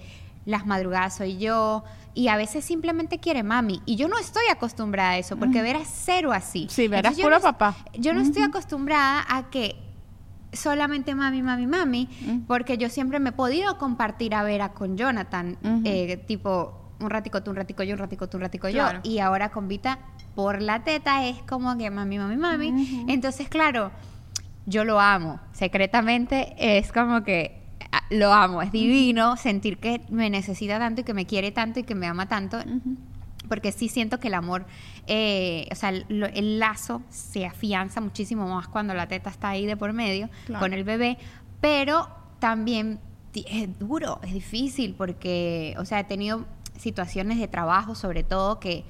las 0.48 0.66
madrugadas 0.66 1.16
soy 1.18 1.38
yo 1.38 1.84
y 2.14 2.30
a 2.30 2.38
veces 2.38 2.64
simplemente 2.66 3.20
quiere 3.20 3.44
mami 3.44 3.82
y 3.86 3.98
yo 3.98 4.08
no 4.08 4.18
estoy 4.18 4.44
acostumbrada 4.50 5.12
a 5.12 5.18
eso 5.20 5.36
porque 5.38 5.62
Vera 5.62 5.80
es 5.80 5.90
cero 5.94 6.32
así. 6.32 6.68
Sí, 6.72 6.86
Entonces, 6.86 7.18
yo 7.18 7.24
puro 7.26 7.36
no 7.36 7.42
papá. 7.44 7.76
Yo 8.00 8.14
no 8.14 8.22
estoy 8.22 8.42
acostumbrada 8.44 9.24
a 9.30 9.50
que 9.52 9.76
solamente 10.54 11.14
mami, 11.16 11.44
mami, 11.44 11.68
mami, 11.68 12.10
Mm. 12.26 12.40
porque 12.48 12.78
yo 12.78 12.90
siempre 12.90 13.20
me 13.20 13.30
he 13.30 13.34
podido 13.34 13.78
compartir 13.78 14.34
a 14.34 14.44
Vera 14.44 14.70
con 14.74 14.98
Jonathan, 14.98 15.58
eh, 15.84 16.18
tipo 16.26 16.94
un 17.00 17.10
ratico 17.10 17.44
tú, 17.44 17.52
un 17.52 17.58
ratico 17.58 17.84
yo, 17.84 17.94
un 17.94 18.00
ratico 18.00 18.28
tú, 18.28 18.38
un 18.38 18.42
ratico 18.44 18.70
Claro. 18.70 19.02
yo, 19.04 19.12
y 19.12 19.20
ahora 19.20 19.50
con 19.50 19.68
Vita 19.68 20.00
por 20.34 20.62
la 20.62 20.84
teta 20.84 21.26
es 21.26 21.38
como 21.44 21.78
que 21.78 21.92
mami, 21.92 22.18
mami, 22.18 22.38
mami. 22.38 23.06
Entonces, 23.10 23.50
claro, 23.50 23.92
yo 24.66 24.84
lo 24.86 25.00
amo, 25.00 25.40
secretamente 25.52 26.56
es 26.58 26.92
como 26.92 27.24
que 27.24 27.57
lo 28.10 28.32
amo, 28.34 28.62
es 28.62 28.72
divino 28.72 29.38
sentir 29.38 29.78
que 29.80 30.02
me 30.10 30.30
necesita 30.30 30.80
tanto 30.80 31.02
y 31.02 31.04
que 31.04 31.14
me 31.14 31.26
quiere 31.26 31.52
tanto 31.52 31.80
y 31.80 31.84
que 31.84 31.96
me 31.96 32.08
ama 32.08 32.28
tanto 32.28 32.58
porque 33.48 33.72
sí 33.72 33.88
siento 33.88 34.20
que 34.20 34.28
el 34.28 34.34
amor, 34.34 34.66
eh, 35.08 35.68
o 35.72 35.76
sea, 35.76 35.90
el 35.90 36.60
lazo 36.60 37.02
se 37.10 37.46
afianza 37.46 38.02
muchísimo 38.02 38.46
más 38.48 38.68
cuando 38.68 38.94
la 38.94 39.08
teta 39.08 39.30
está 39.30 39.50
ahí 39.50 39.66
de 39.66 39.78
por 39.78 39.94
medio 39.94 40.30
Claro. 40.46 40.60
con 40.62 40.74
el 40.74 40.84
bebé, 40.84 41.18
pero 41.62 42.10
también 42.40 43.00
es 43.34 43.80
duro, 43.80 44.20
es 44.24 44.34
difícil, 44.34 44.96
porque, 44.96 45.76
o 45.78 45.86
sea, 45.86 46.00
he 46.02 46.04
tenido 46.04 46.46
situaciones 46.78 47.40
de 47.40 47.48
trabajo, 47.48 47.96
sobre 47.96 48.24
todo, 48.24 48.60
que, 48.60 48.84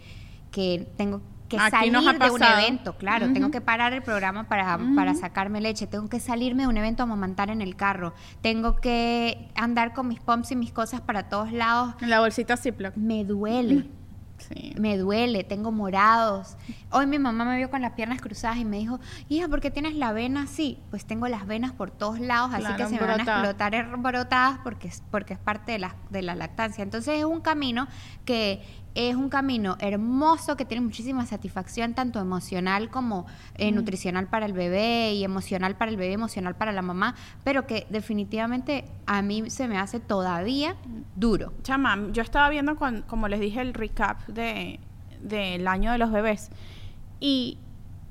que 0.51 0.87
tengo 0.97 1.21
que 1.47 1.57
Aquí 1.57 1.71
salir 1.71 1.93
nos 1.93 2.05
ha 2.07 2.13
de 2.13 2.29
un 2.29 2.43
evento, 2.43 2.97
claro, 2.97 3.31
tengo 3.33 3.51
que 3.51 3.61
parar 3.61 3.93
el 3.93 4.01
programa 4.03 4.43
para, 4.49 4.77
para 4.95 5.13
sacarme 5.15 5.61
leche, 5.61 5.87
tengo 5.87 6.09
que 6.09 6.19
salirme 6.19 6.63
de 6.63 6.67
un 6.69 6.77
evento 6.77 7.03
a 7.03 7.05
amamantar 7.05 7.49
en 7.49 7.61
el 7.61 7.75
carro, 7.75 8.13
tengo 8.41 8.75
que 8.77 9.49
andar 9.55 9.93
con 9.93 10.07
mis 10.07 10.19
pumps 10.19 10.51
y 10.51 10.55
mis 10.55 10.71
cosas 10.73 11.01
para 11.01 11.29
todos 11.29 11.51
lados, 11.51 11.95
En 12.01 12.09
la 12.09 12.19
bolsita 12.19 12.57
Ziploc. 12.57 12.95
me 12.97 13.23
duele 13.23 13.87
Sí. 14.39 14.75
me 14.79 14.99
duele, 14.99 15.43
tengo 15.43 15.71
morados. 15.71 16.57
Hoy 16.91 17.07
mi 17.07 17.17
mamá 17.17 17.43
me 17.43 17.57
vio 17.57 17.71
con 17.71 17.81
las 17.81 17.93
piernas 17.93 18.21
cruzadas 18.21 18.57
y 18.57 18.65
me 18.65 18.77
dijo, 18.77 18.99
hija, 19.29 19.47
¿por 19.47 19.61
qué 19.61 19.71
tienes 19.71 19.95
la 19.95 20.11
vena 20.11 20.43
así? 20.43 20.77
Pues 20.91 21.05
tengo 21.05 21.27
las 21.27 21.47
venas 21.47 21.71
por 21.71 21.89
todos 21.89 22.19
lados, 22.19 22.51
así 22.53 22.61
Claro, 22.61 22.77
que 22.77 22.85
se 22.85 22.91
me 23.01 23.07
van 23.07 23.21
a 23.21 23.23
explotar 23.23 23.73
er- 23.73 23.99
brotadas 23.99 24.59
porque 24.63 24.89
es, 24.89 25.01
porque 25.09 25.33
es 25.33 25.39
parte 25.39 25.71
de 25.71 25.79
la, 25.79 25.95
de 26.11 26.21
la 26.21 26.35
lactancia. 26.35 26.83
Entonces 26.83 27.17
es 27.17 27.25
un 27.25 27.41
camino 27.41 27.87
que 28.25 28.61
es 28.97 29.15
un 29.15 29.29
camino 29.29 29.77
hermoso 29.79 30.57
que 30.57 30.65
tiene 30.65 30.83
muchísima 30.83 31.25
satisfacción, 31.25 31.93
tanto 31.93 32.19
emocional 32.19 32.89
como 32.89 33.25
eh, 33.55 33.71
nutricional 33.71 34.27
para 34.27 34.45
el 34.45 34.53
bebé 34.53 35.13
y 35.13 35.23
emocional 35.23 35.75
para 35.77 35.91
el 35.91 35.97
bebé, 35.97 36.13
emocional 36.13 36.55
para 36.55 36.71
la 36.71 36.81
mamá, 36.81 37.15
pero 37.43 37.67
que 37.67 37.87
definitivamente 37.89 38.85
a 39.05 39.21
mí 39.21 39.49
se 39.49 39.67
me 39.67 39.77
hace 39.77 39.99
todavía 39.99 40.75
duro. 41.15 41.53
Chama, 41.63 42.07
yo 42.11 42.21
estaba 42.21 42.49
viendo, 42.49 42.75
con, 42.75 43.03
como 43.03 43.27
les 43.27 43.39
dije, 43.39 43.61
el 43.61 43.73
recap 43.73 44.25
de 44.27 44.79
del 45.21 45.67
año 45.67 45.91
de 45.91 45.97
los 45.97 46.11
bebés. 46.11 46.49
Y 47.19 47.57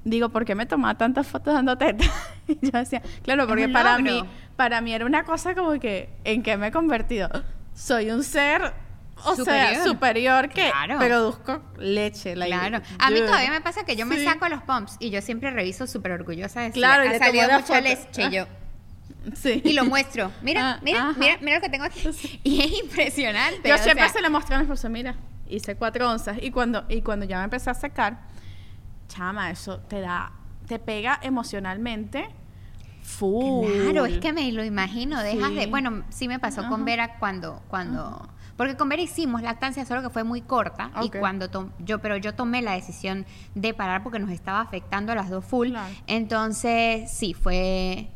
digo, 0.04 0.28
¿por 0.30 0.44
qué 0.44 0.54
me 0.54 0.66
tomaba 0.66 0.96
tantas 0.96 1.26
fotos 1.26 1.54
dando 1.54 1.76
teta? 1.76 2.04
y 2.48 2.58
yo 2.60 2.78
decía, 2.78 3.02
claro, 3.22 3.46
porque 3.46 3.68
para 3.68 3.98
mí, 3.98 4.22
para 4.56 4.80
mí 4.80 4.92
era 4.92 5.06
una 5.06 5.24
cosa 5.24 5.54
como 5.54 5.78
que, 5.80 6.10
¿en 6.24 6.42
qué 6.42 6.56
me 6.56 6.68
he 6.68 6.72
convertido? 6.72 7.28
Soy 7.74 8.10
un 8.10 8.22
ser, 8.22 8.72
o 9.24 9.34
sea, 9.34 9.36
Superior. 9.36 9.84
superior 9.84 10.48
que 10.50 10.70
Claro. 10.70 10.98
produzco 10.98 11.62
leche. 11.78 12.36
like, 12.36 12.52
Claro. 12.54 12.80
A 12.98 13.10
mí 13.10 13.20
todavía 13.20 13.50
me 13.50 13.60
pasa 13.60 13.84
que 13.84 13.96
yo 13.96 14.06
me 14.06 14.22
saco 14.22 14.48
los 14.48 14.62
pumps 14.62 14.96
y 15.00 15.10
yo 15.10 15.20
siempre 15.22 15.50
reviso 15.50 15.86
súper 15.86 16.12
orgullosa 16.12 16.60
de 16.60 16.70
Claro, 16.72 17.08
ha 17.08 17.18
salido 17.18 17.44
mucha 17.44 17.60
foto. 17.62 17.80
leche 17.80 18.24
Ah. 18.24 18.30
yo. 18.30 18.46
Sí. 19.34 19.60
Y 19.64 19.72
lo 19.72 19.84
muestro. 19.84 20.30
Mira, 20.42 20.74
Ah, 20.74 20.80
mira, 20.82 21.00
ajá. 21.10 21.18
mira, 21.18 21.38
mira 21.40 21.56
lo 21.56 21.62
que 21.62 21.68
tengo 21.68 21.84
aquí. 21.84 22.00
Y 22.44 22.60
es 22.62 22.72
impresionante. 22.84 23.68
Yo 23.68 23.76
siempre 23.78 24.04
sea, 24.04 24.12
se 24.12 24.20
le 24.22 24.30
mostré 24.30 24.54
a 24.54 24.58
mi 24.58 24.64
esposo, 24.64 24.88
mira, 24.88 25.16
hice 25.48 25.74
cuatro 25.76 26.08
onzas. 26.10 26.38
Y 26.40 26.50
cuando, 26.52 26.84
y 26.88 27.02
cuando 27.02 27.24
ya 27.26 27.38
me 27.38 27.44
empecé 27.44 27.70
a 27.70 27.74
sacar, 27.74 28.20
chama, 29.08 29.50
eso 29.50 29.78
te 29.80 30.00
da, 30.00 30.30
te 30.68 30.78
pega 30.78 31.18
emocionalmente 31.22 32.28
full. 33.02 33.66
Claro, 33.82 34.06
es 34.06 34.18
que 34.18 34.32
me 34.32 34.50
lo 34.52 34.64
imagino, 34.64 35.20
dejas 35.22 35.54
de, 35.54 35.66
bueno, 35.66 36.04
sí 36.10 36.28
me 36.28 36.38
pasó 36.38 36.60
Ajá. 36.62 36.70
con 36.70 36.84
Vera 36.84 37.18
cuando 37.18 37.62
cuando 37.68 38.28
porque 38.56 38.76
con 38.76 38.88
Vera 38.88 39.02
hicimos 39.02 39.42
lactancia, 39.42 39.84
solo 39.84 40.02
que 40.02 40.10
fue 40.10 40.24
muy 40.24 40.40
corta 40.40 40.90
y 41.02 41.10
cuando 41.10 41.48
yo 41.78 42.00
pero 42.00 42.16
yo 42.16 42.34
tomé 42.34 42.62
la 42.62 42.72
decisión 42.72 43.26
de 43.54 43.74
parar 43.74 44.02
porque 44.02 44.18
nos 44.18 44.30
estaba 44.30 44.60
afectando 44.60 45.12
a 45.12 45.14
las 45.14 45.30
dos 45.30 45.44
full. 45.44 45.70
Claro. 45.70 45.94
Entonces, 46.06 47.10
sí, 47.10 47.34
fue 47.34 48.08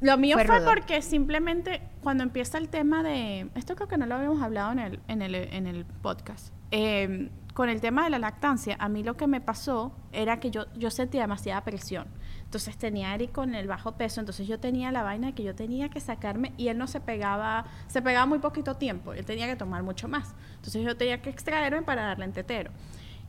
Lo 0.00 0.16
mío 0.18 0.36
Fue 0.44 0.60
porque 0.62 1.02
simplemente 1.02 1.82
cuando 2.02 2.22
empieza 2.22 2.58
el 2.58 2.68
tema 2.68 3.02
de. 3.02 3.50
Esto 3.54 3.76
creo 3.76 3.88
que 3.88 3.98
no 3.98 4.06
lo 4.06 4.16
habíamos 4.16 4.42
hablado 4.42 4.72
en 4.72 4.78
el, 4.78 5.00
en 5.08 5.22
el, 5.22 5.34
en 5.34 5.66
el 5.66 5.84
podcast. 5.84 6.52
Eh, 6.70 7.30
con 7.58 7.68
el 7.68 7.80
tema 7.80 8.04
de 8.04 8.10
la 8.10 8.20
lactancia, 8.20 8.76
a 8.78 8.88
mí 8.88 9.02
lo 9.02 9.16
que 9.16 9.26
me 9.26 9.40
pasó 9.40 9.92
era 10.12 10.38
que 10.38 10.52
yo, 10.52 10.66
yo 10.76 10.92
sentía 10.92 11.22
demasiada 11.22 11.64
presión. 11.64 12.06
Entonces 12.48 12.78
tenía 12.78 13.14
Eric 13.14 13.32
con 13.32 13.54
el 13.54 13.66
bajo 13.66 13.92
peso, 13.92 14.20
entonces 14.20 14.48
yo 14.48 14.58
tenía 14.58 14.90
la 14.90 15.02
vaina 15.02 15.34
que 15.34 15.42
yo 15.42 15.54
tenía 15.54 15.90
que 15.90 16.00
sacarme 16.00 16.54
y 16.56 16.68
él 16.68 16.78
no 16.78 16.86
se 16.86 16.98
pegaba, 16.98 17.66
se 17.88 18.00
pegaba 18.00 18.24
muy 18.24 18.38
poquito 18.38 18.74
tiempo, 18.76 19.12
él 19.12 19.26
tenía 19.26 19.46
que 19.46 19.54
tomar 19.54 19.82
mucho 19.82 20.08
más. 20.08 20.34
Entonces 20.56 20.82
yo 20.82 20.96
tenía 20.96 21.20
que 21.20 21.28
extraerme 21.28 21.82
para 21.82 22.04
darle 22.04 22.24
en 22.24 22.32
tetero. 22.32 22.70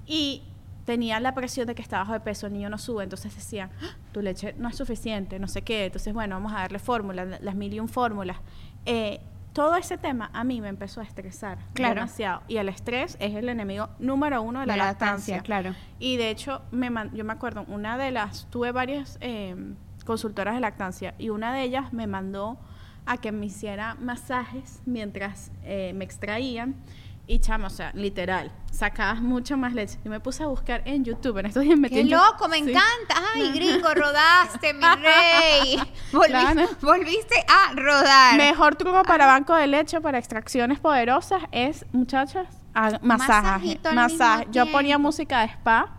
Y 0.05 0.43
tenía 0.86 1.19
la 1.19 1.36
presión 1.36 1.67
de 1.67 1.75
que 1.75 1.82
está 1.82 1.97
bajo 1.97 2.13
de 2.13 2.21
peso, 2.21 2.47
el 2.47 2.53
niño 2.53 2.69
no 2.69 2.77
sube, 2.77 3.03
entonces 3.03 3.36
decían, 3.36 3.71
"Ah, 3.82 3.97
tu 4.13 4.21
leche 4.21 4.55
no 4.58 4.69
es 4.69 4.77
suficiente, 4.77 5.38
no 5.38 5.49
sé 5.49 5.63
qué, 5.63 5.88
entonces 5.88 6.13
bueno, 6.13 6.36
vamos 6.36 6.53
a 6.53 6.60
darle 6.60 6.79
fórmulas, 6.79 7.41
las 7.41 7.55
mil 7.55 7.73
y 7.73 7.82
un 7.82 7.89
fórmulas. 7.89 8.38
Eh, 8.86 9.19
todo 9.53 9.75
ese 9.75 9.97
tema 9.97 10.29
a 10.33 10.43
mí 10.43 10.62
me 10.62 10.67
empezó 10.69 11.01
a 11.01 11.03
estresar 11.03 11.57
Claro. 11.73 11.95
demasiado. 11.95 12.41
Y 12.47 12.57
el 12.57 12.69
estrés 12.69 13.17
es 13.19 13.35
el 13.35 13.49
enemigo 13.49 13.89
número 13.99 14.41
uno 14.41 14.59
de 14.62 14.65
la, 14.67 14.75
lactancia. 14.77 15.38
lactancia, 15.38 15.41
claro. 15.41 15.75
Y 15.99 16.17
de 16.17 16.29
hecho, 16.29 16.62
me 16.71 16.89
yo 17.13 17.25
me 17.25 17.33
acuerdo, 17.33 17.65
una 17.67 17.97
de 17.97 18.12
las, 18.12 18.45
tuve 18.49 18.71
varias 18.71 19.17
eh, 19.21 19.55
consultoras 20.05 20.53
de 20.55 20.59
lactancia 20.62 21.13
y 21.17 21.29
una 21.29 21.53
de 21.53 21.63
ellas 21.63 21.93
me 21.93 22.07
mandó 22.07 22.57
a 23.05 23.17
que 23.17 23.31
me 23.31 23.47
hiciera 23.47 23.95
masajes 23.95 24.81
mientras 24.85 25.51
eh, 25.63 25.93
me 25.95 26.05
extraían. 26.05 26.75
Y 27.31 27.37
chama, 27.41 27.67
o 27.67 27.69
sea, 27.69 27.91
literal, 27.93 28.51
sacabas 28.71 29.21
mucho 29.21 29.55
más 29.55 29.73
leche. 29.75 29.99
Y 30.03 30.09
me 30.09 30.19
puse 30.19 30.41
a 30.41 30.47
buscar 30.47 30.81
en 30.85 31.05
YouTube, 31.05 31.37
en 31.37 31.45
estos 31.45 31.61
días 31.61 31.77
me 31.77 31.87
¡Qué 31.87 32.03
loco! 32.03 32.47
¡Me 32.47 32.55
Sí. 32.57 32.71
encanta! 32.71 33.21
¡Ay, 33.35 33.51
gringo, 33.53 33.87
rodaste, 33.93 34.73
mi 34.73 34.81
rey! 34.81 35.77
Volvi- 36.11 36.27
Claro. 36.27 36.67
Volviste 36.81 37.35
a 37.47 37.73
rodar. 37.75 38.35
Mejor 38.35 38.75
truco 38.77 39.03
para 39.03 39.27
banco 39.27 39.53
de 39.53 39.67
leche, 39.67 40.01
para 40.01 40.17
extracciones 40.17 40.79
poderosas, 40.79 41.43
es, 41.51 41.85
muchachas, 41.91 42.47
ha- 42.73 42.97
masaje. 43.03 43.79
Masaje. 43.93 44.47
Yo 44.51 44.65
ponía 44.71 44.97
música 44.97 45.41
de 45.41 45.49
spa 45.49 45.97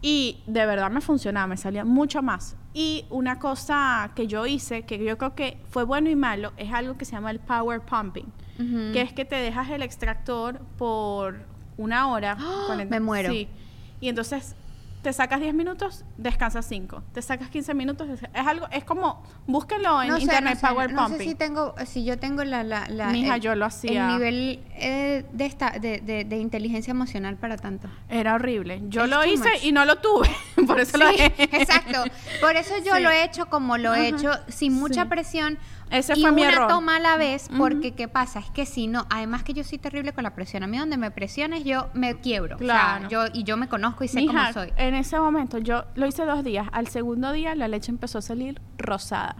y 0.00 0.42
de 0.46 0.64
verdad 0.64 0.90
me 0.90 1.02
funcionaba, 1.02 1.48
me 1.48 1.58
salía 1.58 1.84
mucho 1.84 2.22
más. 2.22 2.56
Y 2.72 3.04
una 3.10 3.38
cosa 3.38 4.10
que 4.14 4.26
yo 4.26 4.46
hice, 4.46 4.84
que 4.86 5.02
yo 5.04 5.18
creo 5.18 5.34
que 5.34 5.62
fue 5.68 5.84
bueno 5.84 6.08
y 6.08 6.16
malo, 6.16 6.54
es 6.56 6.72
algo 6.72 6.96
que 6.96 7.04
se 7.04 7.12
llama 7.12 7.30
el 7.30 7.40
power 7.40 7.80
pumping, 7.82 8.32
Que 8.56 9.02
es 9.02 9.12
que 9.12 9.24
te 9.24 9.36
dejas 9.36 9.68
el 9.70 9.82
extractor 9.82 10.60
por 10.78 11.40
una 11.76 12.08
hora. 12.08 12.36
¡Ah! 12.38 12.76
Me 12.88 13.00
muero. 13.00 13.30
Sí. 13.30 13.48
Y 14.00 14.08
entonces 14.08 14.54
te 15.02 15.12
sacas 15.12 15.38
10 15.40 15.54
minutos, 15.54 16.04
descansas 16.16 16.66
5. 16.66 17.00
Te 17.12 17.22
sacas 17.22 17.48
15 17.48 17.74
minutos, 17.74 18.08
es 18.10 18.20
algo, 18.34 18.66
es 18.72 18.82
como, 18.82 19.22
búsquenlo 19.46 20.02
en 20.02 20.08
No 20.08 20.16
sé, 20.16 20.22
internet 20.22 20.54
no 20.54 20.60
sé, 20.60 20.66
Power 20.66 20.92
no 20.92 21.02
sé 21.04 21.08
Pumping. 21.10 21.28
si 21.28 21.34
tengo, 21.36 21.74
si 21.86 22.04
yo 22.04 22.18
tengo 22.18 22.42
la, 22.42 22.64
la, 22.64 22.88
la- 22.88 23.10
Mija, 23.10 23.36
el, 23.36 23.40
yo 23.40 23.54
lo 23.54 23.66
hacía. 23.66 24.06
el 24.08 24.12
nivel 24.14 24.64
eh, 24.74 25.24
de, 25.32 25.46
esta, 25.46 25.70
de, 25.78 26.00
de, 26.00 26.24
de 26.24 26.36
inteligencia 26.38 26.90
emocional 26.90 27.36
para 27.36 27.56
tanto. 27.56 27.88
Era 28.08 28.34
horrible. 28.34 28.82
Yo 28.88 29.04
Es 29.04 29.10
lo 29.10 29.24
hice 29.24 29.48
much. 29.50 29.64
y 29.64 29.70
no 29.70 29.84
lo 29.84 29.96
tuve. 29.98 30.28
Por 30.66 30.80
eso 30.80 30.98
lo 30.98 31.06
dejé. 31.06 31.32
exacto. 31.56 32.02
Por 32.40 32.56
eso 32.56 32.74
yo 32.84 32.96
Sí. 32.96 33.02
lo 33.02 33.10
he 33.10 33.22
hecho 33.22 33.46
como 33.46 33.78
lo 33.78 33.94
he 33.94 34.08
hecho, 34.08 34.32
sin 34.48 34.72
mucha 34.72 35.02
Sí. 35.04 35.08
presión. 35.08 35.56
Ese 35.90 36.14
y 36.16 36.20
fue 36.22 36.32
mi 36.32 36.42
una 36.42 36.50
error. 36.52 36.68
toma 36.68 36.96
a 36.96 37.00
la 37.00 37.16
vez, 37.16 37.48
porque 37.56 37.94
¿qué 37.94 38.08
pasa? 38.08 38.40
Es 38.40 38.50
que 38.50 38.66
si 38.66 38.88
no, 38.88 39.06
además 39.08 39.44
que 39.44 39.52
yo 39.54 39.62
soy 39.62 39.78
terrible 39.78 40.12
con 40.12 40.24
la 40.24 40.34
presión. 40.34 40.64
A 40.64 40.66
mí 40.66 40.76
donde 40.78 40.96
me 40.96 41.10
presiones 41.12 41.62
yo 41.64 41.88
me 41.94 42.16
quiebro. 42.20 42.56
O 42.56 42.58
sea, 42.58 42.66
Claro. 42.66 43.08
yo, 43.08 43.24
y 43.32 43.44
yo 43.44 43.56
me 43.56 43.68
conozco 43.68 44.02
y 44.02 44.08
sé 44.08 44.20
Mija, 44.20 44.52
cómo 44.52 44.52
soy. 44.52 44.72
en 44.76 44.94
ese 44.96 45.18
momento 45.20 45.58
yo 45.58 45.84
lo 45.94 46.06
hice 46.06 46.24
dos 46.24 46.42
días. 46.42 46.66
Al 46.72 46.88
segundo 46.88 47.30
día 47.32 47.54
la 47.54 47.68
leche 47.68 47.92
empezó 47.92 48.18
a 48.18 48.22
salir 48.22 48.60
rosada. 48.78 49.36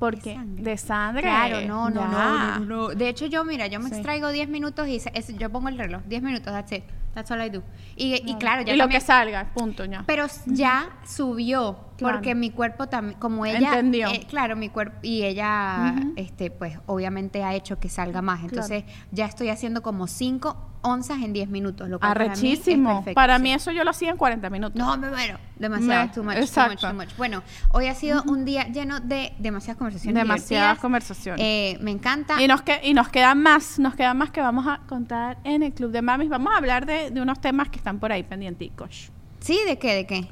Porque 0.00 0.34
sangre. 0.34 0.62
de 0.62 0.76
sangre. 0.76 1.22
Claro, 1.22 1.60
no, 1.66 1.90
no, 1.90 2.06
no, 2.06 2.58
no, 2.60 2.64
no. 2.64 2.88
De 2.88 3.08
hecho, 3.08 3.26
yo, 3.26 3.44
mira, 3.44 3.66
yo 3.66 3.80
me 3.80 3.88
Sí. 3.88 3.94
extraigo 3.96 4.28
10 4.30 4.48
minutos 4.48 4.86
y 4.86 5.00
se- 5.00 5.10
es- 5.12 5.36
yo 5.38 5.50
pongo 5.50 5.68
el 5.68 5.76
reloj. 5.76 6.02
10 6.06 6.22
minutos, 6.22 6.52
that's 6.52 6.70
it. 6.70 6.84
That's 7.14 7.30
all 7.32 7.42
I 7.44 7.50
do. 7.50 7.64
Y, 7.96 8.14
y 8.24 8.36
claro, 8.36 8.62
ya 8.62 8.74
y 8.74 8.76
lo 8.76 8.84
también- 8.84 9.00
que 9.00 9.06
salga, 9.06 9.46
punto 9.54 9.84
ya. 9.86 10.04
Pero 10.06 10.26
ya 10.46 10.90
subió, 11.04 11.87
Claro. 11.98 12.14
porque 12.14 12.34
mi 12.34 12.50
cuerpo 12.50 12.86
también, 12.88 13.18
como 13.18 13.44
ella... 13.44 13.58
Entendió. 13.70 14.08
eh, 14.08 14.24
claro, 14.28 14.54
mi 14.56 14.68
cuerpo, 14.68 14.98
y 15.02 15.24
ella, 15.24 15.94
este, 16.16 16.50
pues, 16.50 16.78
obviamente 16.86 17.42
ha 17.44 17.54
hecho 17.54 17.78
que 17.80 17.88
salga 17.88 18.22
más. 18.22 18.44
Entonces, 18.44 18.84
ya 19.10 19.26
estoy 19.26 19.48
haciendo 19.48 19.82
como 19.82 20.06
5 20.06 20.56
onzas 20.82 21.18
en 21.22 21.32
10 21.32 21.48
minutos, 21.48 21.88
lo 21.88 21.98
cual 21.98 22.12
para 22.12 22.24
mí 22.26 22.30
es 22.32 22.38
Arrechísimo. 22.38 22.88
perfecto, 22.98 23.14
Para 23.16 23.36
sí. 23.38 23.42
mí 23.42 23.52
eso 23.52 23.72
yo 23.72 23.82
lo 23.82 23.90
hacía 23.90 24.10
en 24.10 24.16
40 24.16 24.48
minutos. 24.48 24.76
No, 24.80 24.96
me 24.96 25.10
muero. 25.10 25.38
Demasiado, 25.56 26.06
Me- 26.06 26.12
too 26.12 26.22
much, 26.22 26.36
exacto. 26.36 26.76
too 26.76 26.86
much, 26.86 26.90
too 26.92 27.06
much. 27.08 27.16
Bueno, 27.16 27.42
hoy 27.72 27.86
ha 27.88 27.94
sido 27.96 28.22
un 28.28 28.44
día 28.44 28.68
lleno 28.68 29.00
de 29.00 29.32
demasiadas 29.40 29.76
conversaciones 29.76 30.22
Demasiadas 30.22 30.78
conversaciones. 30.78 31.40
Eh, 31.44 31.78
me 31.80 31.90
encanta. 31.90 32.40
Y 32.40 32.46
nos, 32.46 32.62
que, 32.62 32.80
y 32.84 32.94
nos 32.94 33.08
queda 33.08 33.34
más, 33.34 33.80
nos 33.80 33.96
queda 33.96 34.14
más 34.14 34.30
que 34.30 34.40
vamos 34.40 34.68
a 34.68 34.82
contar 34.86 35.38
en 35.42 35.64
el 35.64 35.72
Club 35.74 35.90
de 35.90 36.00
Mamis. 36.00 36.28
Vamos 36.28 36.54
a 36.54 36.58
hablar 36.58 36.86
de, 36.86 37.10
de 37.10 37.20
unos 37.20 37.40
temas 37.40 37.70
que 37.70 37.78
están 37.78 37.98
por 37.98 38.12
ahí 38.12 38.22
pendienticos. 38.22 39.10
¿Sí? 39.40 39.58
¿De 39.66 39.78
qué? 39.78 39.94
¿De 39.94 40.06
qué? 40.06 40.28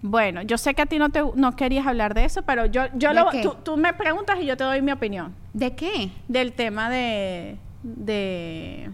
Bueno, 0.00 0.42
yo 0.42 0.58
sé 0.58 0.74
que 0.74 0.82
a 0.82 0.86
ti 0.86 0.98
no 0.98 1.10
te 1.10 1.22
no 1.34 1.56
querías 1.56 1.86
hablar 1.86 2.14
de 2.14 2.24
eso, 2.24 2.42
pero 2.42 2.66
yo, 2.66 2.84
yo 2.94 3.08
¿De 3.08 3.14
lo, 3.14 3.30
tú, 3.42 3.56
tú 3.64 3.76
me 3.76 3.92
preguntas 3.94 4.38
y 4.40 4.46
yo 4.46 4.56
te 4.56 4.62
doy 4.64 4.80
mi 4.80 4.92
opinión 4.92 5.34
¿De 5.52 5.74
qué? 5.74 6.10
del 6.28 6.52
tema 6.52 6.88
de, 6.88 7.58
de 7.82 8.90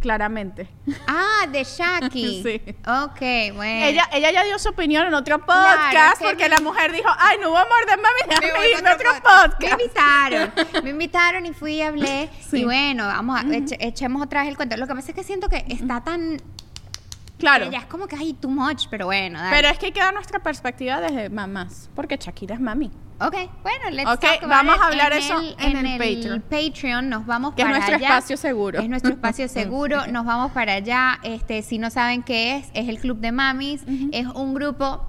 claramente. 0.00 0.66
Ah, 1.06 1.46
de 1.52 1.62
Shaki. 1.76 2.42
Sí. 2.42 2.62
Ok, 2.80 3.20
bueno. 3.54 3.86
Ella, 3.86 4.08
ella 4.12 4.30
ya 4.32 4.44
dio 4.44 4.58
su 4.58 4.70
opinión 4.70 5.06
en 5.06 5.14
otro 5.14 5.38
podcast 5.38 6.20
porque 6.22 6.48
la 6.48 6.58
mujer 6.60 6.90
dijo, 6.92 7.08
ay, 7.18 7.36
no 7.40 7.50
hubo 7.50 7.58
amor 7.58 7.86
de 7.86 7.96
mami, 7.96 8.08
Me 8.28 8.34
déjame 8.46 8.68
irme 8.70 8.88
a 8.88 8.94
otro 8.94 9.12
Me 9.12 9.20
podcast. 9.20 9.80
invitaron, 9.80 10.52
me 10.84 10.90
invitaron 10.90 11.46
y 11.46 11.52
fui 11.52 11.74
y 11.74 11.82
hablé. 11.82 12.28
Sí. 12.40 12.60
Y 12.60 12.64
bueno, 12.64 13.06
vamos 13.06 13.38
a, 13.38 13.44
eche- 13.44 13.76
echemos 13.78 14.22
otra 14.22 14.40
vez 14.40 14.48
el 14.50 14.56
cuento. 14.56 14.76
Lo 14.76 14.86
que 14.86 14.94
pasa 14.94 15.10
es 15.10 15.14
que 15.14 15.22
siento 15.22 15.48
que 15.48 15.64
está 15.68 16.02
tan. 16.02 16.38
Claro. 17.40 17.70
Ya 17.70 17.78
es 17.78 17.86
como 17.86 18.06
que 18.06 18.14
hay 18.16 18.34
too 18.34 18.50
much, 18.50 18.86
pero 18.90 19.06
bueno, 19.06 19.38
dale. 19.40 19.56
Pero 19.56 19.68
es 19.68 19.78
que 19.78 19.92
queda 19.92 20.12
nuestra 20.12 20.38
perspectiva 20.40 21.00
desde 21.00 21.28
mamás, 21.30 21.90
porque 21.96 22.16
Shakira 22.16 22.54
es 22.54 22.60
mami. 22.60 22.90
Ok, 23.22 23.34
bueno, 23.62 23.90
let's 23.90 24.08
Ok, 24.10 24.20
talk 24.20 24.36
about 24.44 24.48
vamos 24.48 24.76
it. 24.76 24.80
a 24.82 24.86
hablar 24.86 25.12
en 25.12 25.18
eso 25.18 25.38
el, 25.40 25.54
en 25.76 25.86
el 25.86 25.98
Patreon. 25.98 26.40
Patreon. 26.42 27.08
Nos 27.10 27.26
vamos 27.26 27.54
Que 27.54 27.60
es 27.62 27.66
para 27.66 27.76
nuestro 27.78 27.96
allá. 27.96 28.08
espacio 28.08 28.36
seguro. 28.38 28.80
Es 28.80 28.88
nuestro 28.88 29.10
espacio 29.12 29.46
seguro. 29.60 30.06
Nos 30.06 30.24
vamos 30.24 30.52
para 30.52 30.74
allá. 30.74 31.18
Este, 31.22 31.60
si 31.62 31.76
no 31.78 31.90
saben 31.90 32.22
qué 32.22 32.56
es, 32.56 32.70
es 32.72 32.88
el 32.88 32.98
Club 32.98 33.18
de 33.18 33.30
Mamis. 33.32 33.82
Es 34.12 34.26
un 34.26 34.54
grupo 34.54 35.06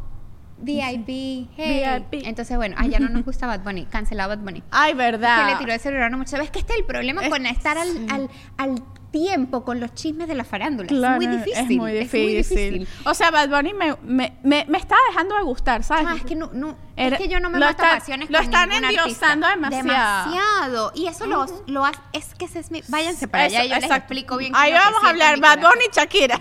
VIP. 0.57 1.49
Hey. 1.55 1.83
VIP. 2.11 2.25
Entonces, 2.27 2.55
bueno, 2.57 2.75
allá 2.77 2.99
no 2.99 3.09
nos 3.09 3.23
gusta 3.25 3.47
Bad 3.47 3.61
Bunny. 3.61 3.85
Cancelado 3.85 4.29
Bad 4.29 4.39
Bunny. 4.43 4.61
Ay, 4.71 4.91
que 4.91 4.97
verdad. 4.97 5.49
le 5.49 5.55
tiró 5.55 5.73
el 5.73 5.79
celular 5.79 6.13
a 6.13 6.17
muchas 6.17 6.33
veces. 6.39 6.51
que 6.51 6.59
este 6.59 6.73
es 6.73 6.79
el 6.79 6.85
problema 6.85 7.21
Es- 7.23 7.29
con 7.29 7.45
estar 7.45 7.77
al, 7.77 7.87
sí. 7.87 8.07
al, 8.09 8.29
al 8.57 8.83
tiempo 9.11 9.63
con 9.65 9.79
los 9.79 9.93
chismes 9.93 10.27
de 10.27 10.35
la 10.35 10.43
farándula. 10.43 10.87
Claro, 10.87 11.21
es 11.21 11.27
muy 11.27 11.37
difícil. 11.37 11.63
Es 11.71 11.77
muy 11.77 11.91
difícil. 11.91 12.73
difícil. 12.79 12.87
O 13.05 13.13
sea, 13.13 13.29
Bad 13.31 13.49
Bunny 13.49 13.73
me, 13.73 13.95
me, 14.03 14.37
me, 14.43 14.65
me 14.69 14.77
está 14.77 14.95
dejando 15.09 15.35
de 15.35 15.43
gustar, 15.43 15.83
¿sabes? 15.83 16.05
Ah, 16.07 16.15
es 16.17 16.23
que 16.23 16.35
no, 16.35 16.49
no 16.53 16.77
Era- 16.95 17.17
es 17.17 17.21
que 17.21 17.27
yo 17.27 17.39
no 17.39 17.49
me 17.49 17.59
lo 17.59 17.65
mato 17.65 17.83
pasiones 17.83 18.29
lo 18.29 18.37
con 18.37 18.45
están 18.45 18.71
endiosando 18.71 19.47
demasiado. 19.47 19.83
Demasiado. 20.31 20.91
Y 20.95 21.07
eso 21.07 21.25
lo, 21.27 21.45
lo 21.67 21.85
hace, 21.85 21.99
es 22.13 22.33
que 22.35 22.45
ese 22.45 22.59
es 22.59 22.71
mi, 22.71 22.81
váyanse 22.87 23.27
para 23.27 23.43
allá, 23.43 23.59
Eso, 23.59 23.67
y 23.67 23.69
yo 23.69 23.87
les 23.87 23.91
explico 23.97 24.37
bien. 24.37 24.53
Ahí 24.55 24.71
lo 24.71 24.77
vamos 24.79 25.03
a 25.03 25.09
hablar, 25.09 25.39
Bad. 25.39 25.59
Bunny 25.59 25.83
y 25.91 25.95
Shakira. 25.95 26.39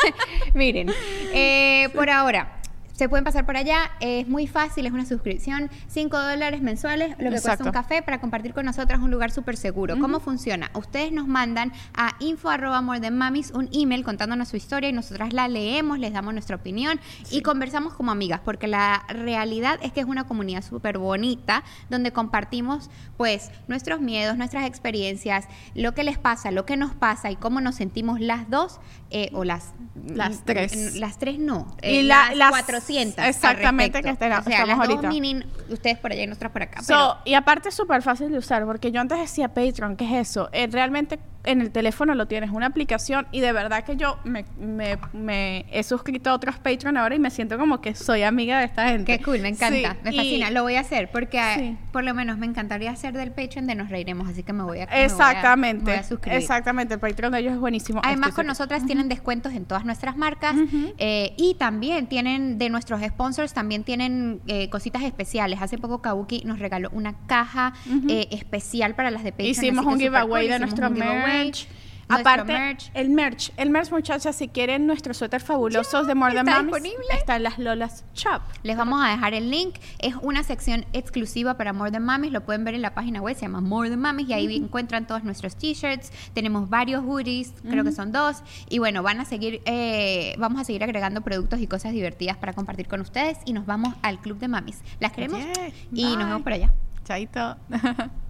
Miren, 0.54 0.92
eh, 1.32 1.88
por 1.94 2.10
ahora. 2.10 2.59
Se 3.00 3.08
pueden 3.08 3.24
pasar 3.24 3.46
por 3.46 3.56
allá, 3.56 3.92
es 4.00 4.28
muy 4.28 4.46
fácil, 4.46 4.84
es 4.84 4.92
una 4.92 5.06
suscripción, 5.06 5.70
5 5.88 6.18
dólares 6.20 6.60
mensuales, 6.60 7.12
lo 7.12 7.16
que 7.16 7.30
cuesta 7.30 7.52
Exacto. 7.52 7.64
un 7.64 7.72
café 7.72 8.02
para 8.02 8.20
compartir 8.20 8.52
con 8.52 8.66
nosotras 8.66 9.00
un 9.00 9.10
lugar 9.10 9.30
súper 9.30 9.56
seguro. 9.56 9.98
¿Cómo 9.98 10.20
funciona? 10.20 10.70
Ustedes 10.74 11.10
nos 11.10 11.26
mandan 11.26 11.72
a 11.94 12.14
info 12.18 12.50
arroba 12.50 12.82
more 12.82 13.00
than 13.00 13.16
mamis 13.16 13.52
un 13.52 13.70
email 13.72 14.04
contándonos 14.04 14.48
su 14.48 14.58
historia 14.58 14.90
y 14.90 14.92
nosotras 14.92 15.32
la 15.32 15.48
leemos, 15.48 15.98
les 15.98 16.12
damos 16.12 16.34
nuestra 16.34 16.56
opinión 16.56 17.00
y 17.30 17.40
conversamos 17.40 17.94
como 17.94 18.10
amigas, 18.12 18.42
porque 18.44 18.66
la 18.66 19.02
realidad 19.08 19.78
es 19.80 19.92
que 19.92 20.00
es 20.00 20.06
una 20.06 20.24
comunidad 20.26 20.62
súper 20.62 20.98
bonita 20.98 21.64
donde 21.88 22.12
compartimos 22.12 22.90
pues 23.16 23.50
nuestros 23.66 24.02
miedos, 24.02 24.36
nuestras 24.36 24.66
experiencias, 24.66 25.46
lo 25.74 25.94
que 25.94 26.04
les 26.04 26.18
pasa, 26.18 26.50
lo 26.50 26.66
que 26.66 26.76
nos 26.76 26.94
pasa 26.94 27.30
y 27.30 27.36
cómo 27.36 27.62
nos 27.62 27.76
sentimos 27.76 28.20
las 28.20 28.50
dos 28.50 28.78
eh, 29.08 29.30
o 29.32 29.42
las 29.44 29.72
Las 30.06 30.44
tres. 30.44 30.96
las 30.96 31.18
tres 31.18 31.38
no. 31.38 31.74
Y 31.82 32.00
eh, 32.00 32.02
la- 32.02 32.26
las, 32.28 32.36
las- 32.36 32.50
400. 32.50 32.89
Al 32.98 33.28
exactamente, 33.28 34.02
que 34.02 34.10
estén- 34.10 34.32
O 34.32 34.42
sea, 34.42 34.52
estamos 34.62 34.68
las 34.68 34.78
ahorita. 34.88 35.02
dos 35.02 35.10
mini, 35.10 35.42
ustedes 35.68 35.98
por 35.98 36.12
allá 36.12 36.22
y 36.22 36.26
nosotras 36.26 36.52
por 36.52 36.62
acá. 36.62 36.82
So, 36.82 37.18
y 37.24 37.34
aparte 37.34 37.68
es 37.70 37.74
súper 37.74 38.02
fácil 38.02 38.30
de 38.30 38.38
usar, 38.38 38.64
porque 38.64 38.90
yo 38.92 39.00
antes 39.00 39.18
decía 39.18 39.48
Patreon, 39.48 39.96
¿qué 39.96 40.04
es 40.04 40.28
eso? 40.30 40.48
Eh, 40.52 40.68
realmente 40.70 41.18
en 41.44 41.60
el 41.60 41.70
teléfono 41.70 42.14
lo 42.14 42.26
tienes, 42.26 42.50
una 42.50 42.66
aplicación, 42.66 43.26
y 43.32 43.40
de 43.40 43.52
verdad 43.52 43.84
que 43.84 43.96
yo 43.96 44.18
me, 44.24 44.44
me- 44.60 44.98
me 45.12 45.64
he 45.70 45.82
suscrito 45.82 46.30
a 46.30 46.34
otros 46.34 46.58
Patreon 46.58 46.96
ahora 46.96 47.14
y 47.14 47.18
me 47.18 47.30
siento 47.30 47.56
como 47.58 47.80
que 47.80 47.94
soy 47.94 48.22
amiga 48.22 48.58
de 48.58 48.66
esta 48.66 48.88
gente. 48.88 49.16
Qué 49.18 49.24
cool, 49.24 49.40
me 49.40 49.48
encanta, 49.48 49.92
Sí, 49.92 49.98
me 50.04 50.10
y- 50.12 50.16
fascina. 50.16 50.50
Lo 50.50 50.62
voy 50.62 50.74
a 50.76 50.80
hacer 50.80 51.10
porque 51.10 51.40
Sí. 51.56 51.76
por 51.92 52.04
lo 52.04 52.12
menos 52.14 52.36
me 52.38 52.46
encantaría 52.46 52.90
hacer 52.90 53.14
del 53.14 53.30
Patreon 53.32 53.66
de 53.66 53.74
Nos 53.74 53.88
Reiremos, 53.90 54.28
así 54.28 54.42
que 54.42 54.52
me 54.52 54.62
voy 54.64 54.80
a 54.80 54.86
me 54.86 54.86
voy 54.92 55.00
a- 55.00 55.04
Exactamente, 55.04 55.84
me 55.84 55.90
voy 55.92 56.00
a 56.00 56.02
suscribir. 56.04 56.38
exactamente, 56.38 56.94
el 56.94 57.00
Patreon 57.00 57.32
de 57.32 57.38
ellos 57.40 57.52
es 57.54 57.58
buenísimo. 57.60 58.00
Además, 58.04 58.32
con 58.34 58.46
nosotras 58.46 58.84
tienen 58.86 59.08
descuentos 59.08 59.52
en 59.54 59.64
todas 59.64 59.84
nuestras 59.84 60.16
marcas 60.16 60.54
eh, 60.98 61.32
y 61.38 61.54
también 61.54 62.06
tienen 62.06 62.58
de 62.58 62.68
nuestros 62.70 63.00
sponsors, 63.02 63.52
también 63.54 63.84
tienen 63.84 64.40
eh, 64.46 64.68
cositas 64.70 65.02
especiales. 65.02 65.60
Hace 65.62 65.78
poco 65.78 66.02
Kabuki 66.02 66.42
nos 66.44 66.58
regaló 66.58 66.90
una 66.92 67.14
caja 67.26 67.72
eh, 68.08 68.28
especial 68.30 68.94
para 68.94 69.10
las 69.10 69.24
de 69.24 69.32
Patreon. 69.32 69.50
Hicimos 69.50 69.86
un 69.86 69.98
giveaway 69.98 70.46
cool, 70.46 70.52
de 70.52 70.58
nuestro 70.58 70.90
merch. 71.32 71.68
Aparte, 72.10 72.52
merch. 72.52 72.90
el 72.94 73.10
merch, 73.10 73.52
el 73.56 73.70
merch, 73.70 73.92
muchachas, 73.92 74.34
si 74.34 74.48
quieren 74.48 74.86
nuestros 74.86 75.16
suéter 75.16 75.40
fabulosos 75.40 76.08
de 76.08 76.16
More 76.16 76.34
Than 76.34 76.48
está 76.48 76.62
Mamis, 76.62 76.82
disponible. 76.82 77.14
está 77.16 77.36
en 77.36 77.42
las 77.44 77.58
Lolas 77.58 78.04
Shop. 78.14 78.42
Les 78.64 78.76
vamos 78.76 79.00
a 79.04 79.10
dejar 79.10 79.32
el 79.34 79.48
link. 79.50 79.76
Es 80.00 80.14
una 80.20 80.42
sección 80.42 80.84
exclusiva 80.92 81.56
para 81.56 81.72
More 81.72 81.92
Than 81.92 82.04
Mamis. 82.04 82.32
Lo 82.32 82.40
pueden 82.40 82.64
ver 82.64 82.74
en 82.74 82.82
la 82.82 82.94
página 82.94 83.20
web. 83.20 83.36
Se 83.36 83.42
llama 83.42 83.60
More 83.60 83.90
Than 83.90 84.00
Mamis. 84.00 84.28
Y 84.28 84.32
ahí 84.32 84.56
encuentran 84.56 85.06
todos 85.06 85.22
nuestros 85.22 85.54
t-shirts. 85.56 86.10
Tenemos 86.34 86.68
varios 86.68 87.04
hoodies. 87.04 87.54
Creo 87.68 87.84
que 87.84 87.92
son 87.92 88.10
dos. 88.10 88.42
Y 88.68 88.80
bueno, 88.80 89.04
van 89.04 89.20
a 89.20 89.24
seguir, 89.24 89.62
eh, 89.64 90.34
vamos 90.38 90.60
a 90.60 90.64
seguir 90.64 90.82
agregando 90.82 91.20
productos 91.20 91.60
y 91.60 91.68
cosas 91.68 91.92
divertidas 91.92 92.36
para 92.36 92.54
compartir 92.54 92.88
con 92.88 93.00
ustedes. 93.00 93.38
Y 93.44 93.52
nos 93.52 93.66
vamos 93.66 93.94
al 94.02 94.20
Club 94.20 94.38
de 94.38 94.48
Mamis. 94.48 94.82
Las 94.98 95.12
queremos. 95.12 95.38
Yes, 95.38 95.74
y 95.92 96.16
nos 96.16 96.26
vemos 96.26 96.42
por 96.42 96.54
allá. 96.54 96.72
Chaito. 97.04 97.56